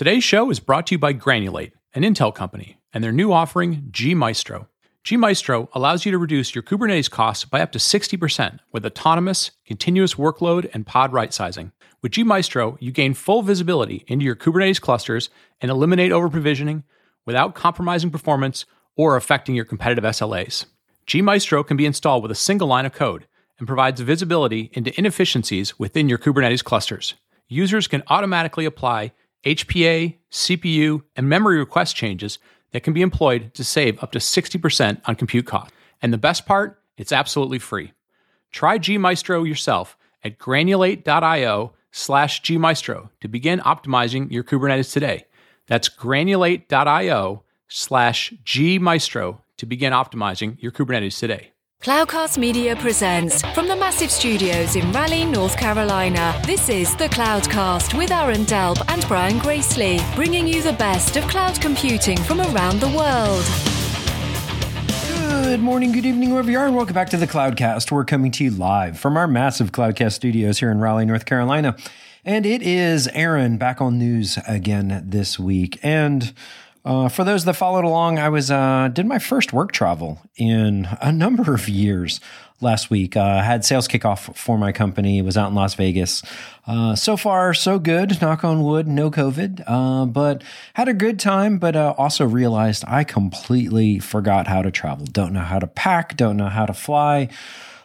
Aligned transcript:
Today's 0.00 0.24
show 0.24 0.48
is 0.48 0.60
brought 0.60 0.86
to 0.86 0.94
you 0.94 0.98
by 0.98 1.12
Granulate, 1.12 1.72
an 1.94 2.04
Intel 2.04 2.34
company, 2.34 2.78
and 2.94 3.04
their 3.04 3.12
new 3.12 3.34
offering, 3.34 3.88
gMaestro. 3.90 4.66
G 5.04 5.18
Maestro 5.18 5.68
allows 5.74 6.06
you 6.06 6.12
to 6.12 6.16
reduce 6.16 6.54
your 6.54 6.62
Kubernetes 6.62 7.10
costs 7.10 7.44
by 7.44 7.60
up 7.60 7.70
to 7.72 7.78
60% 7.78 8.60
with 8.72 8.86
autonomous, 8.86 9.50
continuous 9.66 10.14
workload, 10.14 10.70
and 10.72 10.86
pod 10.86 11.12
right 11.12 11.34
sizing. 11.34 11.72
With 12.00 12.12
gMaestro, 12.12 12.78
you 12.80 12.92
gain 12.92 13.12
full 13.12 13.42
visibility 13.42 14.06
into 14.06 14.24
your 14.24 14.36
Kubernetes 14.36 14.80
clusters 14.80 15.28
and 15.60 15.70
eliminate 15.70 16.12
over 16.12 16.30
provisioning 16.30 16.84
without 17.26 17.54
compromising 17.54 18.10
performance 18.10 18.64
or 18.96 19.16
affecting 19.16 19.54
your 19.54 19.66
competitive 19.66 20.04
SLAs. 20.04 20.64
gMaestro 21.06 21.66
can 21.66 21.76
be 21.76 21.84
installed 21.84 22.22
with 22.22 22.32
a 22.32 22.34
single 22.34 22.68
line 22.68 22.86
of 22.86 22.94
code 22.94 23.26
and 23.58 23.68
provides 23.68 24.00
visibility 24.00 24.70
into 24.72 24.98
inefficiencies 24.98 25.78
within 25.78 26.08
your 26.08 26.16
Kubernetes 26.16 26.64
clusters. 26.64 27.16
Users 27.48 27.86
can 27.86 28.02
automatically 28.06 28.64
apply 28.64 29.12
HPA, 29.44 30.16
CPU, 30.30 31.02
and 31.16 31.28
memory 31.28 31.58
request 31.58 31.96
changes 31.96 32.38
that 32.72 32.82
can 32.82 32.92
be 32.92 33.02
employed 33.02 33.52
to 33.54 33.64
save 33.64 34.02
up 34.02 34.12
to 34.12 34.18
60% 34.18 35.00
on 35.06 35.16
compute 35.16 35.46
costs. 35.46 35.72
And 36.02 36.12
the 36.12 36.18
best 36.18 36.46
part, 36.46 36.82
it's 36.96 37.12
absolutely 37.12 37.58
free. 37.58 37.92
Try 38.52 38.78
gmaestro 38.78 39.46
yourself 39.46 39.96
at 40.22 40.38
granulate.io 40.38 41.72
slash 41.92 42.42
gmaestro 42.42 43.10
to 43.20 43.28
begin 43.28 43.60
optimizing 43.60 44.30
your 44.30 44.44
Kubernetes 44.44 44.92
today. 44.92 45.24
That's 45.66 45.88
granulate.io 45.88 47.42
slash 47.68 48.32
gmaestro 48.44 49.38
to 49.56 49.66
begin 49.66 49.92
optimizing 49.92 50.60
your 50.62 50.72
Kubernetes 50.72 51.18
today. 51.18 51.52
Cloudcast 51.82 52.36
Media 52.36 52.76
presents 52.76 53.40
from 53.54 53.66
the 53.66 53.74
massive 53.74 54.10
studios 54.10 54.76
in 54.76 54.92
Raleigh, 54.92 55.24
North 55.24 55.56
Carolina. 55.56 56.38
This 56.44 56.68
is 56.68 56.94
the 56.96 57.08
Cloudcast 57.08 57.96
with 57.96 58.10
Aaron 58.10 58.44
Delp 58.44 58.84
and 58.88 59.02
Brian 59.08 59.38
Gracely, 59.38 59.98
bringing 60.14 60.46
you 60.46 60.60
the 60.60 60.74
best 60.74 61.16
of 61.16 61.26
cloud 61.26 61.58
computing 61.58 62.18
from 62.18 62.42
around 62.42 62.80
the 62.80 62.88
world. 62.88 63.46
Good 65.46 65.60
morning, 65.60 65.92
good 65.92 66.04
evening, 66.04 66.32
wherever 66.32 66.50
you 66.50 66.58
are, 66.58 66.66
and 66.66 66.76
welcome 66.76 66.92
back 66.92 67.08
to 67.08 67.16
the 67.16 67.26
Cloudcast. 67.26 67.90
We're 67.90 68.04
coming 68.04 68.30
to 68.32 68.44
you 68.44 68.50
live 68.50 68.98
from 68.98 69.16
our 69.16 69.26
massive 69.26 69.72
Cloudcast 69.72 70.12
studios 70.12 70.58
here 70.58 70.70
in 70.70 70.80
Raleigh, 70.80 71.06
North 71.06 71.24
Carolina. 71.24 71.78
And 72.26 72.44
it 72.44 72.60
is 72.60 73.08
Aaron 73.08 73.56
back 73.56 73.80
on 73.80 73.98
news 73.98 74.38
again 74.46 75.02
this 75.06 75.38
week. 75.38 75.78
And 75.82 76.34
uh, 76.84 77.08
for 77.08 77.24
those 77.24 77.44
that 77.44 77.54
followed 77.54 77.84
along, 77.84 78.18
I 78.18 78.28
was 78.28 78.50
uh, 78.50 78.88
did 78.92 79.06
my 79.06 79.18
first 79.18 79.52
work 79.52 79.72
travel 79.72 80.20
in 80.36 80.88
a 81.00 81.12
number 81.12 81.54
of 81.54 81.68
years 81.68 82.20
last 82.60 82.90
week. 82.90 83.16
Uh, 83.16 83.42
had 83.42 83.64
sales 83.64 83.86
kickoff 83.86 84.34
for 84.34 84.56
my 84.56 84.72
company. 84.72 85.20
Was 85.20 85.36
out 85.36 85.50
in 85.50 85.54
Las 85.54 85.74
Vegas. 85.74 86.22
Uh, 86.66 86.94
so 86.94 87.16
far, 87.16 87.52
so 87.52 87.78
good. 87.78 88.20
Knock 88.22 88.44
on 88.44 88.62
wood, 88.62 88.86
no 88.88 89.10
COVID. 89.10 89.62
Uh, 89.66 90.06
but 90.06 90.42
had 90.74 90.88
a 90.88 90.94
good 90.94 91.18
time. 91.18 91.58
But 91.58 91.76
uh, 91.76 91.94
also 91.98 92.24
realized 92.24 92.84
I 92.86 93.04
completely 93.04 93.98
forgot 93.98 94.46
how 94.46 94.62
to 94.62 94.70
travel. 94.70 95.04
Don't 95.04 95.32
know 95.32 95.40
how 95.40 95.58
to 95.58 95.66
pack. 95.66 96.16
Don't 96.16 96.36
know 96.36 96.48
how 96.48 96.64
to 96.64 96.74
fly. 96.74 97.28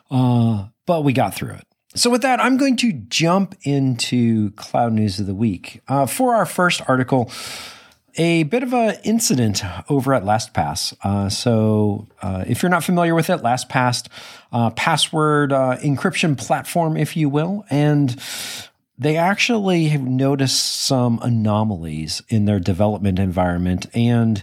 but 0.09 1.03
we 1.03 1.11
got 1.11 1.33
through 1.33 1.53
it. 1.53 1.67
So, 1.95 2.09
with 2.09 2.23
that, 2.23 2.41
I'm 2.41 2.57
going 2.57 2.75
to 2.77 2.91
jump 2.91 3.55
into 3.63 4.51
cloud 4.51 4.91
news 4.91 5.19
of 5.19 5.27
the 5.27 5.35
week. 5.35 5.81
for 6.07 6.35
our 6.35 6.45
first 6.45 6.81
article, 6.89 7.31
a 8.17 8.43
bit 8.43 8.63
of 8.63 8.73
an 8.73 8.97
incident 9.03 9.63
over 9.89 10.13
at 10.13 10.23
LastPass. 10.23 10.95
Uh, 11.03 11.29
so, 11.29 12.07
uh, 12.21 12.43
if 12.47 12.63
you're 12.63 12.69
not 12.69 12.83
familiar 12.83 13.13
with 13.15 13.29
it, 13.29 13.41
LastPass, 13.41 14.07
uh, 14.51 14.69
password 14.71 15.51
uh, 15.51 15.77
encryption 15.77 16.37
platform, 16.37 16.97
if 16.97 17.17
you 17.17 17.29
will, 17.29 17.65
and 17.69 18.19
they 18.97 19.17
actually 19.17 19.85
have 19.89 20.03
noticed 20.03 20.81
some 20.81 21.19
anomalies 21.21 22.21
in 22.29 22.45
their 22.45 22.59
development 22.59 23.19
environment 23.19 23.87
and 23.93 24.41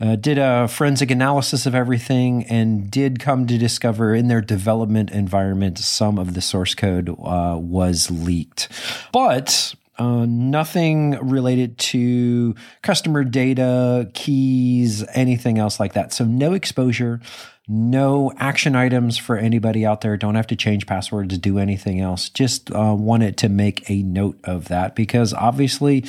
uh, 0.00 0.16
did 0.16 0.38
a 0.38 0.66
forensic 0.66 1.10
analysis 1.10 1.64
of 1.66 1.74
everything 1.74 2.44
and 2.44 2.90
did 2.90 3.20
come 3.20 3.46
to 3.46 3.56
discover 3.56 4.14
in 4.14 4.28
their 4.28 4.40
development 4.40 5.10
environment 5.10 5.78
some 5.78 6.18
of 6.18 6.34
the 6.34 6.40
source 6.40 6.74
code 6.74 7.08
uh, 7.08 7.56
was 7.56 8.10
leaked. 8.10 8.68
But 9.12 9.74
uh, 9.98 10.24
nothing 10.26 11.12
related 11.20 11.78
to 11.78 12.54
customer 12.82 13.24
data, 13.24 14.10
keys, 14.14 15.04
anything 15.14 15.58
else 15.58 15.78
like 15.78 15.92
that. 15.92 16.12
So, 16.12 16.24
no 16.24 16.54
exposure, 16.54 17.20
no 17.68 18.32
action 18.38 18.74
items 18.74 19.18
for 19.18 19.36
anybody 19.36 19.84
out 19.84 20.00
there. 20.00 20.16
Don't 20.16 20.34
have 20.34 20.46
to 20.48 20.56
change 20.56 20.86
passwords, 20.86 21.36
do 21.38 21.58
anything 21.58 22.00
else. 22.00 22.28
Just 22.28 22.70
uh, 22.72 22.94
wanted 22.98 23.36
to 23.38 23.48
make 23.48 23.88
a 23.90 24.02
note 24.02 24.38
of 24.44 24.68
that 24.68 24.96
because 24.96 25.32
obviously 25.34 26.04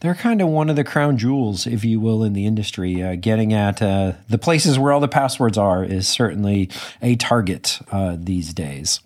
they're 0.00 0.14
kind 0.14 0.42
of 0.42 0.48
one 0.48 0.68
of 0.68 0.76
the 0.76 0.84
crown 0.84 1.16
jewels, 1.16 1.66
if 1.66 1.84
you 1.84 2.00
will, 2.00 2.22
in 2.22 2.34
the 2.34 2.46
industry. 2.46 3.02
Uh, 3.02 3.14
getting 3.14 3.54
at 3.54 3.80
uh, 3.80 4.12
the 4.28 4.38
places 4.38 4.78
where 4.78 4.92
all 4.92 5.00
the 5.00 5.08
passwords 5.08 5.56
are 5.56 5.82
is 5.82 6.06
certainly 6.06 6.68
a 7.00 7.16
target 7.16 7.78
uh, 7.90 8.16
these 8.18 8.52
days. 8.52 9.00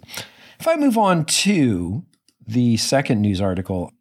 If 0.59 0.67
I 0.67 0.75
move 0.75 0.99
on 0.99 1.25
to 1.25 2.05
the 2.47 2.77
second 2.79 3.21
news 3.21 3.41
article, 3.41 3.93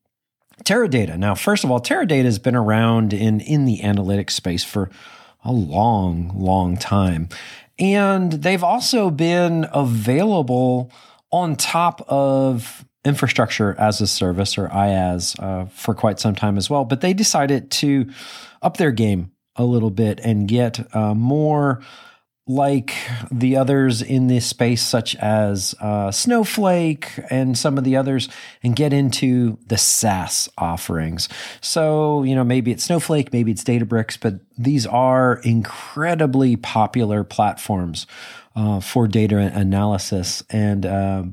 Teradata. 0.67 1.17
Now, 1.17 1.33
first 1.33 1.63
of 1.63 1.71
all, 1.71 1.79
Teradata 1.79 2.25
has 2.25 2.39
been 2.39 2.55
around 2.55 3.13
in, 3.13 3.39
in 3.39 3.63
the 3.63 3.79
analytics 3.79 4.31
space 4.31 4.65
for 4.65 4.89
a 5.45 5.51
long, 5.53 6.33
long 6.35 6.75
time. 6.75 7.29
And 7.79 8.33
they've 8.33 8.63
also 8.63 9.09
been 9.09 9.65
available 9.71 10.91
on 11.31 11.55
top 11.55 12.01
of 12.09 12.83
infrastructure 13.05 13.75
as 13.79 14.01
a 14.01 14.07
service 14.07 14.57
or 14.57 14.67
IaaS 14.67 15.41
uh, 15.41 15.67
for 15.67 15.93
quite 15.93 16.19
some 16.19 16.35
time 16.35 16.57
as 16.57 16.69
well. 16.69 16.83
But 16.83 16.99
they 16.99 17.13
decided 17.13 17.71
to 17.71 18.09
up 18.61 18.75
their 18.75 18.91
game 18.91 19.31
a 19.55 19.63
little 19.63 19.89
bit 19.89 20.19
and 20.21 20.49
get 20.49 20.93
uh, 20.93 21.13
more 21.13 21.81
like 22.47 22.95
the 23.29 23.57
others 23.57 24.01
in 24.01 24.27
this 24.27 24.45
space, 24.45 24.81
such 24.81 25.15
as 25.17 25.75
uh, 25.81 26.11
Snowflake 26.11 27.11
and 27.29 27.57
some 27.57 27.77
of 27.77 27.83
the 27.83 27.97
others, 27.97 28.29
and 28.63 28.75
get 28.75 28.93
into 28.93 29.57
the 29.67 29.77
SaaS 29.77 30.47
offerings. 30.57 31.27
So, 31.61 32.23
you 32.23 32.35
know, 32.35 32.43
maybe 32.45 32.71
it's 32.71 32.85
Snowflake, 32.85 33.33
maybe 33.33 33.51
it's 33.51 33.63
Databricks, 33.63 34.17
but 34.19 34.35
these 34.57 34.87
are 34.87 35.41
incredibly 35.43 36.55
popular 36.55 37.23
platforms 37.23 38.07
uh, 38.55 38.79
for 38.79 39.07
data 39.07 39.37
analysis. 39.37 40.41
And 40.49 40.85
uh, 40.85 41.23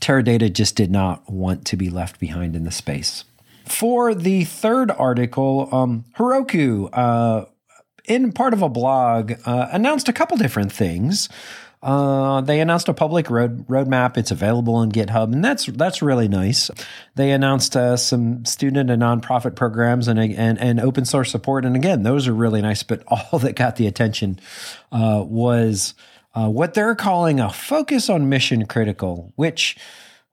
Teradata 0.00 0.52
just 0.52 0.76
did 0.76 0.90
not 0.90 1.30
want 1.30 1.64
to 1.66 1.76
be 1.76 1.88
left 1.88 2.18
behind 2.18 2.56
in 2.56 2.64
the 2.64 2.72
space. 2.72 3.24
For 3.64 4.14
the 4.14 4.44
third 4.44 4.90
article, 4.90 5.68
um, 5.72 6.04
Heroku 6.16 6.90
uh, 6.92 7.46
in 8.04 8.32
part 8.32 8.52
of 8.52 8.62
a 8.62 8.68
blog, 8.68 9.32
uh, 9.44 9.68
announced 9.72 10.08
a 10.08 10.12
couple 10.12 10.36
different 10.36 10.72
things. 10.72 11.28
Uh, 11.82 12.40
they 12.40 12.60
announced 12.60 12.88
a 12.88 12.94
public 12.94 13.28
road 13.28 13.66
roadmap. 13.68 14.16
It's 14.16 14.30
available 14.30 14.74
on 14.74 14.90
GitHub, 14.90 15.34
and 15.34 15.44
that's 15.44 15.66
that's 15.66 16.00
really 16.00 16.28
nice. 16.28 16.70
They 17.14 17.30
announced 17.30 17.76
uh, 17.76 17.98
some 17.98 18.46
student 18.46 18.88
and 18.88 19.02
nonprofit 19.02 19.54
programs 19.54 20.08
and, 20.08 20.18
and 20.18 20.58
and 20.58 20.80
open 20.80 21.04
source 21.04 21.30
support, 21.30 21.66
and 21.66 21.76
again, 21.76 22.02
those 22.02 22.26
are 22.26 22.32
really 22.32 22.62
nice. 22.62 22.82
But 22.82 23.02
all 23.08 23.38
that 23.40 23.54
got 23.54 23.76
the 23.76 23.86
attention 23.86 24.40
uh, 24.92 25.22
was 25.26 25.92
uh, 26.34 26.48
what 26.48 26.72
they're 26.72 26.94
calling 26.94 27.38
a 27.38 27.52
focus 27.52 28.08
on 28.08 28.30
mission 28.30 28.64
critical, 28.64 29.34
which 29.36 29.76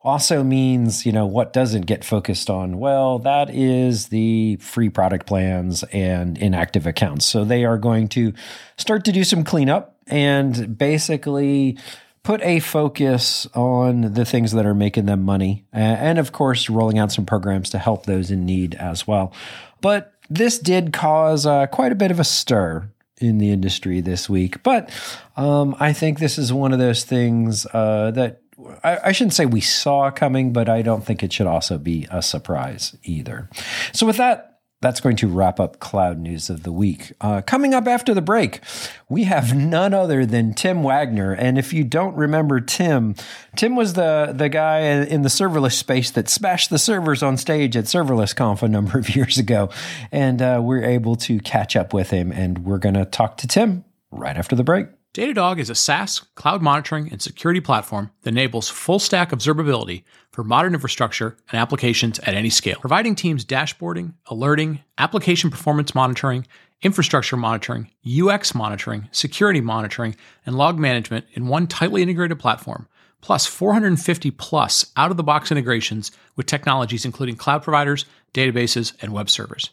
also 0.04 0.44
means, 0.44 1.06
you 1.06 1.12
know, 1.12 1.26
what 1.26 1.54
doesn't 1.54 1.86
get 1.86 2.04
focused 2.04 2.50
on? 2.50 2.80
Well, 2.80 3.20
that 3.20 3.50
is 3.50 4.08
the 4.08 4.56
free 4.58 4.90
product 4.90 5.28
plans 5.28 5.84
and 5.92 6.38
inactive 6.38 6.88
accounts. 6.88 7.26
So 7.26 7.44
they 7.44 7.66
are 7.66 7.78
going 7.78 8.08
to 8.10 8.34
start 8.78 9.06
to 9.06 9.12
do 9.12 9.24
some 9.24 9.44
cleanup 9.44 9.96
and 10.08 10.78
basically 10.78 11.78
put 12.24 12.42
a 12.44 12.60
focus 12.60 13.48
on 13.54 14.14
the 14.14 14.26
things 14.26 14.52
that 14.52 14.66
are 14.66 14.76
making 14.76 15.06
them 15.06 15.24
money. 15.24 15.66
And 15.72 16.18
of 16.20 16.32
course, 16.32 16.70
rolling 16.70 17.00
out 17.00 17.12
some 17.12 17.26
programs 17.26 17.70
to 17.72 17.78
help 17.78 18.06
those 18.06 18.32
in 18.32 18.46
need 18.46 18.76
as 18.76 19.08
well. 19.08 19.34
But 19.82 20.14
this 20.30 20.60
did 20.60 20.94
cause 20.94 21.46
uh, 21.46 21.68
quite 21.68 21.92
a 21.92 21.96
bit 21.96 22.12
of 22.12 22.20
a 22.20 22.24
stir 22.24 22.90
in 23.18 23.38
the 23.38 23.52
industry 23.52 24.02
this 24.02 24.30
week. 24.30 24.64
But 24.64 24.90
um, 25.38 25.76
I 25.80 25.94
think 25.94 26.20
this 26.20 26.38
is 26.38 26.52
one 26.52 26.74
of 26.74 26.80
those 26.80 27.04
things 27.04 27.68
uh, 27.68 28.12
that 28.12 28.42
I, 28.84 29.00
I, 29.06 29.12
shouldn't 29.12 29.34
say 29.34 29.46
we 29.46 29.62
saw 29.62 30.12
coming, 30.12 30.54
but 30.54 30.70
I 30.70 30.82
don't 30.82 31.06
think 31.06 31.24
it 31.24 31.34
should 31.34 31.48
also 31.48 31.78
be 31.78 32.08
a 32.12 32.22
surprise 32.22 32.96
either. 33.04 33.50
So, 33.94 34.06
with 34.06 34.18
that, 34.18 34.52
that's 34.82 35.00
going 35.00 35.16
to 35.18 35.28
wrap 35.28 35.60
up 35.60 35.80
cloud 35.80 36.18
news 36.18 36.50
of 36.50 36.64
the 36.64 36.72
week. 36.72 37.14
Uh, 37.22 37.42
coming 37.42 37.74
up 37.74 37.88
after 37.88 38.16
the 38.16 38.22
break, 38.22 38.62
we 39.10 39.26
have 39.26 39.56
none 39.56 39.94
other 39.94 40.26
than 40.26 40.56
Tim 40.56 40.82
Wagner. 40.82 41.34
And 41.34 41.58
if 41.58 41.72
you 41.72 41.84
don't 41.84 42.16
remember 42.16 42.60
Tim, 42.60 43.16
Tim 43.56 43.76
was 43.76 43.94
the 43.94 44.34
the 44.36 44.50
guy 44.50 44.80
in 44.80 45.22
the 45.22 45.30
serverless 45.30 45.74
space 45.74 46.10
that 46.12 46.30
smashed 46.30 46.72
the 46.72 46.80
servers 46.80 47.22
on 47.22 47.38
stage 47.38 47.78
at 47.78 47.86
Serverless 47.86 48.36
Conf 48.36 48.64
a 48.64 48.68
number 48.68 48.98
of 48.98 49.10
years 49.16 49.38
ago, 49.38 49.70
and 50.12 50.42
uh, 50.42 50.60
we're 50.62 50.84
able 50.84 51.16
to 51.18 51.40
catch 51.40 51.76
up 51.76 51.94
with 51.94 52.10
him. 52.10 52.32
And 52.32 52.66
we're 52.66 52.80
going 52.80 52.96
to 52.96 53.06
talk 53.06 53.38
to 53.38 53.48
Tim 53.48 53.86
right 54.10 54.36
after 54.36 54.56
the 54.56 54.64
break. 54.64 54.88
Datadog 55.14 55.60
is 55.60 55.70
a 55.70 55.76
SaaS, 55.76 56.22
cloud 56.36 56.62
monitoring, 56.62 57.12
and 57.12 57.22
security 57.22 57.60
platform 57.60 58.12
that 58.22 58.30
enables 58.30 58.70
full 58.70 58.98
stack 58.98 59.32
observability 59.32 60.04
for 60.32 60.42
modern 60.42 60.74
infrastructure 60.74 61.36
and 61.52 61.60
applications 61.60 62.18
at 62.20 62.34
any 62.34 62.50
scale, 62.50 62.78
providing 62.80 63.14
teams 63.14 63.44
dashboarding, 63.44 64.14
alerting, 64.28 64.80
application 64.98 65.50
performance 65.52 65.94
monitoring, 65.94 66.48
infrastructure 66.82 67.36
monitoring, 67.36 67.92
UX 68.08 68.56
monitoring, 68.56 69.10
security 69.12 69.60
monitoring, 69.60 70.16
and 70.46 70.58
log 70.58 70.80
management 70.80 71.26
in 71.34 71.48
one 71.48 71.68
tightly 71.68 72.02
integrated 72.02 72.40
platform, 72.40 72.88
plus 73.20 73.46
450 73.46 74.32
plus 74.32 74.94
out 74.96 75.12
of 75.12 75.18
the 75.18 75.24
box 75.24 75.52
integrations 75.52 76.14
with 76.38 76.46
technologies 76.46 77.04
including 77.04 77.36
cloud 77.36 77.64
providers, 77.64 78.06
databases, 78.34 78.94
and 79.02 79.12
web 79.12 79.30
servers. 79.30 79.72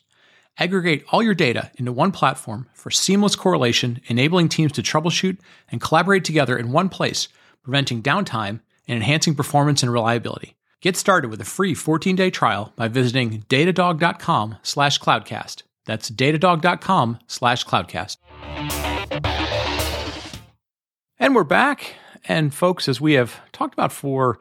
Aggregate 0.60 1.04
all 1.10 1.22
your 1.22 1.34
data 1.34 1.70
into 1.76 1.92
one 1.92 2.10
platform 2.10 2.66
for 2.72 2.90
seamless 2.90 3.36
correlation, 3.36 4.00
enabling 4.08 4.48
teams 4.48 4.72
to 4.72 4.82
troubleshoot 4.82 5.38
and 5.70 5.80
collaborate 5.80 6.24
together 6.24 6.58
in 6.58 6.72
one 6.72 6.88
place, 6.88 7.28
preventing 7.62 8.02
downtime 8.02 8.60
and 8.88 8.96
enhancing 8.96 9.36
performance 9.36 9.84
and 9.84 9.92
reliability. 9.92 10.56
Get 10.80 10.96
started 10.96 11.30
with 11.30 11.40
a 11.40 11.44
free 11.44 11.74
14-day 11.74 12.30
trial 12.30 12.72
by 12.74 12.88
visiting 12.88 13.42
datadog.com 13.42 14.56
slash 14.64 14.98
cloudcast. 14.98 15.62
That's 15.86 16.10
datadog.com 16.10 17.20
slash 17.28 17.64
cloudcast. 17.64 18.16
And 21.20 21.36
we're 21.36 21.44
back. 21.44 21.94
And 22.24 22.52
folks, 22.52 22.88
as 22.88 23.00
we 23.00 23.12
have 23.12 23.40
talked 23.52 23.74
about 23.74 23.92
for 23.92 24.40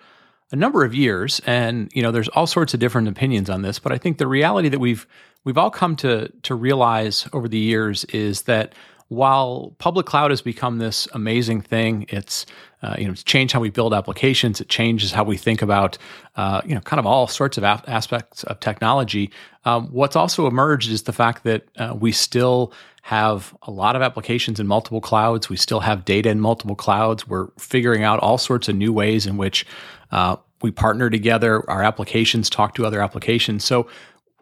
a 0.51 0.55
number 0.55 0.83
of 0.83 0.95
years, 0.95 1.41
and 1.45 1.91
you 1.93 2.01
know, 2.01 2.11
there's 2.11 2.29
all 2.29 2.47
sorts 2.47 2.73
of 2.73 2.79
different 2.79 3.07
opinions 3.07 3.49
on 3.49 3.61
this, 3.61 3.77
but 3.79 3.91
I 3.91 3.97
think 3.97 4.17
the 4.17 4.27
reality 4.27 4.69
that 4.69 4.79
we've 4.79 5.05
we've 5.43 5.57
all 5.57 5.71
come 5.71 5.95
to 5.97 6.29
to 6.43 6.55
realize 6.55 7.27
over 7.33 7.47
the 7.47 7.57
years 7.57 8.05
is 8.05 8.43
that 8.43 8.73
while 9.09 9.73
public 9.77 10.05
cloud 10.05 10.31
has 10.31 10.41
become 10.41 10.79
this 10.79 11.07
amazing 11.13 11.61
thing, 11.61 12.05
it's 12.09 12.45
uh, 12.81 12.95
you 12.97 13.05
know 13.05 13.11
it's 13.11 13.23
changed 13.23 13.53
how 13.53 13.59
we 13.59 13.69
build 13.69 13.93
applications. 13.93 14.59
It 14.59 14.69
changes 14.69 15.11
how 15.11 15.23
we 15.23 15.37
think 15.37 15.61
about 15.61 15.97
uh, 16.35 16.61
you 16.65 16.75
know 16.75 16.81
kind 16.81 16.99
of 16.99 17.05
all 17.05 17.27
sorts 17.27 17.57
of 17.57 17.63
aspects 17.63 18.43
of 18.43 18.59
technology. 18.59 19.31
Um, 19.65 19.87
what's 19.87 20.15
also 20.15 20.47
emerged 20.47 20.91
is 20.91 21.03
the 21.03 21.13
fact 21.13 21.43
that 21.43 21.63
uh, 21.77 21.95
we 21.97 22.11
still 22.11 22.73
have 23.03 23.55
a 23.61 23.71
lot 23.71 23.95
of 23.95 24.01
applications 24.01 24.59
in 24.59 24.67
multiple 24.67 24.99
clouds. 24.99 25.49
We 25.49 25.55
still 25.55 25.79
have 25.79 26.03
data 26.03 26.29
in 26.29 26.41
multiple 26.41 26.75
clouds. 26.75 27.25
We're 27.25 27.47
figuring 27.57 28.03
out 28.03 28.19
all 28.19 28.37
sorts 28.37 28.67
of 28.67 28.75
new 28.75 28.91
ways 28.91 29.25
in 29.25 29.37
which 29.37 29.65
uh, 30.11 30.35
we 30.61 30.71
partner 30.71 31.09
together. 31.09 31.67
Our 31.69 31.83
applications 31.83 32.49
talk 32.49 32.75
to 32.75 32.85
other 32.85 33.01
applications. 33.01 33.63
So 33.63 33.87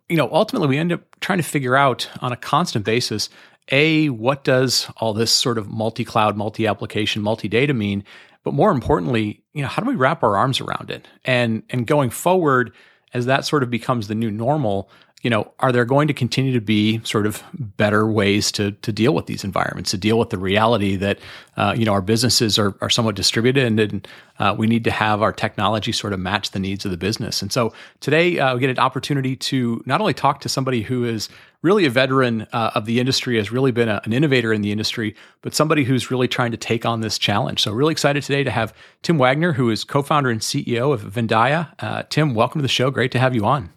you 0.09 0.17
know, 0.17 0.29
ultimately 0.31 0.67
we 0.67 0.77
end 0.77 0.91
up 0.91 1.01
trying 1.19 1.39
to 1.39 1.43
figure 1.43 1.75
out 1.75 2.09
on 2.21 2.31
a 2.31 2.37
constant 2.37 2.85
basis 2.85 3.29
a 3.71 4.09
what 4.09 4.43
does 4.43 4.87
all 4.97 5.13
this 5.13 5.31
sort 5.31 5.57
of 5.57 5.67
multi-cloud 5.67 6.37
multi-application 6.37 7.21
multi-data 7.21 7.73
mean? 7.73 8.03
But 8.43 8.53
more 8.53 8.71
importantly 8.71 9.43
you 9.55 9.61
know 9.61 9.67
how 9.69 9.81
do 9.81 9.89
we 9.89 9.95
wrap 9.95 10.21
our 10.21 10.35
arms 10.35 10.61
around 10.61 10.91
it? 10.91 11.07
And 11.23 11.63
and 11.69 11.87
going 11.87 12.11
forward 12.11 12.73
as 13.13 13.25
that 13.25 13.45
sort 13.45 13.63
of 13.63 13.71
becomes 13.71 14.07
the 14.07 14.15
new 14.15 14.29
normal 14.29 14.91
you 15.25 15.31
know, 15.31 15.51
are 15.57 15.71
there 15.71 15.85
going 15.85 16.07
to 16.07 16.13
continue 16.13 16.53
to 16.53 16.61
be 16.61 17.03
sort 17.03 17.25
of 17.25 17.41
better 17.51 18.05
ways 18.05 18.51
to 18.51 18.73
to 18.73 18.91
deal 18.91 19.11
with 19.15 19.25
these 19.25 19.43
environments, 19.43 19.89
to 19.89 19.97
deal 19.97 20.19
with 20.19 20.29
the 20.29 20.37
reality 20.37 20.95
that 20.97 21.17
uh, 21.57 21.73
you 21.75 21.83
know 21.83 21.93
our 21.93 22.01
businesses 22.03 22.59
are 22.59 22.75
are 22.79 22.91
somewhat 22.91 23.15
distributed, 23.15 23.65
and, 23.65 23.79
and 23.79 24.07
uh, 24.37 24.53
we 24.55 24.67
need 24.67 24.83
to 24.83 24.91
have 24.91 25.23
our 25.23 25.33
technology 25.33 25.91
sort 25.91 26.13
of 26.13 26.19
match 26.19 26.51
the 26.51 26.59
needs 26.59 26.85
of 26.85 26.91
the 26.91 26.97
business. 26.97 27.41
And 27.41 27.51
so 27.51 27.73
today 28.01 28.37
uh, 28.37 28.53
we 28.53 28.59
get 28.59 28.69
an 28.69 28.77
opportunity 28.77 29.35
to 29.35 29.81
not 29.87 29.99
only 29.99 30.13
talk 30.13 30.41
to 30.41 30.49
somebody 30.49 30.83
who 30.83 31.03
is 31.05 31.27
really 31.63 31.87
a 31.87 31.89
veteran 31.89 32.43
uh, 32.53 32.69
of 32.75 32.85
the 32.85 32.99
industry, 32.99 33.37
has 33.37 33.51
really 33.51 33.71
been 33.71 33.89
a, 33.89 33.99
an 34.03 34.13
innovator 34.13 34.53
in 34.53 34.61
the 34.61 34.71
industry, 34.71 35.15
but 35.41 35.55
somebody 35.55 35.83
who's 35.83 36.11
really 36.11 36.27
trying 36.27 36.51
to 36.51 36.57
take 36.57 36.85
on 36.85 37.01
this 37.01 37.17
challenge. 37.17 37.63
So 37.63 37.71
really 37.71 37.93
excited 37.93 38.21
today 38.21 38.43
to 38.43 38.51
have 38.51 38.75
Tim 39.01 39.17
Wagner, 39.17 39.53
who 39.53 39.71
is 39.71 39.83
co-founder 39.83 40.29
and 40.29 40.41
CEO 40.41 40.93
of 40.93 41.01
Vendia. 41.01 41.73
Uh, 41.79 42.03
Tim, 42.11 42.35
welcome 42.35 42.59
to 42.59 42.63
the 42.63 42.67
show. 42.67 42.91
Great 42.91 43.11
to 43.13 43.17
have 43.17 43.33
you 43.33 43.43
on. 43.43 43.71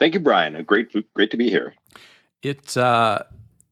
Thank 0.00 0.14
you, 0.14 0.20
Brian. 0.20 0.60
Great, 0.64 0.92
great 1.14 1.30
to 1.30 1.36
be 1.36 1.50
here. 1.50 1.74
It's 2.42 2.76
uh, 2.76 3.24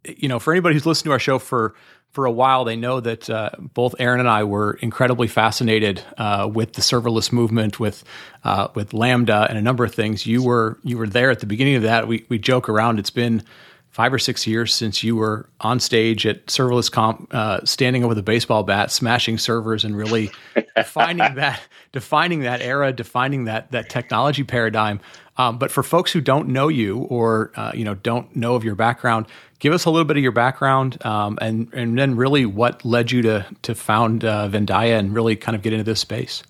you 0.05 0.29
know, 0.29 0.39
for 0.39 0.53
anybody 0.53 0.75
who's 0.75 0.87
listened 0.87 1.07
to 1.07 1.13
our 1.13 1.19
show 1.19 1.39
for 1.39 1.75
for 2.13 2.25
a 2.25 2.31
while, 2.31 2.65
they 2.65 2.77
know 2.77 3.01
that 3.01 3.29
uh, 3.29 3.51
both 3.59 3.95
Aaron 3.99 4.21
and 4.21 4.29
I 4.29 4.45
were 4.45 4.79
incredibly 4.81 5.29
fascinated 5.29 6.03
uh, 6.17 6.49
with 6.53 6.75
the 6.75 6.81
serverless 6.81 7.33
movement, 7.33 7.81
with 7.81 8.05
uh, 8.45 8.69
with 8.75 8.93
Lambda, 8.93 9.47
and 9.49 9.59
a 9.59 9.63
number 9.63 9.85
of 9.85 9.95
things. 9.95 10.27
You 10.27 10.43
were 10.43 10.79
you 10.85 10.99
were 10.99 11.07
there 11.07 11.31
at 11.31 11.41
the 11.41 11.47
beginning 11.47 11.77
of 11.77 11.83
that. 11.83 12.07
We 12.07 12.27
we 12.29 12.39
joke 12.39 12.69
around. 12.69 12.99
It's 12.99 13.11
been 13.11 13.43
five 13.91 14.13
or 14.13 14.19
six 14.19 14.47
years 14.47 14.75
since 14.75 15.03
you 15.03 15.17
were 15.17 15.49
on 15.61 15.81
stage 15.81 16.27
at 16.27 16.47
Serverless 16.47 16.91
Conf, 16.93 17.27
uh, 17.33 17.65
standing 17.65 18.05
over 18.05 18.15
the 18.15 18.23
baseball 18.23 18.63
bat, 18.63 18.91
smashing 18.91 19.39
servers, 19.39 19.85
and 19.85 19.97
really 19.97 20.31
defining 20.77 21.35
that 21.35 21.61
defining 21.93 22.41
that 22.41 22.61
era, 22.61 22.93
defining 22.93 23.45
that 23.45 23.71
that 23.73 23.89
technology 23.89 24.45
paradigm. 24.45 25.01
Um, 25.39 25.57
but 25.57 25.71
for 25.71 25.83
folks 25.83 26.13
who 26.13 26.21
don't 26.21 26.49
know 26.49 26.69
you 26.69 26.99
or 26.99 27.53
uh, 27.57 27.71
you 27.75 27.85
know 27.85 27.95
don't 27.95 28.35
know 28.35 28.55
of 28.55 28.65
your 28.65 28.75
background, 28.75 29.27
give 29.61 29.73
us 29.73 29.85
a 29.85 29.91
little 29.91 30.05
bit 30.05 30.17
of 30.17 30.23
your 30.23 30.33
background, 30.33 31.05
um, 31.07 31.39
and 31.41 31.73
and 31.73 31.99
then 31.99 32.17
really 32.17 32.45
what 32.45 32.85
led 32.85 33.11
you 33.11 33.23
to 33.23 33.47
to 33.63 33.75
found 33.75 34.25
uh, 34.25 34.49
Vendia 34.49 34.99
and 34.99 35.15
really 35.15 35.37
kind 35.37 35.55
of 35.55 35.63
get 35.63 35.73
into 35.73 35.85
this 35.85 36.01
space. 36.01 36.43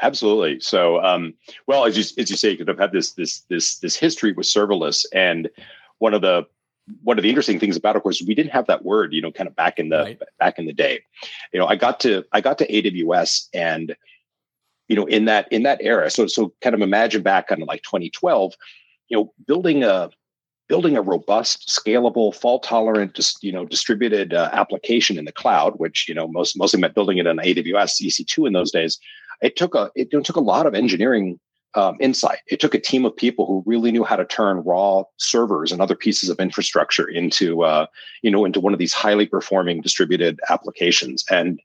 Absolutely. 0.00 0.60
So, 0.60 1.02
um, 1.02 1.34
well, 1.66 1.84
as 1.84 1.96
you 1.96 2.04
as 2.22 2.30
you 2.30 2.36
say, 2.36 2.54
because 2.54 2.68
I've 2.68 2.78
had 2.78 2.92
this 2.92 3.12
this 3.12 3.40
this 3.48 3.76
this 3.78 3.96
history 3.96 4.32
with 4.32 4.46
serverless, 4.46 5.04
and 5.12 5.50
one 5.98 6.14
of 6.14 6.22
the 6.22 6.46
one 7.02 7.18
of 7.18 7.22
the 7.22 7.28
interesting 7.28 7.60
things 7.60 7.76
about 7.76 7.94
it, 7.94 7.98
of 7.98 8.02
course, 8.02 8.22
we 8.26 8.34
didn't 8.34 8.52
have 8.52 8.66
that 8.66 8.84
word, 8.84 9.12
you 9.12 9.20
know, 9.20 9.30
kind 9.30 9.48
of 9.48 9.54
back 9.54 9.78
in 9.78 9.88
the 9.88 9.98
right. 9.98 10.22
back 10.38 10.58
in 10.58 10.66
the 10.66 10.72
day. 10.72 11.00
You 11.52 11.60
know, 11.60 11.66
I 11.66 11.76
got 11.76 12.00
to 12.00 12.24
I 12.32 12.40
got 12.40 12.58
to 12.58 12.66
AWS 12.66 13.48
and 13.54 13.96
you 14.92 14.96
know 14.96 15.06
in 15.06 15.24
that 15.24 15.50
in 15.50 15.62
that 15.62 15.78
era 15.80 16.10
so 16.10 16.26
so 16.26 16.52
kind 16.60 16.74
of 16.74 16.82
imagine 16.82 17.22
back 17.22 17.50
of 17.50 17.58
like 17.60 17.80
2012 17.80 18.52
you 19.08 19.16
know 19.16 19.32
building 19.46 19.82
a 19.82 20.10
building 20.68 20.98
a 20.98 21.00
robust 21.00 21.66
scalable 21.66 22.34
fault 22.34 22.62
tolerant 22.62 23.14
just 23.14 23.42
you 23.42 23.50
know 23.50 23.64
distributed 23.64 24.34
uh, 24.34 24.50
application 24.52 25.16
in 25.16 25.24
the 25.24 25.32
cloud 25.32 25.72
which 25.78 26.06
you 26.06 26.14
know 26.14 26.28
most 26.28 26.58
mostly 26.58 26.78
meant 26.78 26.94
building 26.94 27.16
it 27.16 27.26
on 27.26 27.38
aws 27.38 28.02
ec2 28.02 28.46
in 28.46 28.52
those 28.52 28.70
days 28.70 28.98
it 29.40 29.56
took 29.56 29.74
a 29.74 29.90
it, 29.94 30.08
it 30.12 30.24
took 30.26 30.36
a 30.36 30.40
lot 30.40 30.66
of 30.66 30.74
engineering 30.74 31.40
um, 31.74 31.96
insight. 32.00 32.40
It 32.48 32.60
took 32.60 32.74
a 32.74 32.78
team 32.78 33.06
of 33.06 33.16
people 33.16 33.46
who 33.46 33.62
really 33.64 33.92
knew 33.92 34.04
how 34.04 34.16
to 34.16 34.26
turn 34.26 34.58
raw 34.58 35.04
servers 35.16 35.72
and 35.72 35.80
other 35.80 35.94
pieces 35.94 36.28
of 36.28 36.38
infrastructure 36.38 37.08
into, 37.08 37.64
uh, 37.64 37.86
you 38.22 38.30
know, 38.30 38.44
into 38.44 38.60
one 38.60 38.74
of 38.74 38.78
these 38.78 38.92
highly 38.92 39.24
performing 39.24 39.80
distributed 39.80 40.38
applications. 40.50 41.24
And 41.30 41.60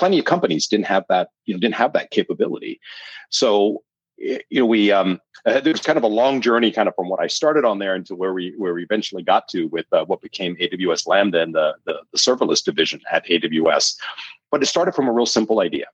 plenty 0.00 0.18
of 0.18 0.24
companies 0.24 0.66
didn't 0.66 0.86
have 0.86 1.04
that 1.08 1.28
you 1.44 1.54
know 1.54 1.60
didn't 1.60 1.76
have 1.76 1.92
that 1.92 2.10
capability. 2.10 2.80
So 3.30 3.84
you 4.18 4.40
know 4.50 4.66
we 4.66 4.90
um 4.90 5.20
uh, 5.46 5.60
there's 5.60 5.80
kind 5.80 5.96
of 5.96 6.04
a 6.04 6.14
long 6.20 6.42
journey 6.42 6.70
kind 6.70 6.90
of 6.90 6.94
from 6.94 7.08
what 7.08 7.20
i 7.20 7.26
started 7.26 7.64
on 7.64 7.78
there 7.78 7.94
into 7.94 8.14
where 8.14 8.34
we 8.34 8.52
where 8.58 8.74
we 8.74 8.82
eventually 8.82 9.22
got 9.22 9.48
to 9.48 9.64
with 9.68 9.86
uh, 9.92 10.04
what 10.04 10.20
became 10.20 10.54
aws 10.56 11.06
lambda 11.06 11.40
and 11.40 11.54
the, 11.54 11.74
the 11.86 11.94
the 12.12 12.18
serverless 12.18 12.62
division 12.62 13.00
at 13.10 13.24
aws 13.24 13.96
but 14.50 14.62
it 14.62 14.66
started 14.66 14.94
from 14.94 15.08
a 15.08 15.12
real 15.12 15.24
simple 15.24 15.60
idea 15.60 15.86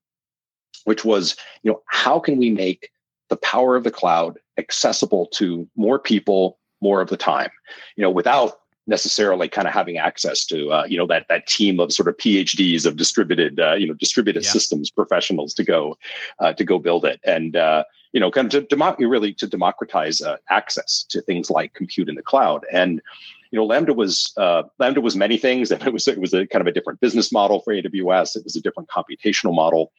which 0.86 1.04
was 1.04 1.36
you 1.62 1.70
know 1.70 1.80
how 1.86 2.18
can 2.18 2.36
we 2.36 2.50
make 2.50 2.90
the 3.28 3.36
power 3.36 3.76
of 3.76 3.84
the 3.84 3.90
cloud 3.90 4.38
accessible 4.58 5.26
to 5.26 5.68
more 5.76 5.98
people 5.98 6.58
more 6.80 7.00
of 7.00 7.08
the 7.08 7.16
time? 7.16 7.50
You 7.96 8.02
know 8.02 8.10
without 8.10 8.60
necessarily 8.86 9.48
kind 9.48 9.66
of 9.66 9.74
having 9.74 9.98
access 9.98 10.44
to 10.46 10.70
uh, 10.70 10.84
you 10.88 10.96
know 10.96 11.06
that 11.06 11.26
that 11.28 11.46
team 11.46 11.80
of 11.80 11.92
sort 11.92 12.08
of 12.08 12.16
PhDs 12.16 12.86
of 12.86 12.96
distributed 12.96 13.58
uh, 13.58 13.74
you 13.74 13.86
know 13.86 13.94
distributed 13.94 14.44
yeah. 14.44 14.50
systems 14.50 14.90
professionals 14.90 15.54
to 15.54 15.64
go 15.64 15.98
uh, 16.38 16.52
to 16.52 16.64
go 16.64 16.78
build 16.78 17.04
it. 17.04 17.20
And 17.24 17.56
uh, 17.56 17.84
you 18.12 18.20
know 18.20 18.30
kind 18.30 18.52
of 18.52 18.68
to 18.68 18.76
demo- 18.76 18.96
really 18.98 19.32
to 19.34 19.46
democratize 19.46 20.22
uh, 20.22 20.36
access 20.50 21.04
to 21.10 21.20
things 21.20 21.50
like 21.50 21.74
compute 21.74 22.08
in 22.08 22.14
the 22.14 22.22
cloud. 22.22 22.64
And 22.72 23.02
you 23.50 23.58
know 23.58 23.64
lambda 23.66 23.92
was 23.92 24.32
uh, 24.36 24.62
lambda 24.78 25.00
was 25.00 25.16
many 25.16 25.36
things 25.36 25.70
and 25.72 25.82
it 25.82 25.92
was 25.92 26.06
it 26.06 26.20
was 26.20 26.32
a 26.32 26.46
kind 26.46 26.60
of 26.60 26.66
a 26.66 26.72
different 26.72 27.00
business 27.00 27.32
model 27.32 27.60
for 27.60 27.74
aws 27.74 28.36
it 28.36 28.44
was 28.44 28.56
a 28.56 28.60
different 28.60 28.88
computational 28.88 29.54
model. 29.54 29.92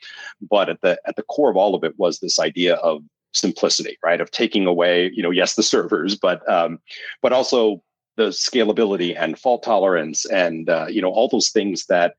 But 0.50 0.70
at 0.70 0.82
the 0.82 1.00
at 1.06 1.18
the 1.18 1.24
core 1.24 1.50
of 1.50 1.58
all 1.58 1.76
of 1.76 1.84
it 1.84 1.98
was 2.00 2.20
this 2.20 2.40
idea 2.40 2.76
of 2.76 3.04
simplicity 3.34 3.98
right? 4.04 4.22
Of 4.22 4.32
taking 4.32 4.66
away 4.66 5.12
you 5.14 5.22
know 5.22 5.32
yes 5.32 5.56
the 5.56 5.64
servers 5.64 6.16
but 6.16 6.48
um, 6.50 6.80
but 7.22 7.34
also 7.34 7.84
the 8.18 8.30
scalability 8.30 9.16
and 9.18 9.40
fault 9.40 9.64
tolerance 9.64 10.26
and 10.26 10.70
uh, 10.70 10.88
you 10.90 11.02
know 11.02 11.12
all 11.12 11.30
those 11.30 11.50
things 11.50 11.86
that 11.86 12.16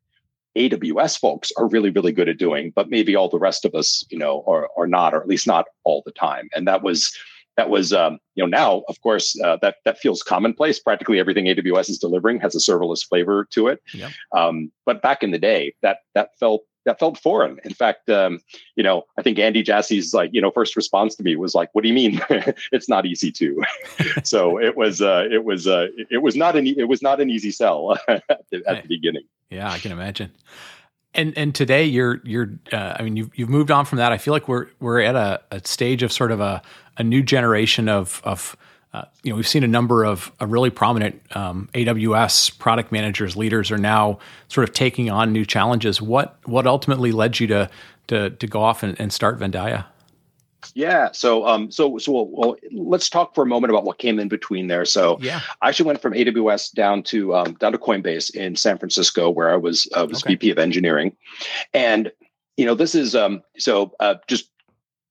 AWS 0.56 1.18
folks 1.18 1.52
are 1.56 1.68
really 1.68 1.90
really 1.90 2.12
good 2.12 2.28
at 2.28 2.38
doing, 2.38 2.72
but 2.74 2.88
maybe 2.88 3.14
all 3.14 3.28
the 3.28 3.38
rest 3.38 3.64
of 3.64 3.74
us 3.74 4.04
you 4.08 4.18
know 4.18 4.42
are 4.46 4.68
are 4.76 4.86
not, 4.86 5.12
or 5.12 5.20
at 5.20 5.28
least 5.28 5.46
not 5.46 5.66
all 5.84 6.02
the 6.06 6.12
time. 6.12 6.48
And 6.54 6.66
that 6.66 6.82
was 6.82 7.14
that 7.56 7.68
was 7.68 7.92
um, 7.92 8.18
you 8.36 8.42
know 8.42 8.48
now 8.48 8.84
of 8.88 9.00
course 9.02 9.38
uh, 9.42 9.58
that 9.60 9.76
that 9.84 9.98
feels 9.98 10.22
commonplace. 10.22 10.78
Practically 10.78 11.18
everything 11.18 11.46
AWS 11.46 11.90
is 11.90 11.98
delivering 11.98 12.40
has 12.40 12.54
a 12.54 12.58
serverless 12.58 13.06
flavor 13.06 13.46
to 13.50 13.68
it. 13.68 13.82
Yeah. 13.92 14.10
Um, 14.32 14.72
but 14.86 15.02
back 15.02 15.22
in 15.22 15.32
the 15.32 15.38
day, 15.38 15.74
that 15.82 15.98
that 16.14 16.30
felt 16.38 16.62
that 16.88 16.98
felt 16.98 17.18
foreign. 17.18 17.60
In 17.64 17.74
fact, 17.74 18.08
um, 18.08 18.40
you 18.74 18.82
know, 18.82 19.02
I 19.18 19.22
think 19.22 19.38
Andy 19.38 19.62
Jassy's 19.62 20.14
like, 20.14 20.30
you 20.32 20.40
know, 20.40 20.50
first 20.50 20.74
response 20.74 21.14
to 21.16 21.22
me 21.22 21.36
was 21.36 21.54
like, 21.54 21.68
"What 21.74 21.82
do 21.82 21.88
you 21.88 21.94
mean? 21.94 22.20
it's 22.72 22.88
not 22.88 23.04
easy 23.04 23.30
to." 23.32 23.62
so 24.24 24.58
it 24.58 24.74
was, 24.74 25.02
uh, 25.02 25.24
it 25.30 25.44
was, 25.44 25.66
uh, 25.66 25.88
it 26.10 26.22
was 26.22 26.34
not 26.34 26.56
an, 26.56 26.66
it 26.66 26.88
was 26.88 27.02
not 27.02 27.20
an 27.20 27.28
easy 27.28 27.50
sell 27.50 27.98
at, 28.08 28.24
the, 28.50 28.62
at 28.66 28.82
the 28.82 28.88
beginning. 28.88 29.24
Yeah, 29.50 29.70
I 29.70 29.78
can 29.78 29.92
imagine. 29.92 30.32
And 31.12 31.36
and 31.36 31.54
today 31.54 31.84
you're 31.84 32.20
you're 32.24 32.58
uh, 32.72 32.94
I 32.98 33.02
mean 33.02 33.16
you've 33.16 33.30
you've 33.34 33.48
moved 33.50 33.70
on 33.70 33.84
from 33.84 33.98
that. 33.98 34.12
I 34.12 34.18
feel 34.18 34.32
like 34.32 34.48
we're 34.48 34.68
we're 34.80 35.00
at 35.00 35.14
a, 35.14 35.40
a 35.50 35.60
stage 35.66 36.02
of 36.02 36.10
sort 36.10 36.32
of 36.32 36.40
a, 36.40 36.62
a 36.96 37.04
new 37.04 37.22
generation 37.22 37.88
of 37.88 38.22
of 38.24 38.56
uh, 38.98 39.04
you 39.22 39.30
know 39.30 39.36
we've 39.36 39.48
seen 39.48 39.64
a 39.64 39.68
number 39.68 40.04
of 40.04 40.32
really 40.40 40.70
prominent 40.70 41.20
um, 41.36 41.68
AWS 41.74 42.58
product 42.58 42.92
managers 42.92 43.36
leaders 43.36 43.70
are 43.70 43.78
now 43.78 44.18
sort 44.48 44.68
of 44.68 44.74
taking 44.74 45.10
on 45.10 45.32
new 45.32 45.44
challenges. 45.44 46.02
What 46.02 46.38
what 46.44 46.66
ultimately 46.66 47.12
led 47.12 47.40
you 47.40 47.46
to 47.48 47.70
to 48.08 48.30
to 48.30 48.46
go 48.46 48.62
off 48.62 48.82
and, 48.82 48.98
and 49.00 49.12
start 49.12 49.38
Vendia? 49.38 49.86
Yeah. 50.74 51.10
So, 51.12 51.46
um, 51.46 51.70
so, 51.70 51.98
so, 51.98 52.12
well, 52.12 52.28
well, 52.30 52.56
let's 52.72 53.08
talk 53.08 53.34
for 53.34 53.42
a 53.42 53.46
moment 53.46 53.70
about 53.70 53.84
what 53.84 53.98
came 53.98 54.18
in 54.18 54.28
between 54.28 54.66
there. 54.66 54.84
So, 54.84 55.18
yeah, 55.20 55.40
I 55.62 55.68
actually 55.68 55.86
went 55.86 56.02
from 56.02 56.14
AWS 56.14 56.72
down 56.72 57.02
to 57.04 57.34
um, 57.34 57.54
down 57.54 57.72
to 57.72 57.78
Coinbase 57.78 58.34
in 58.34 58.56
San 58.56 58.76
Francisco, 58.78 59.30
where 59.30 59.50
I 59.50 59.56
was 59.56 59.88
I 59.94 60.02
was 60.02 60.22
okay. 60.22 60.34
VP 60.34 60.50
of 60.50 60.58
engineering, 60.58 61.16
and 61.72 62.10
you 62.56 62.66
know, 62.66 62.74
this 62.74 62.94
is 62.94 63.14
um, 63.14 63.42
so 63.56 63.92
uh, 64.00 64.16
just 64.26 64.50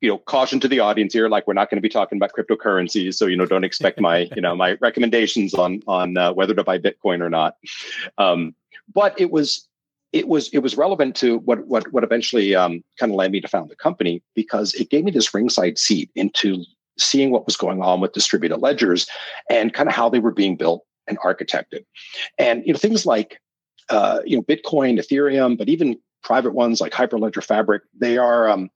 you 0.01 0.10
know, 0.10 0.18
caution 0.20 0.60
to 0.60 0.68
the 0.68 0.80
audience 0.80 1.13
here, 1.13 1.27
like 1.27 1.48
we're 1.48 1.54
not 1.54 1.70
going 1.70 1.77
to 1.77 1.82
be 1.82 1.89
talking 1.89 2.18
about 2.18 2.32
cryptocurrencies, 2.34 3.16
so 3.16 3.25
you 3.25 3.36
know, 3.36 3.46
don't 3.46 3.63
expect 3.63 4.00
my 4.00 4.30
you 4.36 4.42
know 4.42 4.56
my 4.56 4.77
recommendations 4.80 5.54
on 5.54 5.82
on 5.88 6.18
uh, 6.18 6.34
whether 6.34 6.54
to 6.54 6.63
buy 6.63 6.77
Bitcoin 6.77 7.22
or 7.22 7.30
not. 7.30 7.56
Um, 8.18 8.56
but 8.94 9.20
it 9.20 9.32
was 9.32 9.68
it 10.13 10.27
was 10.27 10.50
it 10.50 10.60
was 10.60 10.77
relevant 10.77 11.16
to 11.18 11.39
what 11.39 11.66
what 11.68 11.92
what 11.92 12.04
eventually 12.04 12.56
um, 12.56 12.84
kind 13.00 13.12
of 13.12 13.16
led 13.16 13.32
me 13.32 13.42
to 13.42 13.48
found 13.48 13.70
the 13.70 13.75
company 13.75 14.22
because 14.36 14.74
it 14.75 14.89
gave 14.89 15.04
me 15.04 15.12
this 15.12 15.34
ringside 15.34 15.77
seat 15.77 16.10
into 16.16 16.63
seeing 16.98 17.32
what 17.32 17.46
was 17.46 17.58
going 17.58 17.82
on 17.82 18.00
with 18.00 18.13
distributed 18.13 18.58
ledgers 18.58 19.08
and 19.50 19.74
kind 19.74 19.89
of 19.89 19.96
how 19.96 20.10
they 20.10 20.20
were 20.20 20.32
being 20.32 20.56
built 20.56 20.84
and 21.08 21.20
architected, 21.20 21.86
and 22.38 22.66
you 22.66 22.74
know 22.74 22.80
things 22.80 23.06
like 23.06 23.39
uh, 23.89 24.20
you 24.25 24.38
know 24.38 24.44
Bitcoin, 24.44 25.00
Ethereum, 25.00 25.58
but 25.58 25.70
even 25.70 25.98
private 26.24 26.54
ones 26.54 26.82
like 26.82 26.92
Hyperledger 26.92 27.44
Fabric, 27.44 27.84
they 27.98 28.18
are 28.18 28.50
um, 28.50 28.70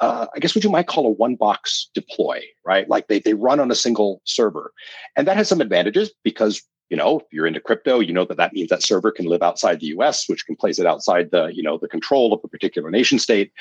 uh, 0.00 0.26
I 0.34 0.38
guess 0.38 0.54
what 0.54 0.64
you 0.64 0.70
might 0.70 0.86
call 0.86 1.06
a 1.06 1.10
one 1.10 1.36
box 1.36 1.88
deploy, 1.94 2.42
right? 2.64 2.88
Like 2.88 3.08
they, 3.08 3.20
they 3.20 3.34
run 3.34 3.60
on 3.60 3.70
a 3.70 3.76
single 3.76 4.20
server. 4.24 4.72
And 5.16 5.26
that 5.28 5.36
has 5.36 5.48
some 5.48 5.60
advantages 5.60 6.12
because 6.22 6.62
you 6.90 6.98
know, 6.98 7.20
if 7.20 7.26
you're 7.32 7.46
into 7.46 7.60
crypto, 7.60 7.98
you 7.98 8.12
know 8.12 8.24
that 8.26 8.36
that 8.36 8.52
means 8.52 8.68
that 8.68 8.82
server 8.82 9.10
can 9.10 9.26
live 9.26 9.42
outside 9.42 9.80
the 9.80 9.86
US, 9.86 10.28
which 10.28 10.44
can 10.46 10.54
place 10.54 10.78
it 10.78 10.86
outside 10.86 11.30
the, 11.30 11.46
you 11.46 11.62
know, 11.62 11.78
the 11.78 11.88
control 11.88 12.32
of 12.32 12.40
a 12.44 12.48
particular 12.48 12.90
nation 12.90 13.18
state. 13.18 13.52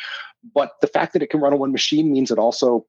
But 0.53 0.73
the 0.81 0.87
fact 0.87 1.13
that 1.13 1.23
it 1.23 1.29
can 1.29 1.39
run 1.39 1.53
on 1.53 1.59
one 1.59 1.71
machine 1.71 2.11
means 2.11 2.31
it 2.31 2.37
also 2.37 2.85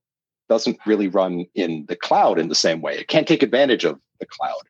doesn't 0.48 0.78
really 0.86 1.08
run 1.08 1.46
in 1.54 1.86
the 1.88 1.96
cloud 1.96 2.38
in 2.38 2.48
the 2.48 2.54
same 2.54 2.82
way. 2.82 2.98
It 2.98 3.08
can't 3.08 3.26
take 3.26 3.42
advantage 3.42 3.84
of 3.84 3.98
the 4.20 4.26
cloud. 4.26 4.60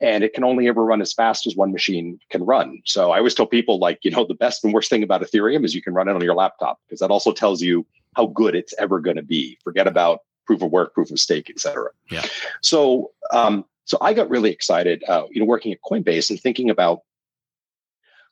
And 0.00 0.24
it 0.24 0.32
can 0.32 0.44
only 0.44 0.68
ever 0.68 0.84
run 0.84 1.02
as 1.02 1.12
fast 1.12 1.46
as 1.46 1.54
one 1.54 1.72
machine 1.72 2.18
can 2.30 2.44
run. 2.44 2.80
So 2.84 3.10
I 3.10 3.18
always 3.18 3.34
tell 3.34 3.46
people 3.46 3.78
like, 3.78 3.98
you 4.02 4.10
know, 4.10 4.24
the 4.24 4.34
best 4.34 4.64
and 4.64 4.72
worst 4.72 4.88
thing 4.88 5.02
about 5.02 5.20
Ethereum 5.20 5.64
is 5.64 5.74
you 5.74 5.82
can 5.82 5.94
run 5.94 6.08
it 6.08 6.14
on 6.14 6.22
your 6.22 6.34
laptop 6.34 6.78
because 6.86 7.00
that 7.00 7.10
also 7.10 7.32
tells 7.32 7.60
you 7.60 7.86
how 8.18 8.26
good 8.26 8.54
it's 8.56 8.74
ever 8.78 9.00
going 9.00 9.16
to 9.16 9.22
be. 9.22 9.56
Forget 9.62 9.86
about 9.86 10.20
proof 10.44 10.60
of 10.60 10.72
work, 10.72 10.92
proof 10.92 11.10
of 11.10 11.20
stake, 11.20 11.48
et 11.48 11.60
cetera. 11.60 11.90
Yeah. 12.10 12.24
So 12.60 13.12
um, 13.32 13.64
so 13.84 13.96
I 14.00 14.12
got 14.12 14.28
really 14.28 14.50
excited, 14.50 15.02
uh, 15.08 15.24
you 15.30 15.40
know, 15.40 15.46
working 15.46 15.72
at 15.72 15.78
Coinbase 15.88 16.28
and 16.28 16.40
thinking 16.40 16.68
about 16.68 17.00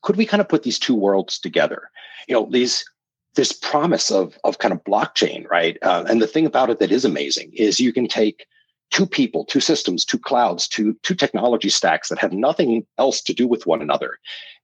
could 0.03 0.17
we 0.17 0.27
kind 0.27 0.41
of 0.41 0.49
put 0.49 0.65
these 0.65 0.79
two 0.79 0.95
worlds 0.95 1.39
together? 1.39 1.91
You 2.29 2.35
know, 2.35 2.49
these 2.51 2.85
this 3.37 3.53
promise 3.53 4.11
of 4.11 4.37
of 4.45 4.59
kind 4.59 4.75
of 4.75 4.83
blockchain, 4.85 5.49
right? 5.49 5.79
Uh, 5.83 6.05
and 6.09 6.21
the 6.21 6.27
thing 6.27 6.47
about 6.47 6.69
it 6.69 6.81
that 6.81 6.93
is 6.93 7.05
amazing 7.05 7.53
is 7.55 7.79
you 7.79 7.93
can 7.93 8.09
take 8.09 8.47
two 8.91 9.07
people, 9.07 9.45
two 9.45 9.61
systems, 9.61 10.05
two 10.05 10.19
clouds, 10.19 10.67
two 10.67 10.97
two 11.03 11.15
technology 11.15 11.69
stacks 11.69 12.09
that 12.09 12.19
have 12.19 12.33
nothing 12.33 12.85
else 12.99 13.23
to 13.23 13.33
do 13.33 13.47
with 13.47 13.67
one 13.67 13.83
another, 13.83 14.19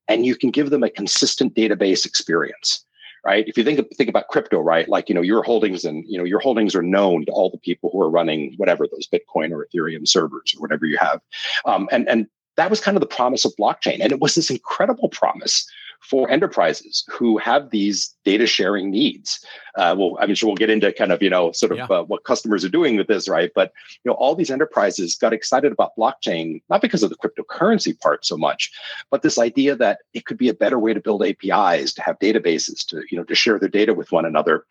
and 0.09 0.27
you 0.27 0.35
can 0.35 0.51
give 0.51 0.71
them 0.71 0.83
a 0.83 0.91
consistent 0.91 1.55
database 1.55 2.05
experience 2.05 2.85
right? 3.25 3.47
If 3.47 3.57
you 3.57 3.65
think 3.65 3.81
think 3.95 4.09
about 4.09 4.29
crypto, 4.29 4.61
right? 4.61 4.89
Like 4.89 5.09
you 5.09 5.15
know 5.15 5.21
your 5.21 5.43
holdings 5.43 5.85
and 5.85 6.05
you 6.09 6.19
know 6.19 6.25
your 6.25 6.41
holdings 6.41 6.75
are 6.75 6.83
known 6.83 7.27
to 7.27 7.33
all 7.33 7.51
the 7.51 7.59
people 7.59 7.91
who 7.91 8.01
are 8.01 8.11
running 8.11 8.55
whatever 8.57 8.87
those 8.87 9.07
Bitcoin 9.07 9.53
or 9.53 9.67
Ethereum 9.67 10.07
servers 10.07 10.55
or 10.57 10.61
whatever 10.61 10.87
you 10.87 10.99
have, 10.99 11.21
um, 11.65 11.89
and 11.93 12.09
and 12.09 12.27
that 12.57 12.71
was 12.71 12.81
kind 12.81 12.97
of 12.97 13.01
the 13.01 13.07
promise 13.07 13.45
of 13.45 13.53
blockchain, 13.59 14.01
and 14.01 14.13
it 14.13 14.21
was 14.21 14.35
this 14.35 14.51
incredible 14.51 15.09
promise 15.09 15.67
for 16.03 16.29
enterprises 16.31 17.05
who 17.09 17.39
have 17.39 17.71
these 17.71 18.15
data 18.25 18.47
sharing 18.47 18.91
needs. 18.91 19.45
Uh, 19.77 19.95
well, 19.97 20.17
I'm 20.21 20.35
sure 20.35 20.49
we'll 20.49 20.57
get 20.57 20.71
into 20.71 20.93
kind 20.93 21.13
of 21.13 21.23
you 21.23 21.31
know 21.31 21.53
sort 21.53 21.73
of 21.73 21.79
yeah. 21.79 21.87
uh, 21.87 22.03
what 22.03 22.25
customers 22.25 22.65
are 22.65 22.69
doing 22.69 22.97
with 22.97 23.07
this, 23.07 23.29
right? 23.29 23.51
But 23.55 23.73
you 24.05 24.11
know, 24.11 24.17
all 24.17 24.35
these 24.35 24.51
enterprises 24.51 25.17
got 25.17 25.33
excited 25.33 25.73
about 25.73 25.97
blockchain 25.97 26.63
not 26.69 26.83
because 26.83 27.03
of 27.03 27.11
the 27.11 27.17
cryptocurrency 27.17 27.99
part 27.99 28.27
so 28.27 28.37
much, 28.37 28.71
but 29.11 29.23
this 29.23 29.39
idea 29.39 29.77
that 29.77 30.01
it 30.13 30.27
could 30.27 30.39
be 30.39 30.49
a 30.49 30.55
better 30.55 30.79
way 30.79 30.93
to 30.93 31.01
build 31.01 31.25
APIs, 31.25 31.95
to 31.95 32.03
have 32.03 32.19
databases, 32.19 32.85
to 32.87 33.03
you 33.11 33.17
know 33.17 33.25
to 33.25 33.35
share 33.35 33.59
their 33.59 33.69
data 33.69 33.95
with 33.95 34.13
one 34.13 34.25
another, 34.25 34.65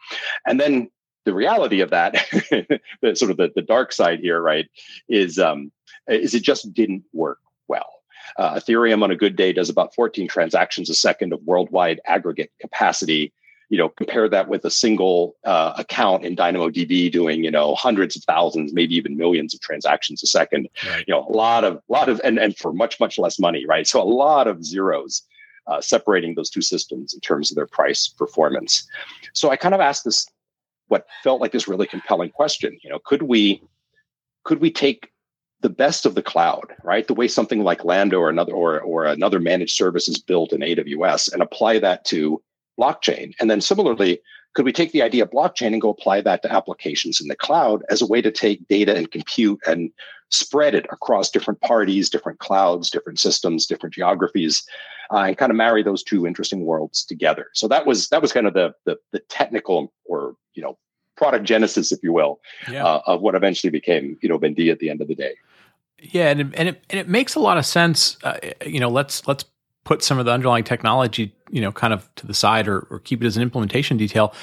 and 0.46 0.60
then 0.60 0.90
the 1.24 1.34
reality 1.34 1.82
of 1.82 1.92
that, 1.92 2.14
the 3.02 3.16
sort 3.16 3.30
of 3.30 3.38
the, 3.38 3.52
the 3.56 3.62
dark 3.62 3.94
side 3.94 4.20
here, 4.20 4.42
right, 4.42 4.68
is 5.08 5.38
um, 5.38 5.72
is 6.08 6.34
it 6.34 6.44
just 6.44 6.74
didn't 6.74 7.04
work 7.14 7.40
well. 7.68 8.01
Uh, 8.38 8.56
Ethereum 8.56 9.04
on 9.04 9.12
a 9.12 9.16
good 9.16 9.36
day 9.36 9.54
does 9.54 9.70
about 9.70 9.94
14 9.96 10.28
transactions 10.28 10.90
a 10.90 10.94
second 10.94 11.34
of 11.34 11.42
worldwide 11.44 12.02
aggregate 12.06 12.52
capacity. 12.60 13.34
You 13.70 13.78
know, 13.78 13.90
compare 13.90 14.28
that 14.28 14.50
with 14.50 14.66
a 14.66 14.70
single 14.70 15.36
uh, 15.46 15.74
account 15.78 16.26
in 16.26 16.36
DynamoDB 16.36 17.10
doing, 17.12 17.44
you 17.44 17.52
know, 17.52 17.74
hundreds 17.76 18.18
of 18.18 18.24
thousands, 18.26 18.74
maybe 18.74 18.96
even 18.96 19.16
millions 19.16 19.54
of 19.54 19.62
transactions 19.62 20.22
a 20.24 20.28
second. 20.28 20.68
Right. 20.86 21.06
You 21.08 21.14
know, 21.14 21.26
a 21.26 21.32
lot 21.32 21.64
of, 21.64 21.82
lot 21.88 22.10
of, 22.10 22.20
and, 22.24 22.38
and 22.38 22.56
for 22.58 22.74
much, 22.74 23.00
much 23.00 23.18
less 23.18 23.40
money, 23.40 23.66
right? 23.66 23.88
So 23.88 24.02
a 24.02 24.04
lot 24.04 24.48
of 24.48 24.66
zeros 24.66 25.24
uh, 25.68 25.80
separating 25.80 26.36
those 26.36 26.50
two 26.50 26.62
systems 26.62 27.14
in 27.14 27.22
terms 27.22 27.50
of 27.50 27.56
their 27.56 27.68
price 27.68 28.10
performance. 28.10 28.86
So 29.34 29.52
I 29.52 29.56
kind 29.56 29.74
of 29.74 29.80
asked 29.80 30.04
this, 30.04 30.28
what 30.90 31.06
felt 31.24 31.40
like 31.40 31.54
this 31.54 31.70
really 31.70 31.88
compelling 31.88 32.32
question. 32.32 32.78
You 32.84 32.90
know, 32.90 33.00
could 33.06 33.22
we, 33.22 33.64
could 34.44 34.60
we 34.60 34.70
take 34.70 35.12
the 35.62 35.70
best 35.70 36.06
of 36.06 36.16
the 36.16 36.24
cloud, 36.24 36.74
right? 36.84 37.08
The 37.08 37.14
way 37.14 37.28
something 37.28 37.64
like 37.64 37.86
Lambda 37.86 38.18
or 38.18 38.30
another 38.30 38.54
or 38.54 38.80
or 38.82 39.06
another 39.06 39.40
managed 39.40 39.76
service 39.76 40.08
is 40.08 40.18
built 40.18 40.54
in 40.54 40.62
AWS 40.62 41.32
and 41.32 41.42
apply 41.42 41.80
that 41.80 42.06
to 42.06 42.42
blockchain. 42.80 43.34
And 43.40 43.50
then 43.50 43.62
similarly, 43.62 44.22
could 44.54 44.66
we 44.66 44.74
take 44.74 44.92
the 44.92 45.02
idea 45.02 45.24
of 45.24 45.32
blockchain 45.32 45.68
and 45.68 45.82
go 45.82 45.90
apply 45.90 46.22
that 46.22 46.42
to 46.42 46.52
applications 46.52 47.22
in 47.22 47.28
the 47.28 47.36
cloud 47.36 47.84
as 47.90 48.02
a 48.02 48.08
way 48.08 48.22
to 48.22 48.32
take 48.32 48.68
data 48.68 48.96
and 48.96 49.10
compute 49.12 49.60
and 49.66 49.92
spread 50.30 50.76
it 50.76 50.86
across 50.92 51.30
different 51.30 51.62
parties, 51.62 52.10
different 52.10 52.40
clouds, 52.40 52.90
different 52.90 53.20
systems, 53.20 53.66
different 53.66 53.94
geographies, 53.94 54.64
uh, 55.14 55.20
and 55.20 55.38
kind 55.38 55.52
of 55.52 55.56
marry 55.58 55.84
those 55.84 56.04
two 56.04 56.26
interesting 56.26 56.66
worlds 56.66 57.04
together. 57.06 57.48
So 57.54 57.68
that 57.68 57.86
was 57.86 58.10
that 58.10 58.22
was 58.22 58.34
kind 58.34 58.48
of 58.48 58.54
the 58.54 58.74
the, 58.86 58.98
the 59.12 59.20
technical 59.20 59.94
or 60.06 60.36
you 60.54 60.64
know 60.64 60.78
product 61.16 61.46
genesis, 61.46 61.92
if 61.92 62.00
you 62.02 62.12
will, 62.12 62.40
yeah. 62.70 62.84
uh, 62.84 63.02
of 63.06 63.22
what 63.22 63.36
eventually 63.36 63.72
became 63.72 64.18
you 64.22 64.30
know 64.30 64.40
Vendia 64.40 64.72
at 64.72 64.80
the 64.80 64.90
end 64.90 65.02
of 65.02 65.08
the 65.08 65.16
day. 65.16 65.36
Yeah, 66.02 66.30
and 66.30 66.42
it, 66.42 66.48
and 66.56 66.70
it 66.70 66.84
and 66.90 67.00
it 67.00 67.08
makes 67.08 67.36
a 67.36 67.40
lot 67.40 67.58
of 67.58 67.66
sense. 67.66 68.18
Uh, 68.24 68.38
you 68.66 68.80
know, 68.80 68.90
let's 68.90 69.28
let's 69.28 69.46
put 69.84 70.04
some 70.04 70.20
of 70.20 70.26
the 70.26 70.32
underlying 70.32 70.64
technology, 70.64 71.34
you 71.50 71.62
know, 71.62 71.72
kind 71.72 71.94
of 71.94 72.14
to 72.16 72.28
the 72.28 72.34
side 72.34 72.68
or, 72.68 72.88
or 72.90 73.00
keep 73.00 73.24
it 73.24 73.28
as 73.28 73.38
an 73.38 73.44
implementation 73.44 73.98
detail. 73.98 74.34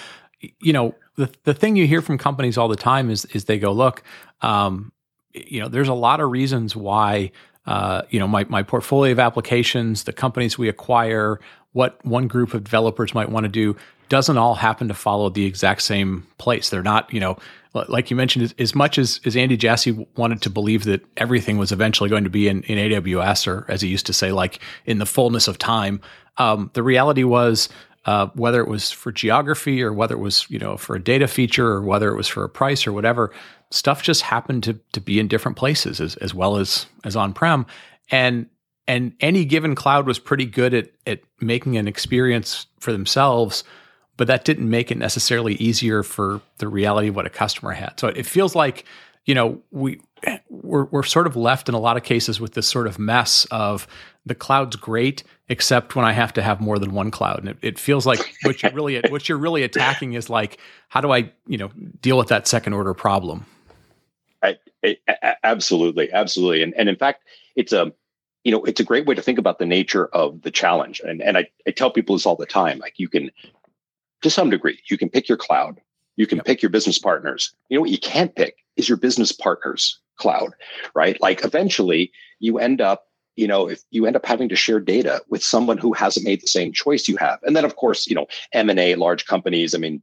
You 0.60 0.72
know, 0.72 0.94
the 1.16 1.30
the 1.44 1.54
thing 1.54 1.74
you 1.76 1.86
hear 1.86 2.00
from 2.00 2.16
companies 2.16 2.56
all 2.56 2.68
the 2.68 2.76
time 2.76 3.10
is 3.10 3.24
is 3.26 3.44
they 3.44 3.58
go, 3.58 3.72
look, 3.72 4.02
um, 4.40 4.92
you 5.34 5.60
know, 5.60 5.68
there's 5.68 5.88
a 5.88 5.94
lot 5.94 6.20
of 6.20 6.30
reasons 6.30 6.76
why. 6.76 7.32
Uh, 7.66 8.00
you 8.08 8.18
know, 8.18 8.26
my, 8.26 8.44
my 8.44 8.62
portfolio 8.62 9.12
of 9.12 9.18
applications, 9.18 10.04
the 10.04 10.12
companies 10.12 10.56
we 10.56 10.70
acquire, 10.70 11.38
what 11.72 12.02
one 12.02 12.26
group 12.26 12.54
of 12.54 12.64
developers 12.64 13.12
might 13.12 13.28
want 13.28 13.44
to 13.44 13.48
do 13.50 13.76
doesn't 14.08 14.38
all 14.38 14.54
happen 14.54 14.88
to 14.88 14.94
follow 14.94 15.28
the 15.28 15.44
exact 15.44 15.82
same 15.82 16.26
place. 16.38 16.70
They're 16.70 16.82
not, 16.82 17.12
you 17.12 17.20
know, 17.20 17.36
like 17.74 18.10
you 18.10 18.16
mentioned, 18.16 18.54
as 18.58 18.74
much 18.74 18.98
as, 18.98 19.20
as 19.24 19.36
Andy 19.36 19.56
Jassy 19.56 20.06
wanted 20.16 20.42
to 20.42 20.50
believe 20.50 20.84
that 20.84 21.04
everything 21.16 21.58
was 21.58 21.72
eventually 21.72 22.08
going 22.08 22.24
to 22.24 22.30
be 22.30 22.48
in, 22.48 22.62
in 22.64 22.78
AWS, 22.78 23.46
or 23.46 23.66
as 23.68 23.82
he 23.82 23.88
used 23.88 24.06
to 24.06 24.12
say, 24.12 24.32
like 24.32 24.60
in 24.86 24.98
the 24.98 25.06
fullness 25.06 25.48
of 25.48 25.58
time, 25.58 26.00
um, 26.38 26.70
the 26.74 26.82
reality 26.82 27.24
was 27.24 27.68
uh, 28.06 28.28
whether 28.34 28.60
it 28.62 28.68
was 28.68 28.90
for 28.90 29.12
geography 29.12 29.82
or 29.82 29.92
whether 29.92 30.14
it 30.14 30.20
was 30.20 30.48
you 30.48 30.58
know 30.58 30.76
for 30.76 30.96
a 30.96 31.02
data 31.02 31.28
feature 31.28 31.68
or 31.68 31.82
whether 31.82 32.08
it 32.08 32.16
was 32.16 32.28
for 32.28 32.44
a 32.44 32.48
price 32.48 32.86
or 32.86 32.92
whatever, 32.92 33.32
stuff 33.70 34.02
just 34.02 34.22
happened 34.22 34.62
to 34.62 34.80
to 34.92 35.00
be 35.00 35.18
in 35.18 35.28
different 35.28 35.56
places 35.56 36.00
as 36.00 36.16
as 36.16 36.34
well 36.34 36.56
as 36.56 36.86
as 37.04 37.16
on 37.16 37.34
prem, 37.34 37.66
and 38.10 38.46
and 38.86 39.12
any 39.20 39.44
given 39.44 39.74
cloud 39.74 40.06
was 40.06 40.18
pretty 40.18 40.46
good 40.46 40.72
at 40.72 40.90
at 41.06 41.20
making 41.40 41.76
an 41.76 41.86
experience 41.86 42.66
for 42.80 42.92
themselves 42.92 43.62
but 44.18 44.26
that 44.26 44.44
didn't 44.44 44.68
make 44.68 44.90
it 44.90 44.98
necessarily 44.98 45.54
easier 45.54 46.02
for 46.02 46.42
the 46.58 46.68
reality 46.68 47.08
of 47.08 47.16
what 47.16 47.24
a 47.24 47.30
customer 47.30 47.72
had. 47.72 47.98
So 47.98 48.08
it 48.08 48.26
feels 48.26 48.54
like, 48.54 48.84
you 49.24 49.34
know, 49.34 49.62
we 49.70 50.00
we're, 50.50 50.84
we're 50.86 51.04
sort 51.04 51.28
of 51.28 51.36
left 51.36 51.68
in 51.68 51.74
a 51.74 51.78
lot 51.78 51.96
of 51.96 52.02
cases 52.02 52.40
with 52.40 52.54
this 52.54 52.66
sort 52.66 52.88
of 52.88 52.98
mess 52.98 53.46
of 53.52 53.86
the 54.26 54.34
cloud's 54.34 54.74
great, 54.74 55.22
except 55.48 55.94
when 55.94 56.04
I 56.04 56.12
have 56.12 56.32
to 56.34 56.42
have 56.42 56.60
more 56.60 56.78
than 56.78 56.92
one 56.92 57.12
cloud. 57.12 57.38
And 57.38 57.48
it, 57.50 57.58
it 57.62 57.78
feels 57.78 58.04
like 58.04 58.34
what 58.42 58.60
you're 58.62 58.72
really 58.72 59.00
what 59.08 59.28
you're 59.28 59.38
really 59.38 59.62
attacking 59.62 60.14
is 60.14 60.28
like, 60.28 60.58
how 60.88 61.00
do 61.00 61.12
I, 61.12 61.30
you 61.46 61.56
know, 61.56 61.70
deal 62.02 62.18
with 62.18 62.28
that 62.28 62.48
second 62.48 62.72
order 62.72 62.94
problem? 62.94 63.46
I, 64.42 64.58
I, 64.84 64.96
absolutely, 65.44 66.12
absolutely, 66.12 66.62
and 66.64 66.74
and 66.74 66.88
in 66.88 66.96
fact, 66.96 67.22
it's 67.54 67.72
a 67.72 67.92
you 68.42 68.50
know 68.50 68.64
it's 68.64 68.80
a 68.80 68.84
great 68.84 69.06
way 69.06 69.14
to 69.14 69.22
think 69.22 69.38
about 69.38 69.58
the 69.60 69.66
nature 69.66 70.06
of 70.06 70.42
the 70.42 70.50
challenge. 70.50 71.00
And 71.04 71.22
and 71.22 71.38
I, 71.38 71.48
I 71.66 71.70
tell 71.70 71.90
people 71.90 72.16
this 72.16 72.26
all 72.26 72.36
the 72.36 72.46
time. 72.46 72.78
Like 72.78 72.94
you 72.98 73.08
can, 73.08 73.30
to 74.22 74.30
some 74.30 74.50
degree, 74.50 74.80
you 74.90 74.98
can 74.98 75.08
pick 75.08 75.28
your 75.28 75.38
cloud, 75.38 75.80
you 76.16 76.26
can 76.26 76.38
yep. 76.38 76.46
pick 76.46 76.62
your 76.62 76.70
business 76.70 76.98
partners. 76.98 77.52
You 77.68 77.76
know 77.76 77.80
what 77.82 77.90
you 77.90 77.98
can't 77.98 78.34
pick 78.34 78.56
is 78.76 78.88
your 78.88 78.98
business 78.98 79.32
partners 79.32 80.00
cloud, 80.16 80.50
right? 80.94 81.20
Like 81.20 81.44
eventually 81.44 82.12
you 82.40 82.58
end 82.58 82.80
up 82.80 83.04
you 83.38 83.46
know 83.46 83.68
if 83.68 83.80
you 83.90 84.04
end 84.04 84.16
up 84.16 84.26
having 84.26 84.48
to 84.48 84.56
share 84.56 84.80
data 84.80 85.22
with 85.28 85.42
someone 85.44 85.78
who 85.78 85.92
hasn't 85.92 86.26
made 86.26 86.42
the 86.42 86.48
same 86.48 86.72
choice 86.72 87.06
you 87.06 87.16
have 87.16 87.38
and 87.44 87.54
then 87.54 87.64
of 87.64 87.76
course 87.76 88.06
you 88.08 88.14
know 88.14 88.26
m&a 88.52 88.96
large 88.96 89.26
companies 89.26 89.74
i 89.74 89.78
mean 89.78 90.02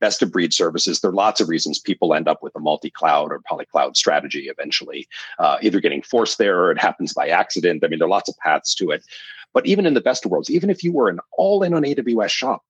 best 0.00 0.22
of 0.22 0.30
breed 0.30 0.52
services 0.52 1.00
there 1.00 1.10
are 1.10 1.14
lots 1.14 1.40
of 1.40 1.48
reasons 1.48 1.78
people 1.78 2.12
end 2.12 2.28
up 2.28 2.42
with 2.42 2.54
a 2.54 2.60
multi-cloud 2.60 3.32
or 3.32 3.40
polycloud 3.50 3.96
strategy 3.96 4.48
eventually 4.48 5.08
uh, 5.38 5.56
either 5.62 5.80
getting 5.80 6.02
forced 6.02 6.36
there 6.36 6.60
or 6.60 6.70
it 6.70 6.78
happens 6.78 7.14
by 7.14 7.26
accident 7.28 7.82
i 7.82 7.88
mean 7.88 7.98
there 7.98 8.06
are 8.06 8.10
lots 8.10 8.28
of 8.28 8.36
paths 8.36 8.74
to 8.74 8.90
it 8.90 9.02
but 9.54 9.66
even 9.66 9.86
in 9.86 9.94
the 9.94 10.00
best 10.02 10.26
of 10.26 10.30
worlds 10.30 10.50
even 10.50 10.68
if 10.68 10.84
you 10.84 10.92
were 10.92 11.08
an 11.08 11.20
all-in 11.38 11.72
on 11.72 11.84
aws 11.84 12.28
shop 12.28 12.62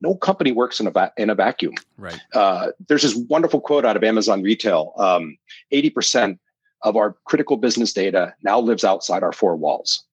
no 0.00 0.14
company 0.14 0.52
works 0.52 0.80
in 0.80 0.86
a, 0.86 0.90
va- 0.90 1.12
in 1.16 1.30
a 1.30 1.34
vacuum. 1.34 1.74
Right. 1.96 2.20
Uh, 2.34 2.68
there's 2.88 3.02
this 3.02 3.14
wonderful 3.14 3.60
quote 3.60 3.84
out 3.84 3.96
of 3.96 4.04
Amazon 4.04 4.42
Retail: 4.42 4.92
um, 4.96 5.36
eighty 5.70 5.90
percent 5.90 6.38
of 6.82 6.96
our 6.96 7.16
critical 7.24 7.56
business 7.56 7.92
data 7.92 8.34
now 8.42 8.60
lives 8.60 8.84
outside 8.84 9.22
our 9.22 9.32
four 9.32 9.56
walls. 9.56 10.04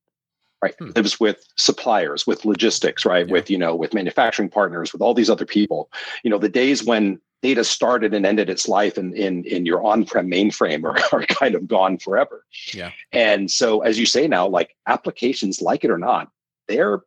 Right, 0.61 0.75
hmm. 0.79 0.91
lives 0.95 1.19
with 1.19 1.45
suppliers, 1.57 2.25
with 2.25 2.45
logistics, 2.45 3.05
right, 3.05 3.27
yeah. 3.27 3.33
with 3.33 3.49
you 3.49 3.57
know, 3.57 3.75
with 3.75 3.93
manufacturing 3.93 4.49
partners, 4.49 4.93
with 4.93 5.01
all 5.01 5.13
these 5.13 5.29
other 5.29 5.45
people. 5.45 5.91
You 6.23 6.29
know, 6.29 6.37
the 6.37 6.47
days 6.47 6.85
when 6.85 7.19
data 7.41 7.65
started 7.65 8.13
and 8.13 8.25
ended 8.25 8.49
its 8.49 8.69
life 8.69 8.97
in 8.97 9.13
in, 9.13 9.43
in 9.43 9.65
your 9.65 9.83
on-prem 9.83 10.31
mainframe 10.31 10.85
are, 10.85 10.97
are 11.11 11.25
kind 11.25 11.55
of 11.55 11.67
gone 11.67 11.97
forever. 11.97 12.45
Yeah. 12.73 12.91
And 13.11 13.51
so, 13.51 13.81
as 13.81 13.99
you 13.99 14.05
say 14.05 14.25
now, 14.25 14.47
like 14.47 14.77
applications, 14.87 15.61
like 15.61 15.83
it 15.83 15.91
or 15.91 15.97
not, 15.97 16.31
they're 16.69 17.01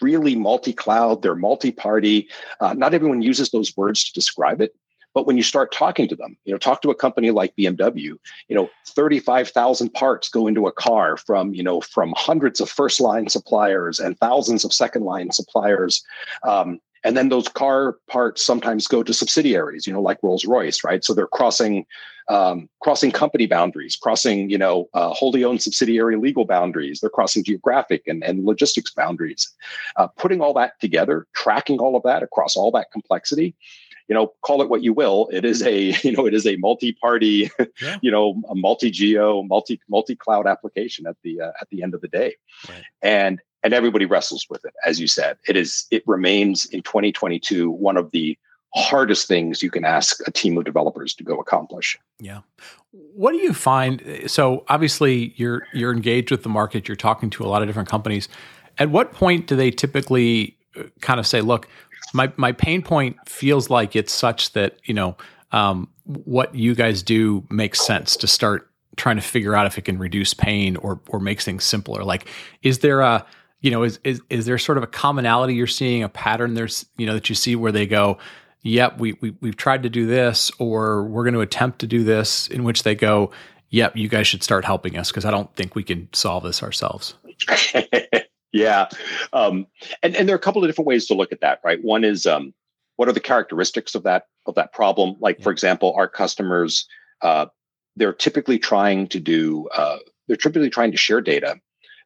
really 0.00 0.36
multi-cloud 0.36 1.22
they're 1.22 1.34
multi-party. 1.34 2.28
Uh, 2.60 2.74
not 2.74 2.94
everyone 2.94 3.22
uses 3.22 3.50
those 3.50 3.76
words 3.76 4.04
to 4.04 4.12
describe 4.12 4.60
it 4.60 4.74
but 5.14 5.26
when 5.26 5.38
you 5.38 5.42
start 5.42 5.72
talking 5.72 6.06
to 6.06 6.14
them 6.14 6.36
you 6.44 6.52
know 6.52 6.58
talk 6.58 6.82
to 6.82 6.90
a 6.90 6.94
company 6.94 7.30
like 7.30 7.56
bmw 7.56 7.96
you 7.96 8.18
know 8.54 8.68
35000 8.86 9.88
parts 9.94 10.28
go 10.28 10.46
into 10.46 10.66
a 10.66 10.72
car 10.72 11.16
from 11.16 11.54
you 11.54 11.62
know 11.62 11.80
from 11.80 12.12
hundreds 12.16 12.60
of 12.60 12.68
first 12.68 13.00
line 13.00 13.28
suppliers 13.28 13.98
and 13.98 14.18
thousands 14.18 14.64
of 14.64 14.72
second 14.72 15.02
line 15.02 15.32
suppliers. 15.32 16.04
Um, 16.42 16.80
and 17.06 17.16
then 17.16 17.28
those 17.28 17.46
car 17.46 17.96
parts 18.08 18.44
sometimes 18.44 18.88
go 18.88 19.02
to 19.02 19.14
subsidiaries 19.14 19.86
you 19.86 19.92
know 19.92 20.02
like 20.02 20.18
rolls 20.22 20.44
royce 20.44 20.82
right 20.84 21.04
so 21.04 21.14
they're 21.14 21.26
crossing 21.28 21.86
um, 22.28 22.68
crossing 22.82 23.12
company 23.12 23.46
boundaries 23.46 23.94
crossing 23.94 24.50
you 24.50 24.58
know 24.58 24.88
uh, 24.92 25.10
wholly 25.10 25.44
owned 25.44 25.62
subsidiary 25.62 26.16
legal 26.16 26.44
boundaries 26.44 26.98
they're 27.00 27.08
crossing 27.08 27.44
geographic 27.44 28.02
and, 28.06 28.24
and 28.24 28.44
logistics 28.44 28.92
boundaries 28.92 29.48
uh, 29.96 30.08
putting 30.18 30.40
all 30.40 30.52
that 30.52 30.72
together 30.80 31.26
tracking 31.34 31.78
all 31.78 31.96
of 31.96 32.02
that 32.02 32.24
across 32.24 32.56
all 32.56 32.72
that 32.72 32.90
complexity 32.92 33.54
you 34.08 34.14
know 34.14 34.32
call 34.42 34.60
it 34.60 34.68
what 34.68 34.82
you 34.82 34.92
will 34.92 35.28
it 35.32 35.44
is 35.44 35.62
a 35.62 35.94
you 36.02 36.10
know 36.10 36.26
it 36.26 36.34
is 36.34 36.46
a 36.46 36.56
multi-party 36.56 37.48
yeah. 37.80 37.98
you 38.02 38.10
know 38.10 38.42
a 38.50 38.54
multi-geo 38.56 39.42
multi 39.44 39.80
multi-cloud 39.88 40.48
application 40.48 41.06
at 41.06 41.16
the 41.22 41.40
uh, 41.40 41.52
at 41.60 41.68
the 41.70 41.84
end 41.84 41.94
of 41.94 42.00
the 42.00 42.08
day 42.08 42.34
right. 42.68 42.82
and 43.02 43.40
and 43.66 43.74
everybody 43.74 44.04
wrestles 44.04 44.46
with 44.48 44.64
it 44.64 44.72
as 44.86 45.00
you 45.00 45.08
said. 45.08 45.36
It 45.48 45.56
is 45.56 45.86
it 45.90 46.04
remains 46.06 46.66
in 46.66 46.82
2022 46.82 47.68
one 47.68 47.96
of 47.96 48.12
the 48.12 48.38
hardest 48.76 49.26
things 49.26 49.60
you 49.60 49.72
can 49.72 49.84
ask 49.84 50.20
a 50.28 50.30
team 50.30 50.56
of 50.56 50.64
developers 50.64 51.14
to 51.14 51.24
go 51.24 51.40
accomplish. 51.40 51.98
Yeah. 52.20 52.42
What 52.92 53.32
do 53.32 53.38
you 53.38 53.52
find 53.52 54.22
so 54.28 54.64
obviously 54.68 55.34
you're 55.34 55.66
you're 55.74 55.92
engaged 55.92 56.30
with 56.30 56.44
the 56.44 56.48
market 56.48 56.86
you're 56.86 56.96
talking 56.96 57.28
to 57.30 57.44
a 57.44 57.48
lot 57.48 57.60
of 57.60 57.68
different 57.68 57.88
companies. 57.88 58.28
At 58.78 58.90
what 58.90 59.12
point 59.12 59.48
do 59.48 59.56
they 59.56 59.72
typically 59.72 60.56
uh, 60.78 60.84
kind 61.00 61.18
of 61.18 61.26
say 61.26 61.40
look 61.40 61.68
my 62.14 62.32
my 62.36 62.52
pain 62.52 62.82
point 62.82 63.16
feels 63.26 63.68
like 63.68 63.96
it's 63.96 64.12
such 64.12 64.52
that 64.52 64.76
you 64.84 64.94
know 64.94 65.16
um, 65.50 65.88
what 66.04 66.54
you 66.54 66.76
guys 66.76 67.02
do 67.02 67.44
makes 67.50 67.80
sense 67.80 68.16
to 68.18 68.28
start 68.28 68.70
trying 68.96 69.16
to 69.16 69.22
figure 69.22 69.56
out 69.56 69.66
if 69.66 69.76
it 69.76 69.82
can 69.82 69.98
reduce 69.98 70.34
pain 70.34 70.76
or 70.76 71.00
or 71.08 71.18
makes 71.18 71.44
things 71.44 71.64
simpler. 71.64 72.04
Like 72.04 72.28
is 72.62 72.78
there 72.78 73.00
a 73.00 73.26
you 73.60 73.70
know, 73.70 73.82
is, 73.82 73.98
is 74.04 74.20
is 74.30 74.46
there 74.46 74.58
sort 74.58 74.78
of 74.78 74.84
a 74.84 74.88
commonality 74.88 75.54
you're 75.54 75.66
seeing, 75.66 76.02
a 76.02 76.08
pattern 76.08 76.54
there's, 76.54 76.86
you 76.96 77.06
know, 77.06 77.14
that 77.14 77.28
you 77.28 77.34
see 77.34 77.56
where 77.56 77.72
they 77.72 77.86
go, 77.86 78.18
yep, 78.62 78.98
we, 78.98 79.14
we 79.20 79.34
we've 79.40 79.56
tried 79.56 79.82
to 79.84 79.88
do 79.88 80.06
this, 80.06 80.50
or 80.58 81.04
we're 81.04 81.24
going 81.24 81.34
to 81.34 81.40
attempt 81.40 81.78
to 81.80 81.86
do 81.86 82.04
this, 82.04 82.48
in 82.48 82.64
which 82.64 82.82
they 82.82 82.94
go, 82.94 83.30
yep, 83.70 83.96
you 83.96 84.08
guys 84.08 84.26
should 84.26 84.42
start 84.42 84.64
helping 84.64 84.96
us 84.96 85.10
because 85.10 85.24
I 85.24 85.30
don't 85.30 85.54
think 85.56 85.74
we 85.74 85.82
can 85.82 86.08
solve 86.12 86.44
this 86.44 86.62
ourselves. 86.62 87.14
yeah, 88.52 88.88
um, 89.32 89.66
and 90.02 90.14
and 90.16 90.28
there 90.28 90.34
are 90.34 90.38
a 90.38 90.42
couple 90.42 90.62
of 90.62 90.68
different 90.68 90.86
ways 90.86 91.06
to 91.06 91.14
look 91.14 91.32
at 91.32 91.40
that, 91.40 91.60
right? 91.64 91.82
One 91.82 92.04
is 92.04 92.26
um, 92.26 92.52
what 92.96 93.08
are 93.08 93.12
the 93.12 93.20
characteristics 93.20 93.94
of 93.94 94.02
that 94.02 94.26
of 94.46 94.54
that 94.56 94.72
problem? 94.72 95.16
Like, 95.20 95.38
yeah. 95.38 95.44
for 95.44 95.52
example, 95.52 95.94
our 95.96 96.08
customers, 96.08 96.86
uh, 97.22 97.46
they're 97.96 98.12
typically 98.12 98.58
trying 98.58 99.08
to 99.08 99.20
do, 99.20 99.68
uh, 99.68 99.98
they're 100.28 100.36
typically 100.36 100.70
trying 100.70 100.92
to 100.92 100.98
share 100.98 101.20
data. 101.20 101.56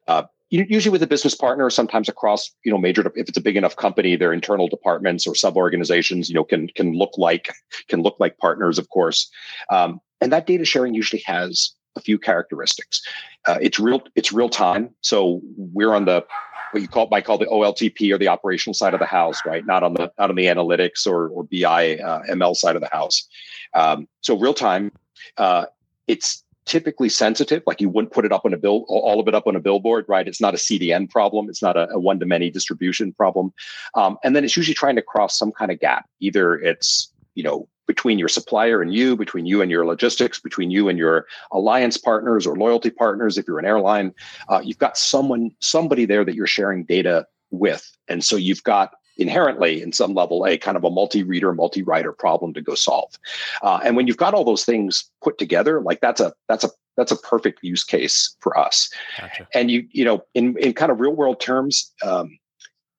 Uh, 0.07 0.23
usually 0.51 0.91
with 0.91 1.01
a 1.01 1.07
business 1.07 1.33
partner 1.33 1.69
sometimes 1.69 2.09
across 2.09 2.51
you 2.63 2.71
know 2.71 2.77
major 2.77 3.01
if 3.15 3.29
it's 3.29 3.37
a 3.37 3.41
big 3.41 3.55
enough 3.55 3.77
company 3.77 4.15
their 4.15 4.33
internal 4.33 4.67
departments 4.67 5.25
or 5.25 5.33
sub 5.33 5.55
organizations 5.55 6.29
you 6.29 6.35
know 6.35 6.43
can 6.43 6.67
can 6.69 6.93
look 6.93 7.11
like 7.17 7.51
can 7.87 8.01
look 8.01 8.17
like 8.19 8.37
partners 8.37 8.77
of 8.77 8.89
course. 8.89 9.29
Um, 9.69 9.99
and 10.19 10.31
that 10.31 10.45
data 10.45 10.65
sharing 10.65 10.93
usually 10.93 11.23
has 11.25 11.71
a 11.95 12.01
few 12.01 12.19
characteristics. 12.19 13.01
Uh, 13.47 13.57
it's 13.61 13.79
real 13.79 14.01
it's 14.15 14.31
real 14.31 14.49
time. 14.49 14.93
So 15.01 15.41
we're 15.57 15.93
on 15.93 16.05
the 16.05 16.25
what 16.71 16.81
you 16.81 16.87
call 16.87 17.07
might 17.09 17.25
call 17.25 17.37
the 17.37 17.47
oltp 17.47 18.13
or 18.13 18.17
the 18.17 18.29
operational 18.29 18.73
side 18.73 18.93
of 18.93 18.99
the 18.99 19.05
house 19.05 19.41
right? 19.45 19.65
Not 19.65 19.83
on 19.83 19.93
the 19.93 20.11
not 20.19 20.29
on 20.29 20.35
the 20.35 20.45
analytics 20.45 21.07
or, 21.07 21.29
or 21.29 21.43
bi 21.43 21.97
uh, 21.97 22.23
ml 22.29 22.55
side 22.55 22.75
of 22.75 22.81
the 22.81 22.89
house. 22.89 23.27
Um, 23.73 24.07
so 24.21 24.37
real 24.37 24.53
time 24.53 24.91
uh, 25.37 25.65
it's 26.07 26.40
typically 26.65 27.09
sensitive 27.09 27.63
like 27.65 27.81
you 27.81 27.89
wouldn't 27.89 28.13
put 28.13 28.25
it 28.25 28.31
up 28.31 28.45
on 28.45 28.53
a 28.53 28.57
bill 28.57 28.85
all 28.87 29.19
of 29.19 29.27
it 29.27 29.35
up 29.35 29.47
on 29.47 29.55
a 29.55 29.59
billboard 29.59 30.05
right? 30.07 30.27
It's 30.27 30.41
not 30.41 30.53
a 30.53 30.57
cdn 30.57 31.09
problem. 31.09 31.49
It's 31.49 31.61
not 31.61 31.75
a, 31.77 31.89
a 31.89 31.99
one-to-many 31.99 32.49
distribution 32.51 33.13
problem. 33.13 33.53
Um, 33.95 34.17
and 34.23 34.35
then 34.35 34.43
it's 34.43 34.55
usually 34.55 34.75
trying 34.75 34.95
to 34.95 35.01
cross 35.01 35.37
some 35.37 35.51
kind 35.51 35.71
of 35.71 35.79
gap. 35.79 36.07
Either 36.19 36.55
it's 36.55 37.11
you 37.35 37.43
know 37.43 37.67
between 37.87 38.19
your 38.19 38.27
supplier 38.27 38.81
and 38.81 38.93
you 38.93 39.17
between 39.17 39.45
you 39.45 39.61
and 39.61 39.71
your 39.71 39.85
logistics 39.85 40.39
between 40.39 40.71
you 40.71 40.87
and 40.87 40.97
your 40.97 41.25
alliance 41.51 41.97
partners 41.97 42.47
or 42.47 42.55
loyalty 42.55 42.89
partners 42.89 43.37
if 43.37 43.47
you're 43.47 43.59
an 43.59 43.65
airline 43.65 44.13
uh, 44.47 44.61
you've 44.63 44.77
got 44.77 44.97
someone 44.97 45.51
somebody 45.59 46.05
there 46.05 46.23
that 46.23 46.35
you're 46.35 46.47
sharing 46.47 46.85
data 46.85 47.25
with. 47.51 47.89
And 48.07 48.23
so 48.23 48.35
you've 48.35 48.63
got 48.63 48.93
inherently 49.17 49.81
in 49.81 49.91
some 49.91 50.13
level 50.13 50.45
a 50.45 50.57
kind 50.57 50.77
of 50.77 50.83
a 50.83 50.89
multi-reader 50.89 51.53
multi-writer 51.53 52.11
problem 52.11 52.53
to 52.53 52.61
go 52.61 52.75
solve. 52.75 53.17
Uh, 53.61 53.79
and 53.83 53.95
when 53.95 54.07
you've 54.07 54.17
got 54.17 54.33
all 54.33 54.43
those 54.43 54.65
things 54.65 55.09
put 55.23 55.37
together 55.37 55.81
like 55.81 56.01
that's 56.01 56.21
a 56.21 56.33
that's 56.47 56.63
a 56.63 56.69
that's 56.97 57.11
a 57.11 57.17
perfect 57.17 57.59
use 57.63 57.83
case 57.83 58.35
for 58.39 58.57
us. 58.57 58.89
Gotcha. 59.19 59.47
and 59.53 59.71
you 59.71 59.87
you 59.91 60.05
know 60.05 60.23
in 60.33 60.57
in 60.57 60.73
kind 60.73 60.91
of 60.91 60.99
real 60.99 61.15
world 61.15 61.39
terms 61.39 61.91
um, 62.03 62.37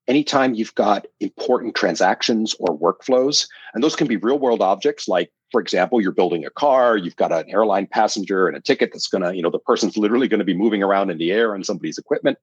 anytime 0.08 0.54
you've 0.54 0.74
got 0.74 1.06
important 1.20 1.74
transactions 1.74 2.54
or 2.58 2.78
workflows 2.78 3.46
and 3.74 3.82
those 3.82 3.96
can 3.96 4.06
be 4.06 4.16
real 4.16 4.38
world 4.38 4.60
objects 4.60 5.06
like 5.08 5.30
for 5.50 5.60
example 5.60 6.00
you're 6.00 6.12
building 6.12 6.44
a 6.44 6.50
car 6.50 6.96
you've 6.96 7.16
got 7.16 7.32
an 7.32 7.48
airline 7.48 7.86
passenger 7.86 8.48
and 8.48 8.56
a 8.56 8.60
ticket 8.60 8.90
that's 8.92 9.08
going 9.08 9.22
to 9.22 9.34
you 9.34 9.42
know 9.42 9.50
the 9.50 9.58
person's 9.58 9.96
literally 9.96 10.28
going 10.28 10.38
to 10.38 10.44
be 10.44 10.56
moving 10.56 10.82
around 10.82 11.10
in 11.10 11.18
the 11.18 11.30
air 11.30 11.54
on 11.54 11.62
somebody's 11.62 11.98
equipment. 11.98 12.38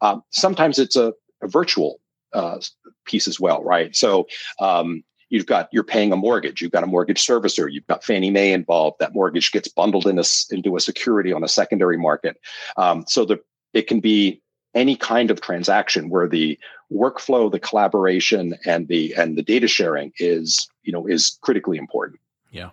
Um, 0.00 0.22
sometimes 0.30 0.78
it's 0.78 0.96
a, 0.96 1.12
a 1.42 1.48
virtual 1.48 2.00
uh, 2.32 2.58
piece 3.04 3.28
as 3.28 3.40
well, 3.40 3.62
right? 3.62 3.94
So 3.94 4.26
um, 4.60 5.02
you've 5.28 5.46
got 5.46 5.68
you're 5.72 5.84
paying 5.84 6.12
a 6.12 6.16
mortgage, 6.16 6.60
you've 6.60 6.72
got 6.72 6.84
a 6.84 6.88
mortgage 6.88 7.24
servicer, 7.24 7.72
you've 7.72 7.86
got 7.86 8.04
Fannie 8.04 8.30
Mae 8.30 8.52
involved. 8.52 8.96
That 9.00 9.14
mortgage 9.14 9.52
gets 9.52 9.68
bundled 9.68 10.06
in 10.06 10.18
a, 10.18 10.24
into 10.50 10.76
a 10.76 10.80
security 10.80 11.32
on 11.32 11.42
a 11.42 11.48
secondary 11.48 11.96
market. 11.96 12.36
Um, 12.76 13.04
so 13.08 13.24
the 13.24 13.40
it 13.72 13.86
can 13.86 14.00
be 14.00 14.42
any 14.74 14.96
kind 14.96 15.30
of 15.30 15.40
transaction 15.40 16.10
where 16.10 16.28
the 16.28 16.58
workflow, 16.92 17.50
the 17.50 17.60
collaboration, 17.60 18.54
and 18.66 18.88
the 18.88 19.14
and 19.16 19.36
the 19.36 19.42
data 19.42 19.68
sharing 19.68 20.12
is 20.18 20.68
you 20.82 20.92
know 20.92 21.06
is 21.06 21.38
critically 21.40 21.78
important. 21.78 22.20
Yeah, 22.50 22.70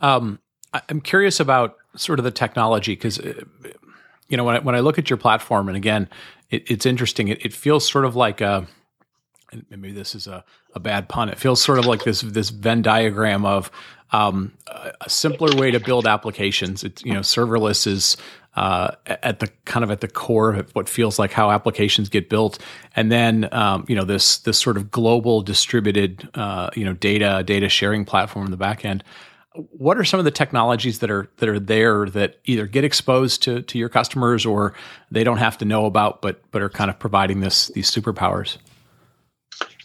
um, 0.00 0.38
I'm 0.88 1.00
curious 1.00 1.40
about 1.40 1.76
sort 1.96 2.18
of 2.18 2.24
the 2.24 2.30
technology 2.30 2.92
because 2.92 3.18
uh, 3.18 3.34
you 4.28 4.36
know 4.36 4.44
when 4.44 4.56
I, 4.56 4.58
when 4.60 4.74
I 4.74 4.80
look 4.80 4.98
at 4.98 5.10
your 5.10 5.16
platform, 5.16 5.68
and 5.68 5.76
again, 5.76 6.08
it, 6.50 6.70
it's 6.70 6.86
interesting. 6.86 7.28
It, 7.28 7.44
it 7.44 7.52
feels 7.52 7.88
sort 7.88 8.04
of 8.04 8.16
like 8.16 8.40
a 8.40 8.66
and 9.52 9.64
maybe 9.70 9.92
this 9.92 10.14
is 10.14 10.26
a, 10.26 10.44
a 10.74 10.80
bad 10.80 11.08
pun. 11.08 11.28
It 11.28 11.38
feels 11.38 11.62
sort 11.62 11.78
of 11.78 11.86
like 11.86 12.04
this 12.04 12.20
this 12.20 12.50
Venn 12.50 12.82
diagram 12.82 13.44
of 13.44 13.70
um, 14.10 14.52
a 15.00 15.08
simpler 15.08 15.54
way 15.56 15.70
to 15.70 15.80
build 15.80 16.06
applications. 16.06 16.84
It's 16.84 17.04
you 17.04 17.12
know 17.12 17.20
serverless 17.20 17.86
is 17.86 18.16
uh, 18.56 18.92
at 19.06 19.40
the 19.40 19.48
kind 19.64 19.84
of 19.84 19.90
at 19.90 20.00
the 20.00 20.08
core 20.08 20.54
of 20.54 20.74
what 20.74 20.88
feels 20.88 21.18
like 21.18 21.32
how 21.32 21.50
applications 21.50 22.08
get 22.08 22.28
built, 22.28 22.58
and 22.96 23.12
then 23.12 23.48
um, 23.52 23.84
you 23.88 23.94
know 23.94 24.04
this 24.04 24.38
this 24.38 24.58
sort 24.58 24.76
of 24.76 24.90
global 24.90 25.42
distributed 25.42 26.28
uh, 26.34 26.70
you 26.74 26.84
know 26.84 26.92
data 26.94 27.42
data 27.44 27.68
sharing 27.68 28.04
platform 28.04 28.46
in 28.46 28.50
the 28.50 28.56
back 28.56 28.84
end. 28.84 29.04
What 29.52 29.98
are 29.98 30.04
some 30.04 30.20
of 30.20 30.24
the 30.24 30.30
technologies 30.30 31.00
that 31.00 31.10
are 31.10 31.28
that 31.38 31.48
are 31.48 31.60
there 31.60 32.06
that 32.10 32.38
either 32.44 32.66
get 32.66 32.84
exposed 32.84 33.42
to 33.44 33.62
to 33.62 33.78
your 33.78 33.88
customers 33.88 34.46
or 34.46 34.74
they 35.10 35.24
don't 35.24 35.38
have 35.38 35.58
to 35.58 35.64
know 35.64 35.86
about, 35.86 36.22
but 36.22 36.42
but 36.50 36.62
are 36.62 36.70
kind 36.70 36.90
of 36.90 36.98
providing 36.98 37.40
this 37.40 37.68
these 37.68 37.90
superpowers? 37.90 38.56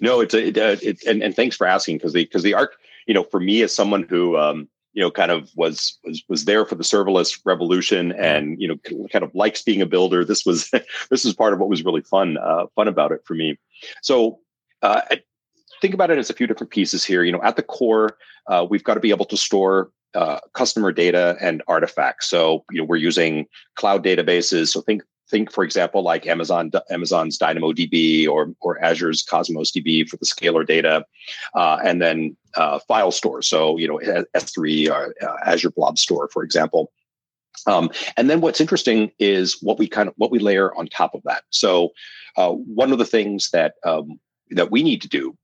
No, 0.01 0.19
it's 0.21 0.33
a, 0.33 0.47
it, 0.47 0.57
uh, 0.57 0.75
it, 0.81 1.03
and, 1.05 1.21
and 1.23 1.35
thanks 1.35 1.55
for 1.55 1.67
asking 1.67 1.97
because 1.97 2.13
the 2.13 2.25
because 2.25 2.43
the 2.43 2.53
arc, 2.53 2.75
you 3.07 3.13
know, 3.13 3.23
for 3.23 3.39
me 3.39 3.61
as 3.61 3.73
someone 3.73 4.03
who 4.03 4.37
um, 4.37 4.67
you 4.93 5.01
know 5.01 5.11
kind 5.11 5.31
of 5.31 5.49
was 5.55 5.97
was 6.03 6.23
was 6.27 6.45
there 6.45 6.65
for 6.65 6.75
the 6.75 6.83
serverless 6.83 7.39
revolution 7.45 8.11
and 8.13 8.59
you 8.61 8.67
know 8.67 9.07
kind 9.11 9.23
of 9.23 9.33
likes 9.33 9.61
being 9.61 9.81
a 9.81 9.85
builder. 9.85 10.23
This 10.23 10.45
was 10.45 10.69
this 11.09 11.23
was 11.25 11.33
part 11.33 11.53
of 11.53 11.59
what 11.59 11.69
was 11.69 11.83
really 11.83 12.01
fun 12.01 12.37
uh, 12.37 12.65
fun 12.75 12.87
about 12.87 13.11
it 13.11 13.21
for 13.25 13.33
me. 13.33 13.57
So 14.01 14.39
uh, 14.81 15.01
think 15.81 15.93
about 15.93 16.11
it 16.11 16.17
as 16.17 16.29
a 16.29 16.33
few 16.33 16.47
different 16.47 16.71
pieces 16.71 17.03
here. 17.03 17.23
You 17.23 17.31
know, 17.31 17.41
at 17.43 17.55
the 17.55 17.63
core, 17.63 18.17
uh, 18.47 18.65
we've 18.69 18.83
got 18.83 18.95
to 18.95 18.99
be 18.99 19.09
able 19.09 19.25
to 19.25 19.37
store 19.37 19.91
uh, 20.15 20.39
customer 20.53 20.91
data 20.91 21.35
and 21.41 21.63
artifacts. 21.67 22.29
So, 22.29 22.63
you 22.71 22.79
know, 22.79 22.85
we're 22.85 22.97
using 22.97 23.47
cloud 23.75 24.03
databases. 24.03 24.69
So 24.69 24.81
think 24.81 25.03
think, 25.33 25.51
for 25.51 25.63
example, 25.63 26.03
like 26.03 26.27
Amazon 26.27 26.71
Amazon's 26.91 27.39
DynamoDB 27.39 28.27
or 28.27 28.53
or 28.61 28.77
Azure's 28.85 29.23
Cosmos 29.23 29.71
DB 29.71 30.07
for 30.07 30.17
the 30.17 30.25
scalar 30.25 30.65
data, 30.65 31.05
uh, 31.55 31.79
and 31.83 32.01
then 32.01 32.37
uh, 32.55 32.79
file 32.87 33.11
store. 33.11 33.41
So 33.41 33.77
you 33.77 33.87
know 33.87 33.99
S3 34.35 34.89
or 34.91 35.15
uh, 35.27 35.37
Azure 35.45 35.71
Blob 35.71 35.97
Store, 35.97 36.29
for 36.31 36.43
example. 36.43 36.91
Um, 37.65 37.89
and 38.15 38.29
then 38.29 38.41
what's 38.41 38.61
interesting 38.61 39.11
is 39.19 39.57
what 39.61 39.79
we 39.79 39.87
kind 39.87 40.07
of 40.07 40.13
what 40.17 40.31
we 40.31 40.39
layer 40.39 40.73
on 40.75 40.87
top 40.87 41.15
of 41.15 41.23
that. 41.23 41.43
So 41.49 41.89
uh, 42.37 42.51
one 42.51 42.91
of 42.91 42.99
the 42.99 43.05
things 43.05 43.49
that 43.51 43.73
um, 43.83 44.19
that 44.51 44.71
we 44.71 44.83
need 44.83 45.01
to 45.01 45.09
do 45.09 45.35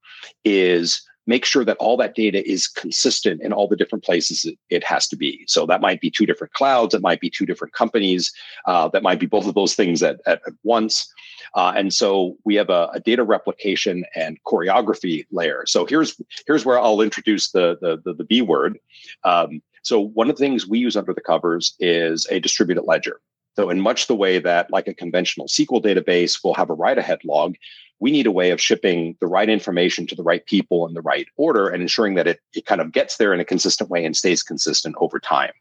is 0.45 1.02
make 1.30 1.46
sure 1.46 1.63
that 1.63 1.78
all 1.78 1.96
that 1.96 2.15
data 2.15 2.42
is 2.50 2.68
consistent 2.68 3.39
in 3.44 3.54
all 3.54 3.68
the 3.68 3.76
different 3.76 4.04
places 4.04 4.52
it, 4.72 4.84
has 4.84 5.08
to 5.08 5.15
be. 5.15 5.46
So 5.48 5.68
that 5.68 5.80
might 5.80 6.02
be 6.02 6.10
two 6.10 6.26
different 6.26 6.54
clouds, 6.54 6.96
it 6.96 7.04
might 7.04 7.22
be 7.22 7.30
two 7.30 7.46
different 7.46 7.74
companies, 7.74 8.34
uh, 8.65 8.88
that 8.89 9.04
might 9.04 9.20
be 9.20 9.28
both 9.28 9.46
of 9.46 9.54
those 9.54 9.76
things 9.76 10.02
at, 10.02 10.20
at, 10.26 10.42
at 10.48 10.54
once. 10.63 11.13
Uh, 11.54 11.72
and 11.76 11.94
so 11.94 12.36
we 12.46 12.56
have 12.56 12.72
a, 12.72 12.89
a, 12.94 13.00
data 13.00 13.24
replication 13.24 14.04
and 14.15 14.38
choreography 14.44 15.26
layer. 15.32 15.63
So 15.68 15.86
here's 15.86 16.20
here's 16.48 16.65
where 16.65 16.80
I'll 16.80 17.02
introduce 17.02 17.52
the 17.52 17.78
the 17.82 18.02
the, 18.04 18.13
the 18.13 18.24
B 18.24 18.42
word. 18.42 18.80
Um, 19.24 19.62
so 19.84 20.00
one 20.00 20.30
of 20.30 20.36
the 20.36 20.44
things 20.44 20.68
we 20.68 20.80
use 20.80 20.96
under 20.96 21.13
the 21.13 21.22
covers 21.22 21.76
is 21.80 22.28
a 22.30 22.39
distributed 22.39 22.84
ledger. 22.84 23.22
So 23.56 23.70
in 23.70 23.80
much 23.82 24.08
the 24.08 24.15
way 24.15 24.39
that 24.39 24.72
like 24.72 24.88
a 24.88 24.94
conventional 24.94 25.48
SQL 25.48 25.84
database 25.84 26.44
will 26.44 26.54
have 26.54 26.70
a 26.70 26.74
write 26.74 26.98
ahead 26.98 27.20
log, 27.26 27.56
we 28.00 28.12
need 28.12 28.28
a 28.28 28.32
way 28.32 28.52
of 28.52 28.62
shipping 28.62 29.16
the 29.20 29.28
right 29.28 29.50
information 29.50 30.08
to 30.08 30.16
the 30.16 30.24
right 30.24 30.46
people 30.46 30.88
in 30.88 30.94
the 30.94 31.02
right 31.02 31.28
order 31.38 31.68
and 31.68 31.82
ensuring 31.82 32.16
that 32.16 32.28
it, 32.28 32.40
it 32.54 32.66
kind 32.66 32.82
of 32.82 32.92
gets 32.92 33.18
there 33.18 33.34
in 33.34 33.40
a 33.40 33.46
consistent 33.46 33.90
way 33.90 34.06
and 34.06 34.16
stays 34.16 34.42
consistent 34.42 34.96
over 35.00 35.20
time. 35.20 35.52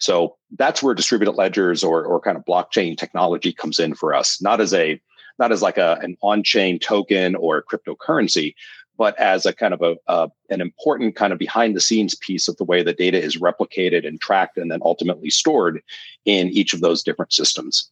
So 0.00 0.36
that's 0.56 0.82
where 0.82 0.94
distributed 0.94 1.32
ledgers 1.32 1.84
or, 1.84 2.04
or 2.04 2.20
kind 2.20 2.36
of 2.36 2.44
blockchain 2.44 2.96
technology 2.96 3.52
comes 3.52 3.78
in 3.78 3.94
for 3.94 4.14
us, 4.14 4.40
not 4.40 4.60
as 4.60 4.72
a 4.72 5.00
not 5.36 5.50
as 5.50 5.62
like 5.62 5.78
a, 5.78 5.98
an 6.00 6.16
on-chain 6.22 6.78
token 6.78 7.34
or 7.34 7.64
cryptocurrency, 7.64 8.54
but 8.96 9.18
as 9.18 9.44
a 9.44 9.52
kind 9.52 9.74
of 9.74 9.98
a, 10.06 10.30
an 10.48 10.60
important 10.60 11.16
kind 11.16 11.32
of 11.32 11.40
behind 11.40 11.74
the 11.74 11.80
scenes 11.80 12.14
piece 12.14 12.46
of 12.46 12.56
the 12.56 12.64
way 12.64 12.84
the 12.84 12.92
data 12.92 13.20
is 13.20 13.38
replicated 13.38 14.06
and 14.06 14.20
tracked 14.20 14.56
and 14.56 14.70
then 14.70 14.78
ultimately 14.82 15.30
stored 15.30 15.82
in 16.24 16.48
each 16.50 16.72
of 16.72 16.80
those 16.80 17.02
different 17.02 17.32
systems. 17.32 17.90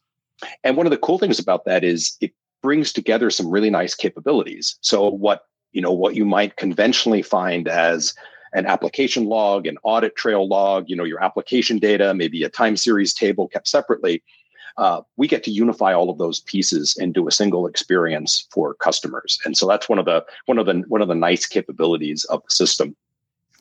And 0.63 0.77
one 0.77 0.85
of 0.85 0.91
the 0.91 0.97
cool 0.97 1.19
things 1.19 1.37
about 1.37 1.65
that 1.65 1.83
is 1.83 2.15
it 2.21 2.31
brings 2.63 2.91
together 2.91 3.29
some 3.29 3.51
really 3.51 3.69
nice 3.69 3.93
capabilities. 3.93 4.77
So 4.81 5.07
what 5.07 5.45
you 5.73 5.81
know 5.81 5.91
what 5.91 6.15
you 6.15 6.25
might 6.25 6.55
conventionally 6.55 7.21
find 7.21 7.67
as 7.67 8.15
an 8.53 8.65
application 8.65 9.25
log, 9.25 9.67
an 9.67 9.77
audit 9.83 10.15
trail 10.15 10.47
log, 10.47 10.89
you 10.89 10.95
know 10.95 11.03
your 11.03 11.23
application 11.23 11.77
data, 11.77 12.15
maybe 12.15 12.41
a 12.43 12.49
time 12.49 12.75
series 12.75 13.13
table 13.13 13.47
kept 13.47 13.67
separately. 13.67 14.23
Uh, 14.77 15.01
we 15.17 15.27
get 15.27 15.43
to 15.43 15.51
unify 15.51 15.93
all 15.93 16.09
of 16.09 16.17
those 16.17 16.39
pieces 16.39 16.97
into 16.97 17.27
a 17.27 17.31
single 17.31 17.67
experience 17.67 18.47
for 18.51 18.73
customers, 18.75 19.37
and 19.45 19.55
so 19.55 19.67
that's 19.67 19.87
one 19.87 19.99
of 19.99 20.05
the 20.05 20.25
one 20.47 20.57
of 20.57 20.65
the 20.65 20.83
one 20.87 21.01
of 21.01 21.07
the 21.07 21.15
nice 21.15 21.45
capabilities 21.45 22.23
of 22.25 22.41
the 22.43 22.49
system. 22.49 22.95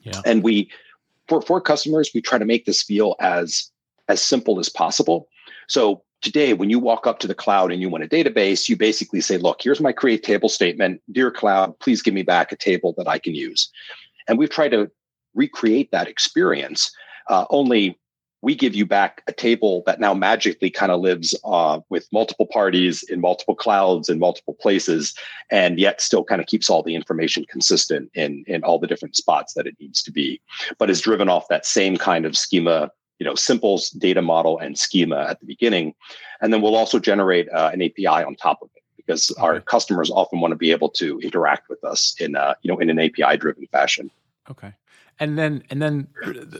Yeah. 0.05 0.23
And 0.25 0.43
we 0.43 0.71
for 1.29 1.43
for 1.43 1.61
customers, 1.61 2.11
we 2.15 2.23
try 2.23 2.39
to 2.39 2.45
make 2.45 2.65
this 2.65 2.83
feel 2.83 3.17
as 3.21 3.71
as 4.09 4.23
simple 4.23 4.59
as 4.59 4.69
possible. 4.69 5.29
So 5.73 6.03
today 6.21 6.53
when 6.53 6.69
you 6.69 6.79
walk 6.79 7.07
up 7.07 7.19
to 7.21 7.27
the 7.27 7.35
cloud 7.35 7.73
and 7.73 7.81
you 7.81 7.89
want 7.89 8.05
a 8.05 8.07
database 8.07 8.69
you 8.69 8.77
basically 8.77 9.23
say 9.23 9.39
look 9.39 9.63
here's 9.63 9.81
my 9.81 9.91
create 9.91 10.23
table 10.23 10.51
statement. 10.51 11.01
Dear 11.11 11.31
cloud 11.31 11.79
please 11.79 12.03
give 12.03 12.13
me 12.13 12.23
back 12.23 12.53
a 12.53 12.57
table 12.57 12.95
that 12.99 13.09
i 13.09 13.19
can 13.19 13.35
use. 13.35 13.71
And 14.29 14.39
we've 14.39 14.51
tried 14.51 14.73
to 14.73 14.91
recreate 15.35 15.91
that 15.91 16.09
experience 16.09 16.93
uh, 17.31 17.47
only 17.49 17.99
we 18.43 18.55
give 18.55 18.75
you 18.75 18.85
back 18.85 19.23
a 19.29 19.33
table 19.33 19.83
that 19.87 19.99
now 19.99 20.13
magically 20.13 20.69
kind 20.69 20.93
of 20.93 21.01
lives 21.01 21.35
uh, 21.45 21.81
with 21.89 22.07
multiple 22.13 22.47
parties 22.47 23.03
in 23.05 23.23
multiple 23.23 23.55
clouds 23.55 24.11
in 24.11 24.19
multiple 24.19 24.57
places 24.61 25.15
and 25.51 25.79
yet 25.79 26.03
still 26.03 26.23
kind 26.23 26.43
of 26.43 26.49
keeps 26.49 26.69
all 26.69 26.83
the 26.83 26.95
information 26.95 27.47
consistent 27.49 28.11
in 28.13 28.45
in 28.47 28.63
all 28.63 28.79
the 28.79 28.87
different 28.87 29.17
spots 29.17 29.55
that 29.55 29.67
it 29.67 29.77
needs 29.81 30.03
to 30.03 30.13
be 30.13 30.39
but 30.79 30.91
is 30.91 31.01
driven 31.01 31.31
off 31.31 31.49
that 31.49 31.65
same 31.65 31.97
kind 31.97 32.27
of 32.27 32.37
schema 32.37 32.91
you 33.23 33.29
know 33.29 33.37
simple 33.37 33.81
data 33.99 34.21
model 34.21 34.59
and 34.59 34.77
schema 34.77 35.21
at 35.31 35.39
the 35.39 35.47
beginning 35.47 35.95
and 36.41 36.53
then 36.53 36.61
we'll 36.61 36.75
also 36.75 36.99
generate 36.99 37.49
uh, 37.51 37.71
an 37.73 37.81
api 37.81 38.05
on 38.09 38.35
top 38.35 38.61
of 38.63 38.69
it 38.75 38.83
because 38.97 39.31
okay. 39.31 39.41
our 39.41 39.61
customers 39.61 40.11
often 40.11 40.41
want 40.41 40.51
to 40.51 40.57
be 40.57 40.73
able 40.73 40.89
to 40.89 41.21
interact 41.21 41.69
with 41.69 41.85
us 41.85 42.17
in 42.19 42.35
uh, 42.35 42.55
you 42.63 42.69
know 42.69 42.81
in 42.81 42.91
an 42.91 42.99
api 42.99 43.37
driven 43.37 43.65
fashion 43.69 44.11
okay. 44.51 44.73
And 45.19 45.39
then 45.39 45.63
and 45.71 45.81
then 45.81 46.09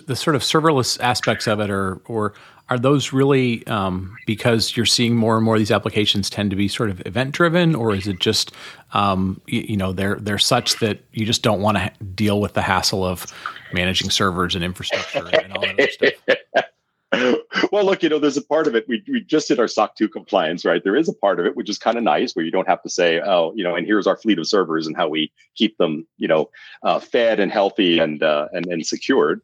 the, 0.07 0.15
sort 0.15 0.37
of 0.37 0.43
serverless 0.43 1.01
aspects 1.01 1.47
of 1.47 1.59
it 1.59 1.71
are 1.71 1.97
or 2.05 2.35
are 2.69 2.79
those 2.79 3.13
really 3.13 3.67
um, 3.67 4.15
because 4.27 4.77
you're 4.77 4.87
seeing 4.87 5.17
more 5.17 5.37
and 5.37 5.45
more 5.45 5.57
of 5.57 5.59
these 5.59 5.71
applications 5.71 6.31
tend 6.31 6.51
to 6.51 6.57
be 6.57 6.69
sort 6.69 6.91
of 6.91 7.05
event 7.07 7.33
driven 7.33 7.75
or 7.75 7.95
is 7.95 8.07
it 8.07 8.21
just 8.21 8.53
um, 8.93 9.41
you, 9.47 9.63
you, 9.69 9.77
know 9.77 9.93
they're 9.93 10.17
they're 10.17 10.39
such 10.39 10.79
that 10.81 11.01
you 11.13 11.27
just 11.27 11.43
don't 11.43 11.61
want 11.61 11.77
to 11.79 11.91
deal 12.15 12.41
with 12.41 12.53
the 12.53 12.63
hassle 12.63 13.05
of 13.05 13.27
managing 13.73 14.11
servers 14.11 14.55
and 14.55 14.63
infrastructure 14.63 15.27
and 15.43 15.53
all 15.53 15.63
that 15.63 15.91
stuff 15.91 16.65
well, 17.73 17.85
look, 17.85 18.03
you 18.03 18.09
know, 18.09 18.19
there's 18.19 18.37
a 18.37 18.45
part 18.45 18.67
of 18.67 18.75
it. 18.75 18.89
We, 18.89 19.03
we 19.07 19.21
just 19.21 19.49
did 19.49 19.61
our 19.61 19.69
SOC 19.69 19.97
2 19.97 20.09
compliance, 20.09 20.65
right? 20.65 20.83
There 20.83 20.97
is 20.97 21.09
a 21.09 21.13
part 21.13 21.39
of 21.39 21.47
it 21.47 21.57
which 21.57 21.69
is 21.69 21.79
kind 21.79 21.99
of 21.99 22.05
nice 22.05 22.35
where 22.35 22.45
you 22.45 22.51
don't 22.51 22.69
have 22.69 22.83
to 22.83 22.89
say, 22.89 23.21
oh, 23.21 23.53
you 23.55 23.63
know, 23.63 23.77
and 23.77 23.87
here's 23.87 24.07
our 24.07 24.17
fleet 24.17 24.39
of 24.39 24.47
servers 24.47 24.87
and 24.87 24.97
how 24.97 25.09
we 25.09 25.31
keep 25.55 25.77
them, 25.77 26.07
you 26.17 26.27
know, 26.27 26.51
uh, 26.83 26.99
fed 26.99 27.39
and 27.39 27.53
healthy 27.53 27.99
and, 27.99 28.23
uh, 28.23 28.49
and, 28.53 28.67
and 28.67 28.87
secured. 28.87 29.43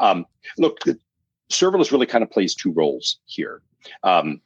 Um, 0.00 0.26
look, 0.58 0.80
serverless 1.50 1.92
really 1.92 2.06
kind 2.06 2.24
of 2.24 2.30
plays 2.30 2.54
two 2.54 2.72
roles 2.72 3.18
here. 3.26 3.62
Um, 4.02 4.40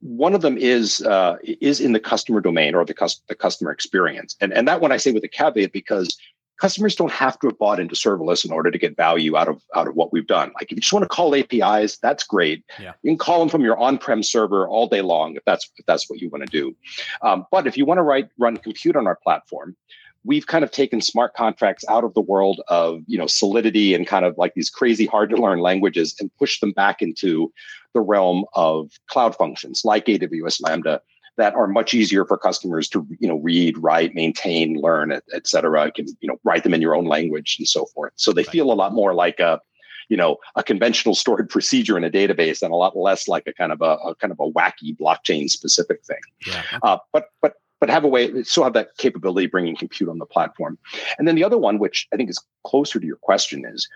one 0.00 0.34
of 0.34 0.42
them 0.42 0.56
is 0.58 1.02
uh, 1.02 1.36
is 1.42 1.80
in 1.80 1.92
the 1.92 2.00
customer 2.00 2.40
domain 2.40 2.74
or 2.74 2.84
the, 2.84 2.94
cus- 2.94 3.22
the 3.28 3.34
customer 3.34 3.72
experience, 3.72 4.36
and 4.40 4.52
and 4.52 4.68
that 4.68 4.80
one 4.80 4.92
I 4.92 4.98
say 4.98 5.10
with 5.10 5.24
a 5.24 5.28
caveat 5.28 5.72
because 5.72 6.16
customers 6.58 6.94
don't 6.94 7.12
have 7.12 7.38
to 7.40 7.48
have 7.48 7.58
bought 7.58 7.80
into 7.80 7.94
serverless 7.94 8.44
in 8.44 8.52
order 8.52 8.70
to 8.70 8.78
get 8.78 8.96
value 8.96 9.36
out 9.36 9.48
of 9.48 9.62
out 9.74 9.88
of 9.88 9.94
what 9.94 10.12
we've 10.12 10.26
done. 10.26 10.52
Like 10.54 10.70
if 10.70 10.72
you 10.72 10.80
just 10.80 10.92
want 10.92 11.02
to 11.02 11.08
call 11.08 11.34
APIs, 11.34 11.98
that's 11.98 12.24
great. 12.24 12.64
Yeah. 12.78 12.92
You 13.02 13.10
can 13.10 13.18
call 13.18 13.40
them 13.40 13.48
from 13.48 13.62
your 13.62 13.78
on-prem 13.78 14.22
server 14.22 14.66
all 14.68 14.88
day 14.88 15.02
long 15.02 15.36
if 15.36 15.44
that's 15.44 15.70
if 15.76 15.86
that's 15.86 16.08
what 16.08 16.20
you 16.20 16.28
want 16.30 16.44
to 16.44 16.50
do. 16.50 16.74
Um, 17.22 17.46
but 17.50 17.66
if 17.66 17.76
you 17.76 17.84
want 17.84 17.98
to 17.98 18.02
write 18.02 18.28
run 18.38 18.56
compute 18.56 18.96
on 18.96 19.06
our 19.06 19.16
platform, 19.16 19.76
we've 20.24 20.46
kind 20.46 20.64
of 20.64 20.70
taken 20.70 21.00
smart 21.00 21.34
contracts 21.34 21.84
out 21.88 22.04
of 22.04 22.12
the 22.14 22.20
world 22.20 22.60
of 22.68 23.02
you 23.06 23.18
know 23.18 23.26
solidity 23.26 23.94
and 23.94 24.06
kind 24.06 24.24
of 24.24 24.36
like 24.36 24.54
these 24.54 24.70
crazy 24.70 25.06
hard 25.06 25.30
to 25.30 25.36
learn 25.36 25.60
languages 25.60 26.16
and 26.20 26.34
pushed 26.36 26.60
them 26.60 26.72
back 26.72 27.00
into 27.02 27.52
the 27.94 28.00
realm 28.00 28.44
of 28.54 28.90
cloud 29.06 29.34
functions 29.34 29.82
like 29.84 30.06
AWS 30.06 30.60
Lambda 30.62 31.00
that 31.36 31.54
are 31.54 31.66
much 31.66 31.94
easier 31.94 32.24
for 32.24 32.38
customers 32.38 32.88
to 32.88 33.06
you 33.20 33.28
know 33.28 33.36
read, 33.36 33.76
write, 33.78 34.14
maintain, 34.14 34.80
learn, 34.80 35.12
et, 35.12 35.24
et 35.32 35.46
cetera. 35.46 35.86
You 35.86 35.92
can 35.92 36.06
you 36.20 36.28
know 36.28 36.38
write 36.44 36.62
them 36.62 36.74
in 36.74 36.82
your 36.82 36.94
own 36.94 37.06
language 37.06 37.56
and 37.58 37.68
so 37.68 37.86
forth. 37.86 38.12
So 38.16 38.32
they 38.32 38.42
right. 38.42 38.50
feel 38.50 38.72
a 38.72 38.74
lot 38.74 38.92
more 38.92 39.14
like 39.14 39.40
a 39.40 39.60
you 40.08 40.16
know 40.16 40.38
a 40.54 40.62
conventional 40.62 41.14
stored 41.22 41.48
procedure 41.48 41.96
in 41.96 42.04
a 42.04 42.10
database 42.10 42.62
and 42.62 42.72
a 42.72 42.76
lot 42.76 42.96
less 42.96 43.28
like 43.28 43.46
a 43.46 43.52
kind 43.52 43.72
of 43.72 43.80
a, 43.80 43.96
a 44.08 44.14
kind 44.16 44.32
of 44.32 44.40
a 44.40 44.50
wacky 44.50 44.96
blockchain 44.96 45.50
specific 45.50 46.04
thing. 46.04 46.20
Yeah. 46.46 46.62
Uh, 46.82 46.98
but 47.12 47.26
but 47.42 47.54
but 47.80 47.90
have 47.90 48.04
a 48.04 48.08
way 48.08 48.42
still 48.42 48.64
have 48.64 48.72
that 48.72 48.96
capability 48.96 49.46
bringing 49.46 49.76
compute 49.76 50.08
on 50.08 50.18
the 50.18 50.26
platform. 50.26 50.78
And 51.18 51.28
then 51.28 51.34
the 51.34 51.44
other 51.44 51.58
one, 51.58 51.78
which 51.78 52.08
I 52.12 52.16
think 52.16 52.30
is 52.30 52.42
closer 52.64 52.98
to 52.98 53.06
your 53.06 53.16
question, 53.16 53.64
is 53.66 53.88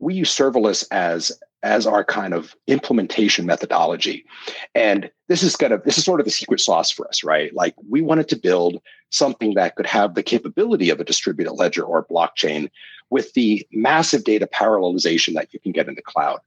we 0.00 0.14
use 0.14 0.34
serverless 0.34 0.84
as 0.90 1.30
as 1.64 1.86
our 1.86 2.04
kind 2.04 2.34
of 2.34 2.54
implementation 2.66 3.46
methodology. 3.46 4.24
And 4.74 5.10
this 5.28 5.42
is 5.42 5.56
kind 5.56 5.72
of 5.72 5.82
this 5.82 5.96
is 5.96 6.04
sort 6.04 6.20
of 6.20 6.26
the 6.26 6.30
secret 6.30 6.60
sauce 6.60 6.90
for 6.90 7.08
us, 7.08 7.24
right? 7.24 7.52
Like 7.54 7.74
we 7.88 8.02
wanted 8.02 8.28
to 8.28 8.36
build 8.36 8.80
something 9.10 9.54
that 9.54 9.74
could 9.74 9.86
have 9.86 10.14
the 10.14 10.22
capability 10.22 10.90
of 10.90 11.00
a 11.00 11.04
distributed 11.04 11.54
ledger 11.54 11.82
or 11.82 12.06
blockchain 12.06 12.70
with 13.10 13.32
the 13.32 13.66
massive 13.72 14.24
data 14.24 14.46
parallelization 14.46 15.34
that 15.34 15.52
you 15.52 15.58
can 15.58 15.72
get 15.72 15.88
in 15.88 15.94
the 15.94 16.02
cloud. 16.02 16.38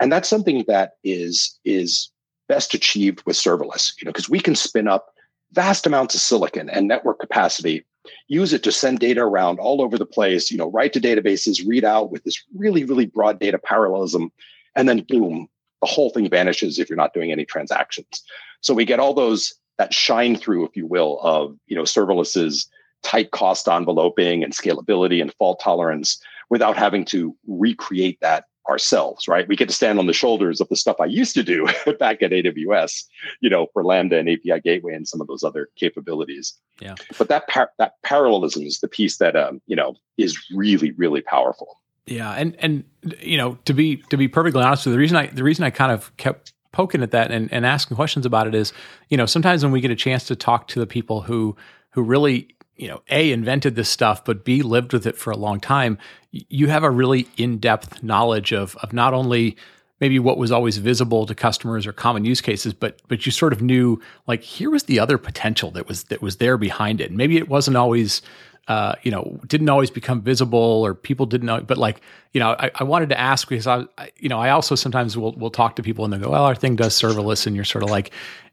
And 0.00 0.12
that's 0.12 0.28
something 0.28 0.64
that 0.66 0.94
is 1.04 1.58
is 1.64 2.10
best 2.48 2.74
achieved 2.74 3.22
with 3.24 3.36
serverless, 3.36 3.92
you 3.98 4.04
know, 4.04 4.12
because 4.12 4.28
we 4.28 4.40
can 4.40 4.56
spin 4.56 4.88
up 4.88 5.14
vast 5.52 5.86
amounts 5.86 6.14
of 6.14 6.20
silicon 6.20 6.68
and 6.68 6.88
network 6.88 7.20
capacity 7.20 7.84
use 8.28 8.52
it 8.52 8.62
to 8.64 8.72
send 8.72 8.98
data 8.98 9.20
around 9.20 9.58
all 9.58 9.82
over 9.82 9.98
the 9.98 10.06
place, 10.06 10.50
you 10.50 10.56
know, 10.56 10.70
write 10.70 10.92
to 10.92 11.00
databases, 11.00 11.66
read 11.66 11.84
out 11.84 12.10
with 12.10 12.24
this 12.24 12.42
really, 12.54 12.84
really 12.84 13.06
broad 13.06 13.40
data 13.40 13.58
parallelism, 13.58 14.30
and 14.76 14.88
then 14.88 15.04
boom, 15.08 15.48
the 15.80 15.88
whole 15.88 16.10
thing 16.10 16.28
vanishes 16.30 16.78
if 16.78 16.88
you're 16.88 16.96
not 16.96 17.14
doing 17.14 17.32
any 17.32 17.44
transactions. 17.44 18.22
So 18.60 18.74
we 18.74 18.84
get 18.84 19.00
all 19.00 19.14
those 19.14 19.54
that 19.78 19.92
shine 19.92 20.36
through, 20.36 20.64
if 20.64 20.76
you 20.76 20.86
will, 20.86 21.18
of 21.22 21.56
you 21.66 21.76
know 21.76 21.82
serverless's 21.82 22.68
tight 23.02 23.30
cost 23.30 23.68
enveloping 23.68 24.42
and 24.42 24.52
scalability 24.52 25.20
and 25.20 25.32
fault 25.34 25.60
tolerance 25.62 26.20
without 26.50 26.76
having 26.76 27.04
to 27.06 27.36
recreate 27.46 28.18
that 28.20 28.44
ourselves, 28.68 29.28
right? 29.28 29.46
We 29.46 29.56
get 29.56 29.68
to 29.68 29.74
stand 29.74 29.98
on 29.98 30.06
the 30.06 30.12
shoulders 30.12 30.60
of 30.60 30.68
the 30.68 30.76
stuff 30.76 30.96
I 31.00 31.04
used 31.06 31.34
to 31.34 31.42
do 31.42 31.66
back 31.98 32.22
at 32.22 32.32
AWS, 32.32 33.04
you 33.40 33.48
know, 33.48 33.68
for 33.72 33.84
Lambda 33.84 34.18
and 34.18 34.28
API 34.28 34.60
Gateway 34.60 34.94
and 34.94 35.06
some 35.06 35.20
of 35.20 35.28
those 35.28 35.44
other 35.44 35.68
capabilities. 35.76 36.54
Yeah. 36.80 36.94
But 37.16 37.28
that 37.28 37.46
par- 37.48 37.70
that 37.78 37.92
parallelism 38.02 38.64
is 38.64 38.80
the 38.80 38.88
piece 38.88 39.18
that 39.18 39.36
um, 39.36 39.60
you 39.66 39.76
know 39.76 39.94
is 40.16 40.36
really 40.52 40.92
really 40.92 41.20
powerful. 41.20 41.80
Yeah, 42.06 42.30
and 42.32 42.56
and 42.60 42.84
you 43.20 43.36
know 43.36 43.58
to 43.64 43.74
be 43.74 43.96
to 44.10 44.16
be 44.16 44.28
perfectly 44.28 44.62
honest 44.62 44.86
with 44.86 44.92
you, 44.92 44.96
the 44.96 45.00
reason 45.00 45.16
I 45.16 45.26
the 45.26 45.44
reason 45.44 45.64
I 45.64 45.70
kind 45.70 45.92
of 45.92 46.16
kept 46.16 46.52
poking 46.72 47.02
at 47.02 47.10
that 47.10 47.30
and, 47.30 47.50
and 47.52 47.64
asking 47.64 47.96
questions 47.96 48.26
about 48.26 48.46
it 48.46 48.54
is, 48.54 48.72
you 49.08 49.16
know, 49.16 49.24
sometimes 49.24 49.64
when 49.64 49.72
we 49.72 49.80
get 49.80 49.90
a 49.90 49.96
chance 49.96 50.24
to 50.24 50.36
talk 50.36 50.68
to 50.68 50.78
the 50.78 50.86
people 50.86 51.22
who 51.22 51.56
who 51.90 52.02
really 52.02 52.56
you 52.76 52.88
know, 52.88 53.02
A, 53.10 53.32
invented 53.32 53.74
this 53.74 53.88
stuff, 53.88 54.24
but 54.24 54.44
B, 54.44 54.62
lived 54.62 54.92
with 54.92 55.06
it 55.06 55.16
for 55.16 55.30
a 55.30 55.36
long 55.36 55.60
time, 55.60 55.98
you 56.30 56.68
have 56.68 56.82
a 56.82 56.90
really 56.90 57.26
in 57.36 57.58
depth 57.58 58.02
knowledge 58.02 58.52
of, 58.52 58.76
of 58.76 58.92
not 58.92 59.14
only 59.14 59.56
maybe 59.98 60.18
what 60.18 60.36
was 60.36 60.52
always 60.52 60.76
visible 60.76 61.24
to 61.24 61.34
customers 61.34 61.86
or 61.86 61.92
common 61.92 62.24
use 62.26 62.42
cases, 62.42 62.74
but 62.74 63.00
but 63.08 63.24
you 63.24 63.32
sort 63.32 63.54
of 63.54 63.62
knew 63.62 64.00
like 64.26 64.42
here 64.42 64.70
was 64.70 64.84
the 64.84 65.00
other 65.00 65.16
potential 65.16 65.70
that 65.70 65.88
was 65.88 66.04
that 66.04 66.20
was 66.20 66.36
there 66.36 66.58
behind 66.58 67.00
it. 67.00 67.08
and 67.08 67.16
Maybe 67.16 67.38
it 67.38 67.48
wasn't 67.48 67.78
always 67.78 68.20
uh, 68.68 68.96
you 69.02 69.10
know, 69.10 69.38
didn't 69.46 69.68
always 69.68 69.90
become 69.90 70.20
visible 70.20 70.58
or 70.58 70.94
people 70.94 71.24
didn't 71.24 71.46
know, 71.46 71.60
but 71.60 71.78
like, 71.78 72.00
you 72.32 72.40
know, 72.40 72.56
I, 72.58 72.70
I 72.74 72.84
wanted 72.84 73.08
to 73.10 73.20
ask 73.20 73.48
because 73.48 73.66
I, 73.66 73.84
I, 73.96 74.10
you 74.18 74.28
know, 74.28 74.40
I 74.40 74.50
also 74.50 74.74
sometimes 74.74 75.16
will, 75.16 75.32
will 75.32 75.50
talk 75.50 75.76
to 75.76 75.82
people 75.82 76.04
and 76.04 76.12
they 76.12 76.18
go, 76.18 76.30
well, 76.30 76.44
our 76.44 76.54
thing 76.54 76.74
does 76.74 77.00
serverless. 77.00 77.46
And 77.46 77.54
you're 77.54 77.64
sort 77.64 77.84
of 77.84 77.90
like, 77.90 78.12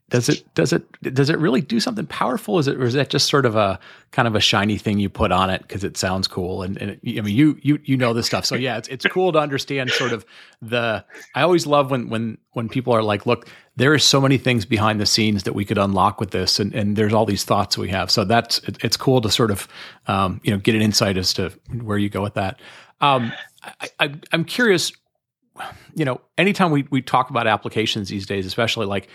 does 0.09 0.29
it 0.29 0.53
does 0.53 0.71
it 0.71 0.85
does 1.01 1.31
it 1.31 1.39
really 1.39 1.61
do 1.61 1.79
something 1.79 2.05
powerful? 2.05 2.59
Is 2.59 2.67
it 2.67 2.77
or 2.77 2.83
is 2.83 2.93
that 2.93 3.09
just 3.09 3.29
sort 3.29 3.47
of 3.47 3.55
a 3.55 3.79
kind 4.11 4.27
of 4.27 4.35
a 4.35 4.39
shiny 4.39 4.77
thing 4.77 4.99
you 4.99 5.09
put 5.09 5.31
on 5.31 5.49
it 5.49 5.63
because 5.63 5.83
it 5.83 5.97
sounds 5.97 6.27
cool? 6.27 6.61
And, 6.61 6.79
and 6.79 6.91
it, 6.91 7.17
I 7.17 7.21
mean, 7.21 7.35
you 7.35 7.57
you 7.63 7.79
you 7.83 7.97
know 7.97 8.13
this 8.13 8.27
stuff, 8.27 8.45
so 8.45 8.53
yeah, 8.53 8.77
it's 8.77 8.87
it's 8.89 9.05
cool 9.07 9.31
to 9.31 9.39
understand 9.39 9.89
sort 9.89 10.11
of 10.11 10.23
the. 10.61 11.03
I 11.33 11.41
always 11.41 11.65
love 11.65 11.89
when 11.89 12.09
when 12.09 12.37
when 12.51 12.69
people 12.69 12.93
are 12.93 13.01
like, 13.01 13.25
look, 13.25 13.47
there 13.75 13.93
are 13.93 13.99
so 13.99 14.21
many 14.21 14.37
things 14.37 14.65
behind 14.65 14.99
the 14.99 15.05
scenes 15.05 15.43
that 15.43 15.53
we 15.53 15.65
could 15.65 15.77
unlock 15.77 16.19
with 16.19 16.31
this, 16.31 16.59
and 16.59 16.73
and 16.73 16.95
there's 16.95 17.13
all 17.13 17.25
these 17.25 17.43
thoughts 17.43 17.77
we 17.77 17.89
have. 17.89 18.11
So 18.11 18.23
that's 18.23 18.59
it, 18.59 18.77
it's 18.83 18.97
cool 18.97 19.21
to 19.21 19.31
sort 19.31 19.51
of 19.51 19.67
um, 20.07 20.41
you 20.43 20.51
know 20.51 20.57
get 20.57 20.75
an 20.75 20.81
insight 20.81 21.17
as 21.17 21.33
to 21.33 21.49
where 21.81 21.97
you 21.97 22.09
go 22.09 22.21
with 22.21 22.35
that. 22.35 22.59
Um, 23.01 23.33
I, 23.63 23.89
I, 23.99 24.13
I'm 24.31 24.45
curious 24.45 24.91
you 25.95 26.05
know, 26.05 26.21
anytime 26.37 26.71
we 26.71 26.85
we 26.89 27.01
talk 27.01 27.29
about 27.29 27.47
applications 27.47 28.09
these 28.09 28.25
days, 28.25 28.45
especially 28.45 28.85
like 28.85 29.07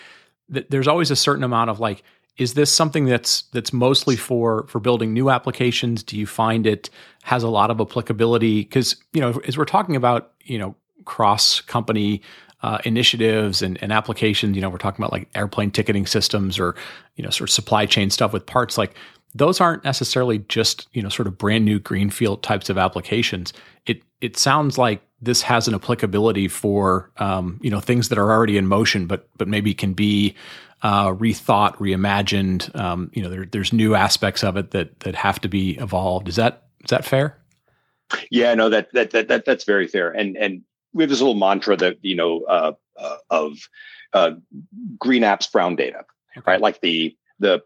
th- 0.52 0.66
there's 0.70 0.88
always 0.88 1.10
a 1.10 1.16
certain 1.16 1.44
amount 1.44 1.70
of 1.70 1.80
like 1.80 2.02
is 2.36 2.54
this 2.54 2.70
something 2.70 3.04
that's 3.04 3.42
that's 3.52 3.72
mostly 3.72 4.16
for 4.16 4.66
for 4.68 4.78
building 4.78 5.12
new 5.12 5.28
applications 5.28 6.02
do 6.02 6.16
you 6.16 6.26
find 6.26 6.66
it 6.66 6.88
has 7.24 7.42
a 7.42 7.48
lot 7.48 7.70
of 7.70 7.80
applicability 7.80 8.62
because 8.62 8.96
you 9.12 9.20
know 9.20 9.40
as 9.46 9.58
we're 9.58 9.64
talking 9.64 9.96
about 9.96 10.32
you 10.44 10.58
know 10.58 10.76
cross 11.04 11.60
company 11.60 12.22
uh, 12.62 12.78
initiatives 12.84 13.62
and, 13.62 13.80
and 13.82 13.92
applications 13.92 14.56
you 14.56 14.62
know 14.62 14.68
we're 14.68 14.78
talking 14.78 15.02
about 15.02 15.12
like 15.12 15.28
airplane 15.34 15.70
ticketing 15.70 16.06
systems 16.06 16.58
or 16.58 16.74
you 17.16 17.24
know 17.24 17.30
sort 17.30 17.48
of 17.48 17.54
supply 17.54 17.86
chain 17.86 18.10
stuff 18.10 18.32
with 18.32 18.44
parts 18.46 18.76
like 18.76 18.94
those 19.34 19.60
aren't 19.60 19.84
necessarily 19.84 20.38
just 20.48 20.88
you 20.92 21.02
know 21.02 21.08
sort 21.08 21.28
of 21.28 21.38
brand 21.38 21.64
new 21.64 21.78
greenfield 21.78 22.42
types 22.42 22.68
of 22.68 22.78
applications 22.78 23.52
it 23.86 24.02
it 24.20 24.36
sounds 24.36 24.78
like 24.78 25.02
this 25.20 25.42
has 25.42 25.66
an 25.66 25.74
applicability 25.74 26.48
for 26.48 27.10
um, 27.16 27.58
you 27.62 27.70
know 27.70 27.80
things 27.80 28.08
that 28.08 28.18
are 28.18 28.30
already 28.30 28.56
in 28.56 28.66
motion, 28.66 29.06
but 29.06 29.28
but 29.36 29.48
maybe 29.48 29.74
can 29.74 29.92
be 29.92 30.34
uh, 30.82 31.08
rethought, 31.08 31.76
reimagined. 31.76 32.74
Um, 32.78 33.10
you 33.14 33.22
know, 33.22 33.28
there, 33.28 33.44
there's 33.44 33.72
new 33.72 33.94
aspects 33.94 34.44
of 34.44 34.56
it 34.56 34.70
that 34.70 35.00
that 35.00 35.14
have 35.16 35.40
to 35.40 35.48
be 35.48 35.72
evolved. 35.78 36.28
Is 36.28 36.36
that 36.36 36.64
is 36.84 36.90
that 36.90 37.04
fair? 37.04 37.36
Yeah, 38.30 38.54
no, 38.54 38.68
that 38.68 38.92
that 38.92 39.10
that, 39.10 39.28
that 39.28 39.44
that's 39.44 39.64
very 39.64 39.88
fair. 39.88 40.10
And 40.10 40.36
and 40.36 40.62
we 40.98 41.04
have 41.04 41.10
this 41.10 41.20
little 41.20 41.36
mantra 41.36 41.76
that 41.76 41.96
you 42.02 42.16
know 42.16 42.42
uh, 42.42 42.72
uh, 42.98 43.16
of 43.30 43.56
uh, 44.12 44.32
green 44.98 45.22
apps, 45.22 45.50
brown 45.50 45.76
data, 45.76 46.04
right? 46.44 46.60
Like 46.60 46.80
the 46.80 47.16
the 47.38 47.62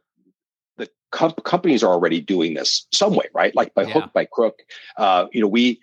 the 0.77 0.89
com- 1.11 1.33
companies 1.45 1.83
are 1.83 1.93
already 1.93 2.21
doing 2.21 2.53
this 2.53 2.87
some 2.93 3.15
way, 3.15 3.25
right? 3.35 3.57
Like 3.57 3.75
by 3.75 3.85
yeah. 3.85 3.95
hook, 3.95 4.13
by 4.13 4.27
crook. 4.27 4.59
Uh, 4.99 5.27
you 5.33 5.41
know, 5.41 5.49
we 5.49 5.81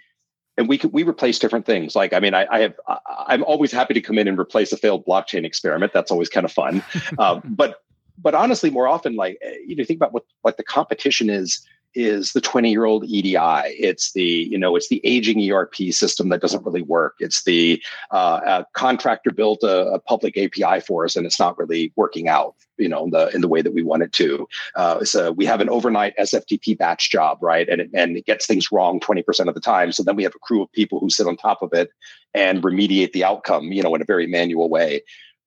and 0.58 0.70
we 0.70 0.78
could 0.78 0.94
we 0.94 1.02
replace 1.02 1.40
different 1.40 1.66
things. 1.66 1.96
Like 1.96 2.14
I 2.14 2.20
mean, 2.20 2.36
I, 2.36 2.46
I 2.52 2.60
have 2.60 2.76
I, 2.88 3.34
am 3.34 3.44
always 3.44 3.72
happy 3.72 3.96
to 3.96 4.02
come 4.02 4.20
in 4.20 4.28
and 4.28 4.38
replace 4.38 4.72
a 4.72 4.78
failed 4.78 5.04
blockchain 5.08 5.44
experiment. 5.44 5.92
That's 5.92 6.12
always 6.12 6.30
kind 6.30 6.46
of 6.46 6.52
fun. 6.52 6.84
uh, 7.18 7.42
but 7.46 7.82
but 8.20 8.36
honestly, 8.36 8.70
more 8.70 8.88
often, 8.88 9.16
like 9.16 9.40
eh, 9.42 9.56
you 9.66 9.76
know, 9.76 9.84
think 9.84 9.98
about 9.98 10.14
what 10.14 10.24
like 10.44 10.58
the 10.58 10.64
competition 10.64 11.32
is 11.32 11.66
is 11.95 12.34
the 12.34 12.41
20 12.41 12.69
year 12.69 12.86
old 12.86 13.06
EDI. 13.06 13.36
It's 13.36 14.12
the, 14.13 14.23
you 14.23 14.58
know, 14.58 14.75
it's 14.75 14.89
the 14.89 15.02
aging 15.04 15.52
ERP 15.52 15.75
system 15.91 16.30
that 16.30 16.41
doesn't 16.41 16.65
really 16.65 16.82
work. 16.82 17.15
It's 17.19 17.43
the 17.43 17.82
uh, 18.12 18.63
contractor 18.73 19.32
built 19.32 19.63
a, 19.63 19.88
a, 19.88 19.99
public 19.99 20.38
API 20.38 20.80
for 20.80 21.06
us 21.06 21.15
and 21.15 21.25
it's 21.25 21.39
not 21.39 21.58
really 21.58 21.91
working 21.95 22.28
out, 22.28 22.56
you 22.78 22.89
know, 22.89 23.06
in 23.06 23.12
the, 23.12 23.28
in 23.30 23.41
the 23.41 23.47
way 23.47 23.62
that 23.62 23.73
we 23.73 23.84
want 23.84 24.04
it 24.04 24.12
to. 24.13 24.47
Uh, 24.75 25.04
so 25.04 25.32
we 25.32 25.45
have 25.45 25.62
an 25.62 25.69
overnight 25.69 26.15
SFTP 26.17 26.78
batch 26.78 27.12
job, 27.12 27.38
right? 27.41 27.67
And 27.69 27.82
it, 27.82 27.89
and 27.93 28.17
it 28.17 28.25
gets 28.25 28.47
things 28.47 28.71
wrong 28.71 28.99
20% 28.99 29.47
of 29.47 29.54
the 29.54 29.62
time. 29.62 29.91
So 29.91 30.04
then 30.04 30.15
we 30.15 30.23
have 30.23 30.36
a 30.36 30.39
crew 30.39 30.63
of 30.63 30.71
people 30.71 30.99
who 30.99 31.10
sit 31.10 31.28
on 31.28 31.38
top 31.38 31.62
of 31.62 31.73
it 31.73 31.91
and 32.34 32.63
remediate 32.63 33.12
the 33.12 33.23
outcome, 33.23 33.71
you 33.71 33.84
know, 33.84 33.93
in 33.93 34.02
a 34.02 34.06
very 34.06 34.28
manual 34.28 34.69
way 34.69 35.02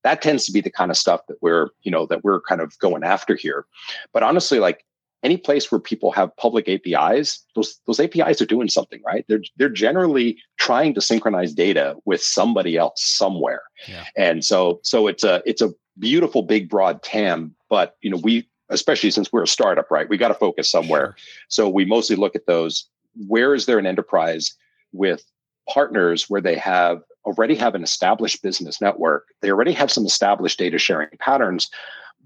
that 0.04 0.20
tends 0.20 0.44
to 0.44 0.52
be 0.52 0.60
the 0.60 0.70
kind 0.70 0.90
of 0.90 0.96
stuff 0.96 1.20
that 1.28 1.36
we're 1.40 1.68
you 1.82 1.90
know 1.90 2.06
that 2.06 2.24
we're 2.24 2.40
kind 2.40 2.60
of 2.60 2.76
going 2.78 3.04
after 3.04 3.36
here 3.36 3.66
but 4.12 4.22
honestly 4.22 4.58
like 4.58 4.84
any 5.22 5.36
place 5.36 5.70
where 5.70 5.80
people 5.80 6.10
have 6.12 6.36
public 6.36 6.68
APIs, 6.68 7.44
those 7.54 7.78
those 7.86 8.00
APIs 8.00 8.40
are 8.40 8.46
doing 8.46 8.68
something, 8.68 9.00
right? 9.06 9.24
They're 9.28 9.42
they're 9.56 9.68
generally 9.68 10.38
trying 10.58 10.94
to 10.94 11.00
synchronize 11.00 11.52
data 11.52 11.96
with 12.04 12.22
somebody 12.22 12.76
else 12.76 13.02
somewhere. 13.04 13.62
Yeah. 13.88 14.04
And 14.16 14.44
so 14.44 14.80
so 14.82 15.06
it's 15.06 15.24
a 15.24 15.42
it's 15.46 15.62
a 15.62 15.70
beautiful 15.98 16.42
big 16.42 16.68
broad 16.68 17.02
TAM, 17.02 17.54
but 17.68 17.96
you 18.02 18.10
know, 18.10 18.16
we 18.16 18.48
especially 18.68 19.10
since 19.10 19.32
we're 19.32 19.42
a 19.42 19.48
startup, 19.48 19.90
right? 19.90 20.08
We 20.08 20.16
got 20.16 20.28
to 20.28 20.34
focus 20.34 20.70
somewhere. 20.70 21.14
Sure. 21.16 21.16
So 21.48 21.68
we 21.68 21.84
mostly 21.84 22.16
look 22.16 22.34
at 22.34 22.46
those 22.46 22.88
where 23.28 23.54
is 23.54 23.66
there 23.66 23.78
an 23.78 23.86
enterprise 23.86 24.54
with 24.92 25.24
partners 25.68 26.28
where 26.28 26.40
they 26.40 26.56
have 26.56 27.02
already 27.24 27.54
have 27.54 27.74
an 27.74 27.84
established 27.84 28.42
business 28.42 28.80
network, 28.80 29.26
they 29.42 29.50
already 29.50 29.72
have 29.72 29.92
some 29.92 30.04
established 30.04 30.58
data 30.58 30.76
sharing 30.76 31.08
patterns, 31.20 31.70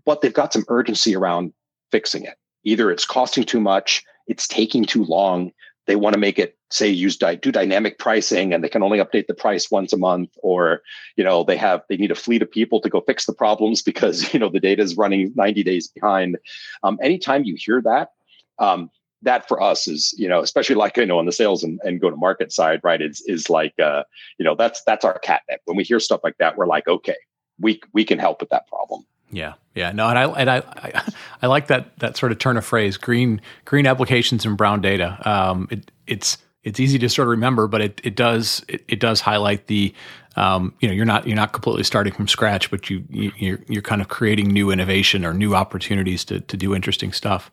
but 0.07 0.21
they've 0.23 0.33
got 0.33 0.53
some 0.53 0.65
urgency 0.69 1.15
around 1.15 1.53
fixing 1.91 2.25
it 2.25 2.37
either 2.67 2.91
it's 2.91 3.07
costing 3.07 3.45
too 3.45 3.61
much, 3.61 4.05
it's 4.27 4.47
taking 4.47 4.85
too 4.85 5.05
long. 5.05 5.53
They 5.87 5.97
want 5.97 6.15
to 6.15 6.21
make 6.21 6.39
it 6.39 6.57
say 6.71 6.89
use 6.89 7.17
do 7.17 7.53
dynamic 7.53 7.99
pricing 7.99 8.53
and 8.53 8.63
they 8.63 8.69
can 8.69 8.83
only 8.83 8.99
update 8.99 9.29
the 9.29 9.35
price 9.35 9.71
once 9.71 9.93
a 9.93 9.97
month 9.97 10.31
or 10.43 10.83
you 11.17 11.23
know 11.23 11.45
they 11.45 11.57
have 11.57 11.83
they 11.89 11.97
need 11.97 12.11
a 12.11 12.17
fleet 12.17 12.43
of 12.43 12.51
people 12.51 12.81
to 12.81 12.89
go 12.89 13.01
fix 13.01 13.25
the 13.25 13.33
problems 13.33 13.83
because 13.91 14.35
you 14.35 14.41
know 14.41 14.49
the 14.49 14.59
data 14.59 14.83
is 14.83 14.97
running 14.97 15.33
90 15.37 15.63
days 15.63 15.87
behind 15.87 16.37
um, 16.83 16.99
anytime 17.01 17.45
you 17.45 17.55
hear 17.57 17.81
that 17.81 18.11
um, 18.59 18.91
that 19.23 19.47
for 19.47 19.63
us 19.63 19.87
is 19.87 20.13
you 20.19 20.29
know 20.29 20.41
especially 20.41 20.75
like 20.75 20.97
you 20.97 21.07
know 21.07 21.21
on 21.21 21.27
the 21.27 21.31
sales 21.31 21.63
and, 21.63 21.79
and 21.85 22.01
go 22.01 22.11
to 22.11 22.17
market 22.17 22.53
side 22.53 22.81
right 22.83 23.01
is 23.01 23.23
is 23.27 23.49
like 23.49 23.79
uh, 23.79 24.03
you 24.39 24.45
know 24.45 24.57
that's 24.57 24.83
that's 24.83 25.05
our 25.05 25.21
catnip 25.21 25.61
when 25.67 25.77
we 25.77 25.85
hear 25.85 26.01
stuff 26.01 26.21
like 26.25 26.37
that 26.39 26.57
we're 26.57 26.67
like 26.67 26.89
okay 26.89 27.17
we 27.61 27.81
we 27.93 28.05
can 28.05 28.19
help 28.19 28.41
with 28.41 28.51
that 28.51 28.67
problem 28.67 29.07
yeah, 29.31 29.55
yeah, 29.75 29.93
no, 29.93 30.09
and 30.09 30.19
I 30.19 30.25
and 30.25 30.51
I, 30.51 30.57
I, 30.59 31.03
I 31.43 31.47
like 31.47 31.69
that 31.69 31.99
that 31.99 32.17
sort 32.17 32.33
of 32.33 32.39
turn 32.39 32.57
of 32.57 32.65
phrase: 32.65 32.97
green 32.97 33.41
green 33.65 33.87
applications 33.87 34.45
and 34.45 34.57
brown 34.57 34.81
data. 34.81 35.19
Um, 35.29 35.69
it, 35.71 35.91
it's 36.07 36.39
it's 36.63 36.81
easy 36.81 36.99
to 36.99 37.09
sort 37.09 37.29
of 37.29 37.31
remember, 37.31 37.67
but 37.67 37.81
it 37.81 38.01
it 38.05 38.17
does 38.17 38.65
it, 38.69 38.85
it 38.89 39.01
does 39.01 39.21
highlight 39.21 39.67
the 39.67 39.95
um, 40.37 40.75
you 40.81 40.89
know 40.89 40.95
you're 40.95 41.05
not 41.05 41.27
you're 41.27 41.37
not 41.37 41.53
completely 41.53 41.85
starting 41.85 42.13
from 42.13 42.29
scratch, 42.29 42.71
but 42.71 42.91
you, 42.91 43.05
you 43.09 43.33
you're 43.37 43.61
you're 43.69 43.83
kind 43.83 44.01
of 44.01 44.09
creating 44.09 44.49
new 44.49 44.71
innovation 44.71 45.25
or 45.25 45.33
new 45.33 45.55
opportunities 45.55 46.25
to 46.27 46.41
to 46.41 46.57
do 46.57 46.75
interesting 46.75 47.13
stuff. 47.13 47.51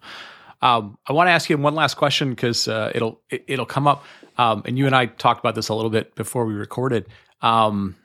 Um, 0.62 0.98
I 1.08 1.14
want 1.14 1.28
to 1.28 1.32
ask 1.32 1.50
you 1.50 1.58
one 1.58 1.76
last 1.76 1.96
question 1.96 2.30
because 2.30 2.68
uh, 2.68 2.92
it'll 2.96 3.22
it, 3.30 3.60
will 3.60 3.66
come 3.66 3.86
up, 3.86 4.06
um, 4.38 4.64
and 4.66 4.78
you 4.78 4.86
and 4.86 4.96
I 4.96 5.08
talked 5.08 5.40
about 5.40 5.56
this 5.56 5.70
a 5.70 5.76
little 5.76 5.92
bit 5.92 6.16
before 6.16 6.46
we 6.46 6.54
recorded. 6.54 7.06
Um, 7.42 7.98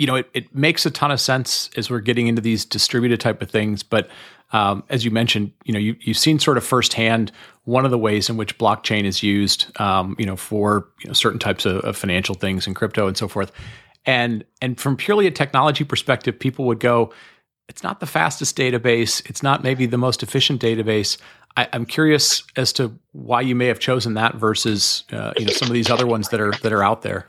you 0.00 0.06
know, 0.06 0.14
it, 0.14 0.30
it 0.32 0.54
makes 0.54 0.86
a 0.86 0.90
ton 0.90 1.10
of 1.10 1.20
sense 1.20 1.68
as 1.76 1.90
we're 1.90 2.00
getting 2.00 2.26
into 2.26 2.40
these 2.40 2.64
distributed 2.64 3.20
type 3.20 3.42
of 3.42 3.50
things. 3.50 3.82
But 3.82 4.08
um, 4.50 4.82
as 4.88 5.04
you 5.04 5.10
mentioned, 5.10 5.52
you 5.64 5.74
know, 5.74 5.78
you, 5.78 5.94
you've 6.00 6.16
seen 6.16 6.38
sort 6.38 6.56
of 6.56 6.64
firsthand 6.64 7.30
one 7.64 7.84
of 7.84 7.90
the 7.90 7.98
ways 7.98 8.30
in 8.30 8.38
which 8.38 8.56
blockchain 8.56 9.04
is 9.04 9.22
used, 9.22 9.78
um, 9.78 10.16
you 10.18 10.24
know, 10.24 10.36
for 10.36 10.88
you 11.00 11.08
know, 11.08 11.12
certain 11.12 11.38
types 11.38 11.66
of, 11.66 11.84
of 11.84 11.98
financial 11.98 12.34
things 12.34 12.66
and 12.66 12.74
crypto 12.74 13.08
and 13.08 13.16
so 13.18 13.28
forth. 13.28 13.52
And 14.06 14.42
and 14.62 14.80
from 14.80 14.96
purely 14.96 15.26
a 15.26 15.30
technology 15.30 15.84
perspective, 15.84 16.38
people 16.38 16.64
would 16.64 16.80
go, 16.80 17.12
it's 17.68 17.82
not 17.82 18.00
the 18.00 18.06
fastest 18.06 18.56
database, 18.56 19.28
it's 19.28 19.42
not 19.42 19.62
maybe 19.62 19.84
the 19.84 19.98
most 19.98 20.22
efficient 20.22 20.62
database. 20.62 21.18
I, 21.58 21.68
am 21.74 21.84
curious 21.84 22.42
as 22.56 22.72
to 22.74 22.98
why 23.12 23.42
you 23.42 23.54
may 23.54 23.66
have 23.66 23.80
chosen 23.80 24.14
that 24.14 24.36
versus 24.36 25.04
uh, 25.12 25.34
you 25.36 25.44
know 25.44 25.52
some 25.52 25.68
of 25.68 25.74
these 25.74 25.90
other 25.90 26.06
ones 26.06 26.30
that 26.30 26.40
are 26.40 26.52
that 26.62 26.72
are 26.72 26.82
out 26.82 27.02
there. 27.02 27.28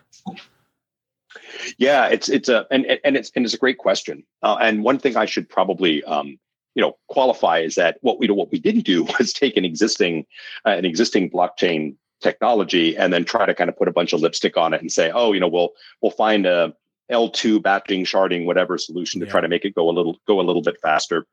Yeah, 1.77 2.07
it's 2.07 2.29
it's 2.29 2.49
a 2.49 2.65
and 2.71 2.85
and 3.03 3.15
it's 3.15 3.31
and 3.35 3.45
it's 3.45 3.53
a 3.53 3.57
great 3.57 3.77
question. 3.77 4.23
Uh, 4.41 4.57
and 4.61 4.83
one 4.83 4.99
thing 4.99 5.17
I 5.17 5.25
should 5.25 5.49
probably 5.49 6.03
um, 6.03 6.37
you 6.75 6.81
know 6.81 6.97
qualify 7.07 7.59
is 7.59 7.75
that 7.75 7.97
what 8.01 8.19
we 8.19 8.29
what 8.29 8.51
we 8.51 8.59
didn't 8.59 8.85
do 8.85 9.03
was 9.19 9.33
take 9.33 9.57
an 9.57 9.65
existing 9.65 10.25
uh, 10.65 10.71
an 10.71 10.85
existing 10.85 11.29
blockchain 11.29 11.95
technology 12.21 12.95
and 12.95 13.11
then 13.11 13.25
try 13.25 13.45
to 13.45 13.53
kind 13.53 13.69
of 13.69 13.77
put 13.77 13.87
a 13.87 13.91
bunch 13.91 14.13
of 14.13 14.21
lipstick 14.21 14.55
on 14.55 14.73
it 14.73 14.81
and 14.81 14.91
say, 14.91 15.11
oh, 15.11 15.33
you 15.33 15.39
know, 15.39 15.47
we'll 15.47 15.71
we'll 16.01 16.11
find 16.11 16.45
a 16.45 16.73
L2 17.11 17.61
batching, 17.61 18.05
sharding, 18.05 18.45
whatever 18.45 18.77
solution 18.77 19.19
to 19.19 19.25
yeah. 19.25 19.31
try 19.31 19.41
to 19.41 19.47
make 19.47 19.65
it 19.65 19.75
go 19.75 19.89
a 19.89 19.91
little 19.91 20.17
go 20.27 20.39
a 20.39 20.43
little 20.43 20.61
bit 20.61 20.77
faster. 20.81 21.25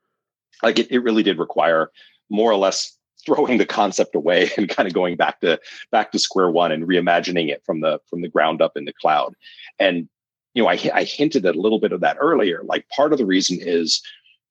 Like 0.61 0.79
it, 0.79 0.91
it 0.91 0.99
really 0.99 1.23
did 1.23 1.39
require 1.39 1.91
more 2.29 2.51
or 2.51 2.57
less 2.57 2.97
throwing 3.25 3.57
the 3.57 3.65
concept 3.65 4.15
away 4.15 4.49
and 4.57 4.69
kind 4.69 4.87
of 4.87 4.93
going 4.93 5.15
back 5.15 5.39
to 5.41 5.59
back 5.91 6.11
to 6.11 6.19
square 6.19 6.49
one 6.49 6.71
and 6.71 6.87
reimagining 6.87 7.49
it 7.49 7.63
from 7.65 7.81
the 7.81 7.99
from 8.09 8.21
the 8.21 8.27
ground 8.27 8.61
up 8.61 8.75
in 8.75 8.85
the 8.85 8.93
cloud. 8.93 9.33
And 9.79 10.09
you 10.53 10.63
know, 10.63 10.69
I, 10.69 10.79
I 10.93 11.03
hinted 11.03 11.45
at 11.45 11.55
a 11.55 11.61
little 11.61 11.79
bit 11.79 11.91
of 11.91 12.01
that 12.01 12.17
earlier. 12.19 12.61
Like 12.63 12.87
part 12.89 13.11
of 13.11 13.19
the 13.19 13.25
reason 13.25 13.57
is 13.59 14.01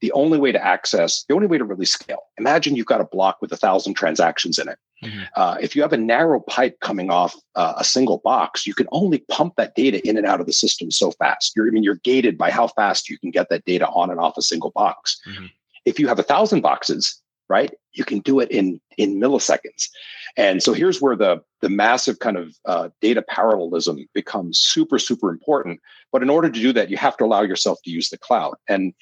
the 0.01 0.13
only 0.13 0.39
way 0.39 0.53
to 0.53 0.65
access, 0.65 1.25
the 1.29 1.35
only 1.35 1.47
way 1.47 1.59
to 1.59 1.65
really 1.65 1.85
scale. 1.85 2.23
Imagine 2.39 2.77
you've 2.77 2.87
got 2.87 3.01
a 3.01 3.05
block 3.05 3.39
with 3.41 3.53
a 3.53 3.57
thousand 3.57 3.95
transactions 3.95 4.59
in 4.59 4.69
it. 4.69 4.79
Mm-hmm. 5.03 5.23
Uh, 5.35 5.57
if 5.61 5.75
you 5.75 5.83
have 5.83 5.93
a 5.93 5.97
narrow 5.97 6.41
pipe 6.41 6.79
coming 6.81 7.11
off 7.11 7.35
uh, 7.55 7.75
a 7.77 7.85
single 7.85 8.19
box, 8.19 8.67
you 8.67 8.75
can 8.75 8.89
only 8.93 9.19
pump 9.31 9.55
that 9.57 9.75
data 9.75 10.07
in 10.09 10.17
and 10.17 10.27
out 10.27 10.41
of 10.41 10.47
the 10.47 10.53
system 10.53 10.91
so 10.91 11.11
fast. 11.13 11.53
You're, 11.55 11.67
I 11.67 11.71
mean, 11.71 11.83
you're 11.83 11.97
gated 11.97 12.39
by 12.39 12.51
how 12.51 12.69
fast 12.69 13.09
you 13.09 13.19
can 13.19 13.31
get 13.31 13.49
that 13.51 13.65
data 13.65 13.89
on 13.89 14.11
and 14.11 14.21
off 14.21 14.37
a 14.37 14.43
single 14.43 14.71
box. 14.71 15.21
Mm-hmm. 15.29 15.47
If 15.85 15.99
you 15.99 16.09
have 16.09 16.19
a 16.19 16.25
thousand 16.25 16.61
boxes, 16.61 17.21
right, 17.49 17.73
you 17.93 18.05
can 18.05 18.21
do 18.21 18.41
it 18.41 18.51
in 18.51 18.81
in 18.97 19.21
milliseconds. 19.21 19.89
And 20.37 20.63
so 20.63 20.73
here's 20.73 21.01
where 21.01 21.17
the 21.17 21.43
the 21.61 21.69
massive 21.69 22.19
kind 22.19 22.37
of 22.37 22.55
uh, 22.65 22.89
data 23.01 23.23
parallelism 23.23 24.07
becomes 24.15 24.59
super 24.59 24.99
super 24.99 25.31
important. 25.31 25.81
But 26.13 26.23
in 26.23 26.31
order 26.31 26.51
to 26.51 26.61
do 26.61 26.73
that, 26.73 26.91
you 26.91 26.97
have 26.97 27.17
to 27.19 27.25
allow 27.25 27.43
yourself 27.43 27.79
to 27.85 27.91
use 27.91 28.09
the 28.11 28.19
cloud. 28.19 28.55
And 28.69 28.95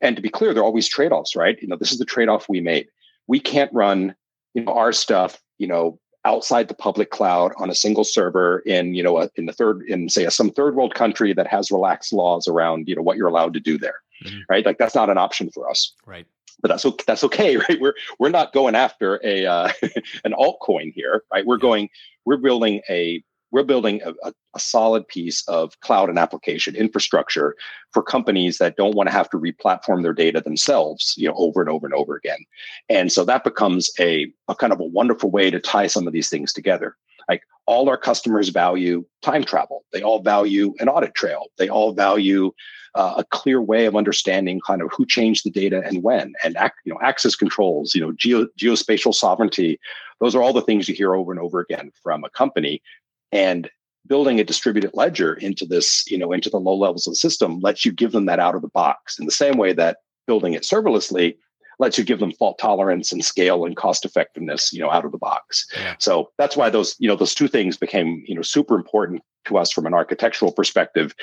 and 0.00 0.16
to 0.16 0.22
be 0.22 0.30
clear, 0.30 0.54
there 0.54 0.62
are 0.62 0.66
always 0.66 0.88
trade-offs, 0.88 1.36
right? 1.36 1.60
You 1.60 1.68
know, 1.68 1.76
this 1.76 1.92
is 1.92 1.98
the 1.98 2.04
trade-off 2.04 2.48
we 2.48 2.60
made. 2.60 2.86
We 3.26 3.38
can't 3.38 3.72
run, 3.72 4.14
you 4.54 4.64
know, 4.64 4.72
our 4.72 4.92
stuff, 4.92 5.40
you 5.58 5.66
know, 5.66 5.98
outside 6.24 6.68
the 6.68 6.74
public 6.74 7.10
cloud 7.10 7.52
on 7.58 7.70
a 7.70 7.74
single 7.74 8.04
server 8.04 8.60
in, 8.60 8.94
you 8.94 9.02
know, 9.02 9.18
a, 9.18 9.30
in 9.36 9.46
the 9.46 9.52
third, 9.52 9.82
in 9.88 10.08
say 10.08 10.24
a, 10.24 10.30
some 10.30 10.50
third 10.50 10.74
world 10.74 10.94
country 10.94 11.32
that 11.34 11.46
has 11.46 11.70
relaxed 11.70 12.12
laws 12.12 12.48
around, 12.48 12.88
you 12.88 12.96
know, 12.96 13.02
what 13.02 13.16
you're 13.16 13.28
allowed 13.28 13.54
to 13.54 13.60
do 13.60 13.78
there, 13.78 13.96
mm-hmm. 14.24 14.40
right? 14.48 14.64
Like 14.64 14.78
that's 14.78 14.94
not 14.94 15.10
an 15.10 15.18
option 15.18 15.50
for 15.50 15.68
us, 15.68 15.94
right? 16.06 16.26
But 16.62 16.68
that's 16.68 16.84
okay. 16.84 17.04
That's 17.06 17.24
okay, 17.24 17.56
right? 17.68 17.80
We're 17.80 17.94
we're 18.18 18.30
not 18.30 18.52
going 18.52 18.74
after 18.74 19.20
a 19.24 19.46
uh, 19.46 19.72
an 20.24 20.32
altcoin 20.32 20.92
here, 20.92 21.24
right? 21.32 21.44
We're 21.46 21.56
yeah. 21.56 21.62
going. 21.62 21.88
We're 22.26 22.36
building 22.36 22.82
a 22.88 23.22
we're 23.50 23.64
building 23.64 24.00
a, 24.04 24.10
a, 24.22 24.32
a, 24.54 24.60
solid 24.60 25.06
piece 25.08 25.46
of 25.48 25.78
cloud 25.80 26.08
and 26.08 26.18
application 26.18 26.76
infrastructure 26.76 27.56
for 27.92 28.02
companies 28.02 28.58
that 28.58 28.76
don't 28.76 28.94
want 28.94 29.08
to 29.08 29.12
have 29.12 29.28
to 29.30 29.38
replatform 29.38 30.02
their 30.02 30.12
data 30.12 30.40
themselves, 30.40 31.14
you 31.16 31.28
know, 31.28 31.34
over 31.36 31.60
and 31.60 31.68
over 31.68 31.86
and 31.86 31.94
over 31.94 32.14
again. 32.14 32.38
And 32.88 33.10
so 33.12 33.24
that 33.24 33.44
becomes 33.44 33.90
a, 33.98 34.32
a 34.48 34.54
kind 34.54 34.72
of 34.72 34.80
a 34.80 34.84
wonderful 34.84 35.30
way 35.30 35.50
to 35.50 35.60
tie 35.60 35.88
some 35.88 36.06
of 36.06 36.12
these 36.12 36.28
things 36.28 36.52
together. 36.52 36.96
Like 37.30 37.42
all 37.66 37.88
our 37.88 37.96
customers 37.96 38.48
value 38.48 39.04
time 39.22 39.44
travel. 39.44 39.84
They 39.92 40.02
all 40.02 40.20
value 40.20 40.74
an 40.80 40.88
audit 40.88 41.14
trail. 41.14 41.46
They 41.56 41.68
all 41.68 41.92
value 41.92 42.52
uh, 42.96 43.14
a 43.18 43.24
clear 43.24 43.62
way 43.62 43.86
of 43.86 43.94
understanding 43.94 44.60
kind 44.66 44.82
of 44.82 44.90
who 44.94 45.06
changed 45.06 45.44
the 45.44 45.50
data 45.50 45.80
and 45.86 46.02
when, 46.02 46.32
and 46.42 46.56
you 46.84 46.92
know 46.92 46.98
access 47.00 47.36
controls, 47.36 47.94
you 47.94 48.00
know 48.00 48.12
geo, 48.12 48.46
geospatial 48.60 49.14
sovereignty. 49.14 49.78
Those 50.18 50.34
are 50.34 50.42
all 50.42 50.52
the 50.52 50.60
things 50.60 50.88
you 50.88 50.94
hear 50.94 51.14
over 51.14 51.30
and 51.30 51.40
over 51.40 51.60
again 51.60 51.92
from 52.02 52.24
a 52.24 52.30
company 52.30 52.82
and 53.30 53.70
building 54.06 54.40
a 54.40 54.44
distributed 54.44 54.90
ledger 54.92 55.34
into 55.34 55.64
this 55.64 56.04
you 56.10 56.18
know 56.18 56.32
into 56.32 56.50
the 56.50 56.58
low 56.58 56.74
levels 56.74 57.06
of 57.06 57.12
the 57.12 57.16
system 57.16 57.60
lets 57.60 57.84
you 57.84 57.92
give 57.92 58.10
them 58.10 58.26
that 58.26 58.40
out 58.40 58.56
of 58.56 58.62
the 58.62 58.68
box 58.68 59.18
in 59.20 59.26
the 59.26 59.30
same 59.30 59.56
way 59.56 59.72
that 59.72 59.98
building 60.26 60.54
it 60.54 60.62
serverlessly 60.62 61.36
lets 61.80 61.96
you 61.98 62.04
give 62.04 62.20
them 62.20 62.30
fault 62.32 62.58
tolerance 62.58 63.10
and 63.10 63.24
scale 63.24 63.64
and 63.64 63.76
cost 63.76 64.04
effectiveness 64.04 64.72
you 64.72 64.80
know 64.80 64.90
out 64.90 65.04
of 65.04 65.10
the 65.10 65.18
box 65.18 65.66
yeah. 65.76 65.96
so 65.98 66.30
that's 66.38 66.56
why 66.56 66.70
those 66.70 66.94
you 66.98 67.08
know 67.08 67.16
those 67.16 67.34
two 67.34 67.48
things 67.48 67.76
became 67.76 68.22
you 68.26 68.34
know 68.34 68.42
super 68.42 68.76
important 68.76 69.22
to 69.46 69.56
us 69.58 69.72
from 69.72 69.86
an 69.86 69.94
architectural 69.94 70.52
perspective 70.52 71.14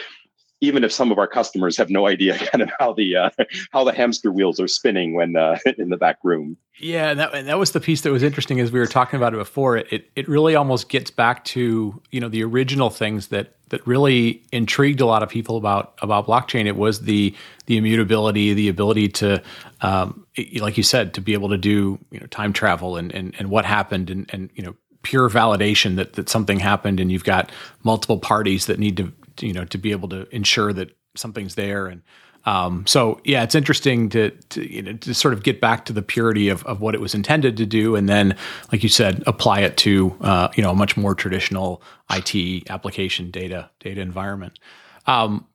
even 0.60 0.84
if 0.84 0.92
some 0.92 1.12
of 1.12 1.18
our 1.18 1.28
customers 1.28 1.78
have 1.78 1.90
no 1.90 2.08
idea 2.08 2.38
kind 2.52 2.62
of 2.62 2.72
how 2.80 2.94
the 2.94 3.16
uh, 3.16 3.30
how 3.72 3.84
the 3.84 3.94
hamster 3.94 4.32
wheels 4.32 4.60
are 4.60 4.68
spinning 4.68 5.14
when 5.14 5.36
uh, 5.36 5.58
in 5.78 5.90
the 5.90 5.98
back 5.98 6.18
room. 6.24 6.58
Yeah, 6.80 7.14
that 7.14 7.46
that 7.46 7.58
was 7.58 7.72
the 7.72 7.80
piece 7.80 8.02
that 8.02 8.12
was 8.12 8.24
interesting 8.24 8.60
as 8.60 8.72
we 8.72 8.80
were 8.80 8.86
talking 8.86 9.18
about 9.18 9.34
it 9.34 9.38
before. 9.38 9.78
It, 9.78 9.88
it 9.92 10.10
it 10.16 10.28
really 10.28 10.56
almost 10.56 10.90
gets 10.90 11.12
back 11.12 11.44
to 11.46 12.02
you 12.12 12.20
know 12.20 12.30
the 12.30 12.44
original 12.44 12.90
things 12.90 13.28
that 13.28 13.54
that 13.70 13.86
really 13.86 14.44
intrigued 14.52 15.02
a 15.02 15.06
lot 15.06 15.24
of 15.24 15.30
people 15.30 15.58
about 15.58 15.98
about 16.02 16.28
blockchain. 16.28 16.66
It 16.66 16.76
was 16.76 17.02
the 17.02 17.36
the 17.66 17.78
immutability, 17.78 18.54
the 18.54 18.70
ability 18.70 19.10
to, 19.10 19.44
um, 19.82 20.26
like 20.60 20.78
you 20.78 20.84
said, 20.84 21.14
to 21.16 21.22
be 21.22 21.34
able 21.34 21.50
to 21.50 21.58
do 21.58 22.00
you 22.12 22.20
know 22.20 22.28
time 22.28 22.54
travel 22.54 22.96
and 22.96 23.14
and, 23.14 23.36
and 23.40 23.50
what 23.50 23.66
happened 23.66 24.10
and 24.10 24.30
and 24.32 24.50
you 24.56 24.64
know 24.64 24.76
pure 25.04 25.30
validation 25.30 25.96
that 25.96 26.14
that 26.14 26.28
something 26.30 26.60
happened 26.60 27.00
and 27.00 27.12
you've 27.12 27.24
got 27.24 27.52
multiple 27.84 28.20
parties 28.20 28.66
that 28.66 28.78
need 28.78 28.98
to 28.98 29.12
you 29.42 29.54
know 29.54 29.66
to 29.66 29.78
be 29.78 29.92
able 29.92 30.10
to 30.10 30.28
ensure 30.36 30.74
that 30.74 30.96
something's 31.16 31.56
there 31.56 31.88
and 31.88 32.02
um, 32.48 32.88
so 32.88 33.20
yeah, 33.26 33.44
it's 33.44 33.56
interesting 33.56 34.08
to, 34.10 34.32
to, 34.32 34.74
you 34.74 34.82
know 34.82 34.94
to 34.94 35.14
sort 35.14 35.34
of 35.34 35.44
get 35.44 35.60
back 35.60 35.84
to 35.86 35.94
the 35.94 36.02
purity 36.02 36.48
of, 36.48 36.64
of 36.66 36.80
what 36.80 36.96
it 36.96 37.02
was 37.02 37.14
intended 37.14 37.58
to 37.58 37.66
do, 37.66 37.98
and 37.98 38.08
then, 38.08 38.38
like 38.72 38.84
you 38.84 38.90
said, 38.90 39.22
apply 39.28 39.60
it 39.60 39.76
to 39.78 40.16
uh, 40.22 40.48
you 40.56 40.64
know 40.64 40.72
a 40.72 40.76
much 40.76 40.96
more 40.96 41.14
traditional 41.14 41.82
IT 42.10 42.70
application 42.70 43.32
data 43.32 43.70
data 43.82 44.00
environment. 44.00 44.60
Um, 45.08 45.46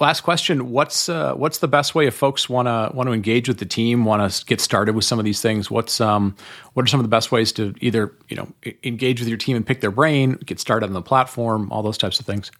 last 0.00 0.20
question: 0.20 0.70
What's 0.70 1.08
uh, 1.08 1.32
what's 1.32 1.58
the 1.58 1.68
best 1.68 1.94
way 1.94 2.06
if 2.06 2.14
folks 2.14 2.46
want 2.46 2.68
to 2.68 2.94
want 2.94 3.08
to 3.08 3.14
engage 3.14 3.48
with 3.48 3.56
the 3.56 3.64
team, 3.64 4.04
want 4.04 4.30
to 4.30 4.44
get 4.44 4.60
started 4.60 4.94
with 4.94 5.06
some 5.06 5.18
of 5.18 5.24
these 5.24 5.40
things? 5.40 5.70
What's 5.70 5.98
um, 5.98 6.36
what 6.74 6.82
are 6.82 6.88
some 6.88 7.00
of 7.00 7.04
the 7.04 7.08
best 7.08 7.32
ways 7.32 7.52
to 7.52 7.74
either 7.80 8.14
you 8.28 8.36
know 8.36 8.52
engage 8.84 9.20
with 9.20 9.30
your 9.30 9.38
team 9.38 9.56
and 9.56 9.66
pick 9.66 9.80
their 9.80 9.90
brain, 9.90 10.32
get 10.44 10.60
started 10.60 10.88
on 10.88 10.92
the 10.92 11.00
platform, 11.00 11.72
all 11.72 11.82
those 11.82 11.96
types 11.96 12.20
of 12.20 12.26
things? 12.26 12.50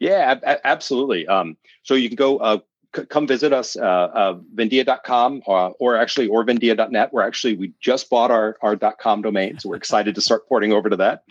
Yeah, 0.00 0.38
ab- 0.42 0.60
absolutely. 0.64 1.26
Um, 1.28 1.56
so 1.82 1.94
you 1.94 2.08
can 2.08 2.16
go 2.16 2.38
uh, 2.38 2.58
c- 2.94 3.06
come 3.06 3.26
visit 3.26 3.52
us, 3.52 3.76
uh, 3.76 3.80
uh, 3.82 4.38
Vendia.com 4.54 5.42
uh, 5.46 5.70
or 5.80 5.96
actually 5.96 6.28
or 6.28 6.44
Vendia.net. 6.44 7.12
We're 7.12 7.22
actually 7.22 7.56
we 7.56 7.72
just 7.80 8.10
bought 8.10 8.30
our 8.30 8.56
our 8.62 8.76
.com 8.76 9.22
domain, 9.22 9.58
so 9.58 9.68
we're 9.68 9.76
excited 9.84 10.14
to 10.14 10.20
start 10.20 10.48
porting 10.48 10.72
over 10.72 10.90
to 10.90 10.96
that. 10.96 11.24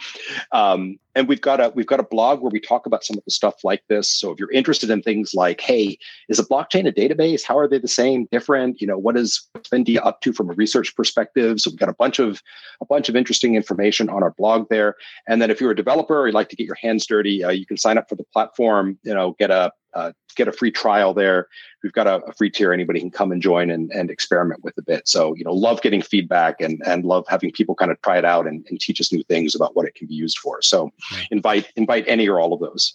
Um, 0.52 1.00
and 1.16 1.28
we've 1.28 1.42
got 1.42 1.60
a 1.60 1.72
we've 1.76 1.86
got 1.86 2.00
a 2.00 2.04
blog 2.04 2.42
where 2.42 2.50
we 2.50 2.60
talk 2.60 2.86
about 2.86 3.04
some 3.04 3.18
of 3.18 3.26
the 3.26 3.32
stuff 3.32 3.64
like 3.64 3.84
this 3.90 4.10
so 4.10 4.32
if 4.32 4.40
you're 4.40 4.52
interested 4.52 4.90
in 4.90 5.02
things 5.02 5.34
like 5.34 5.60
hey 5.60 5.98
is 6.30 6.40
a 6.40 6.46
blockchain 6.46 6.88
a 6.88 6.92
database 6.92 7.44
how 7.44 7.58
are 7.58 7.68
they 7.68 7.78
the 7.78 7.88
same 7.88 8.28
different 8.32 8.80
you 8.80 8.88
know 8.88 8.98
what 8.98 9.18
is 9.18 9.48
Vendia 9.72 10.06
up 10.06 10.22
to 10.22 10.32
from 10.32 10.50
a 10.50 10.54
research 10.54 10.96
perspective 10.96 11.60
so 11.60 11.70
we've 11.70 11.80
got 11.80 11.90
a 11.90 11.94
bunch 11.94 12.20
of 12.20 12.42
a 12.82 12.86
bunch 12.86 13.10
of 13.10 13.16
interesting 13.16 13.56
information 13.56 14.10
on 14.10 14.24
our 14.24 14.32
blog 14.32 14.68
there 14.70 14.96
and 15.28 15.42
then 15.42 15.52
if 15.52 15.60
you're 15.60 15.72
a 15.72 15.76
developer 15.76 16.20
or 16.20 16.28
you 16.28 16.34
like 16.34 16.50
to 16.50 16.56
get 16.56 16.66
your 16.66 16.78
hands 16.82 17.06
dirty 17.06 17.44
uh, 17.44 17.52
you 17.52 17.66
can 17.66 17.78
sign 17.78 17.98
up 17.98 18.08
for 18.08 18.16
the 18.16 18.26
platform 18.32 18.98
you 19.04 19.14
know 19.14 19.36
get 19.40 19.52
a 19.52 19.72
uh, 20.00 20.12
get 20.36 20.48
a 20.48 20.52
free 20.52 20.72
trial 20.72 21.14
there. 21.14 21.48
We've 21.84 21.94
got 21.94 22.08
a, 22.08 22.24
a, 22.26 22.34
free 22.34 22.50
tier 22.50 22.72
anybody 22.72 23.00
can 23.00 23.12
come 23.12 23.32
and 23.32 23.42
join 23.42 23.70
and, 23.70 23.92
and 23.92 24.10
experiment 24.10 24.64
with 24.64 24.78
a 24.78 24.82
bit. 24.82 25.08
So, 25.08 25.34
you 25.36 25.44
know, 25.44 25.54
love 25.54 25.82
getting 25.82 26.02
feedback 26.02 26.62
and, 26.62 26.82
and 26.86 27.04
love 27.04 27.26
having 27.28 27.52
people 27.52 27.76
kind 27.76 27.92
of 27.92 28.02
try 28.02 28.18
it 28.18 28.26
out 28.26 28.48
and, 28.48 28.66
and 28.70 28.80
teach 28.80 29.02
us 29.02 29.12
new 29.12 29.24
things 29.24 29.56
about 29.56 29.76
what 29.76 29.86
it 29.86 29.96
can 29.96 30.08
be 30.08 30.16
used 30.16 30.40
for. 30.40 30.62
So 30.62 30.92
invite 31.32 31.72
invite 31.76 32.06
any 32.08 32.28
or 32.28 32.40
all 32.40 32.54
of 32.54 32.60
those. 32.60 32.94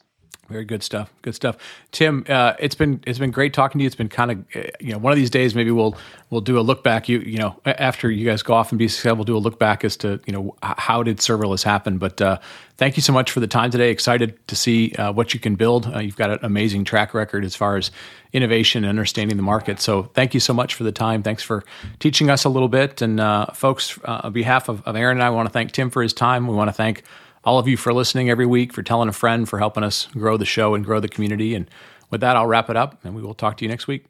Very 0.48 0.64
good 0.66 0.82
stuff. 0.82 1.10
Good 1.22 1.34
stuff, 1.34 1.56
Tim. 1.90 2.24
Uh, 2.28 2.52
it's 2.58 2.74
been 2.74 3.00
it's 3.06 3.18
been 3.18 3.30
great 3.30 3.54
talking 3.54 3.78
to 3.78 3.82
you. 3.82 3.86
It's 3.86 3.96
been 3.96 4.10
kind 4.10 4.30
of 4.30 4.44
you 4.78 4.92
know 4.92 4.98
one 4.98 5.10
of 5.10 5.16
these 5.16 5.30
days 5.30 5.54
maybe 5.54 5.70
we'll 5.70 5.96
we'll 6.28 6.42
do 6.42 6.58
a 6.58 6.60
look 6.60 6.84
back. 6.84 7.08
You 7.08 7.20
you 7.20 7.38
know 7.38 7.58
after 7.64 8.10
you 8.10 8.26
guys 8.26 8.42
go 8.42 8.52
off 8.52 8.70
and 8.70 8.78
be 8.78 8.86
successful, 8.86 9.16
we'll 9.16 9.24
do 9.24 9.36
a 9.36 9.38
look 9.38 9.58
back 9.58 9.84
as 9.84 9.96
to 9.98 10.20
you 10.26 10.32
know 10.34 10.54
how 10.62 11.02
did 11.02 11.18
serverless 11.18 11.62
happen. 11.62 11.96
But 11.96 12.20
uh, 12.20 12.38
thank 12.76 12.96
you 12.96 13.02
so 13.02 13.12
much 13.12 13.30
for 13.30 13.40
the 13.40 13.46
time 13.46 13.70
today. 13.70 13.90
Excited 13.90 14.46
to 14.48 14.54
see 14.54 14.92
uh, 14.92 15.12
what 15.12 15.32
you 15.32 15.40
can 15.40 15.54
build. 15.54 15.86
Uh, 15.86 16.00
you've 16.00 16.16
got 16.16 16.30
an 16.30 16.40
amazing 16.42 16.84
track 16.84 17.14
record 17.14 17.42
as 17.42 17.56
far 17.56 17.78
as 17.78 17.90
innovation 18.34 18.84
and 18.84 18.90
understanding 18.90 19.38
the 19.38 19.42
market. 19.42 19.80
So 19.80 20.04
thank 20.14 20.34
you 20.34 20.40
so 20.40 20.52
much 20.52 20.74
for 20.74 20.84
the 20.84 20.92
time. 20.92 21.22
Thanks 21.22 21.42
for 21.42 21.64
teaching 22.00 22.28
us 22.28 22.44
a 22.44 22.48
little 22.50 22.68
bit. 22.68 23.00
And 23.00 23.18
uh, 23.18 23.46
folks, 23.46 23.98
uh, 24.04 24.22
on 24.24 24.32
behalf 24.32 24.68
of, 24.68 24.82
of 24.86 24.94
Aaron 24.94 25.16
and 25.18 25.24
I, 25.24 25.30
want 25.30 25.46
to 25.46 25.52
thank 25.52 25.72
Tim 25.72 25.88
for 25.88 26.02
his 26.02 26.12
time. 26.12 26.46
We 26.46 26.54
want 26.54 26.68
to 26.68 26.72
thank 26.74 27.04
all 27.44 27.58
of 27.58 27.68
you 27.68 27.76
for 27.76 27.92
listening 27.92 28.30
every 28.30 28.46
week, 28.46 28.72
for 28.72 28.82
telling 28.82 29.08
a 29.08 29.12
friend, 29.12 29.48
for 29.48 29.58
helping 29.58 29.84
us 29.84 30.06
grow 30.12 30.36
the 30.36 30.44
show 30.44 30.74
and 30.74 30.84
grow 30.84 31.00
the 31.00 31.08
community. 31.08 31.54
And 31.54 31.68
With 32.10 32.20
that, 32.20 32.36
I'll 32.36 32.46
wrap 32.46 32.70
it 32.70 32.76
up 32.76 33.04
and 33.04 33.14
we 33.14 33.22
will 33.22 33.34
talk 33.34 33.56
to 33.58 33.64
you 33.64 33.68
next 33.68 33.86
week. 33.86 34.06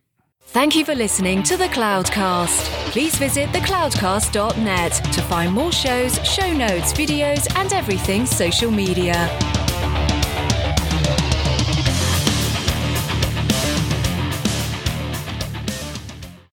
Thank 0.46 0.76
you 0.76 0.84
for 0.84 0.94
listening 0.94 1.42
to 1.44 1.56
the 1.56 1.66
Cloudcast. 1.66 2.66
Please 2.90 3.16
visit 3.16 3.48
thecloudcast.net 3.48 4.92
to 4.92 5.22
find 5.22 5.52
more 5.52 5.72
shows, 5.72 6.16
show 6.24 6.52
notes, 6.52 6.92
videos, 6.92 7.52
and 7.56 7.72
everything 7.72 8.26
social 8.26 8.70
media. 8.70 9.28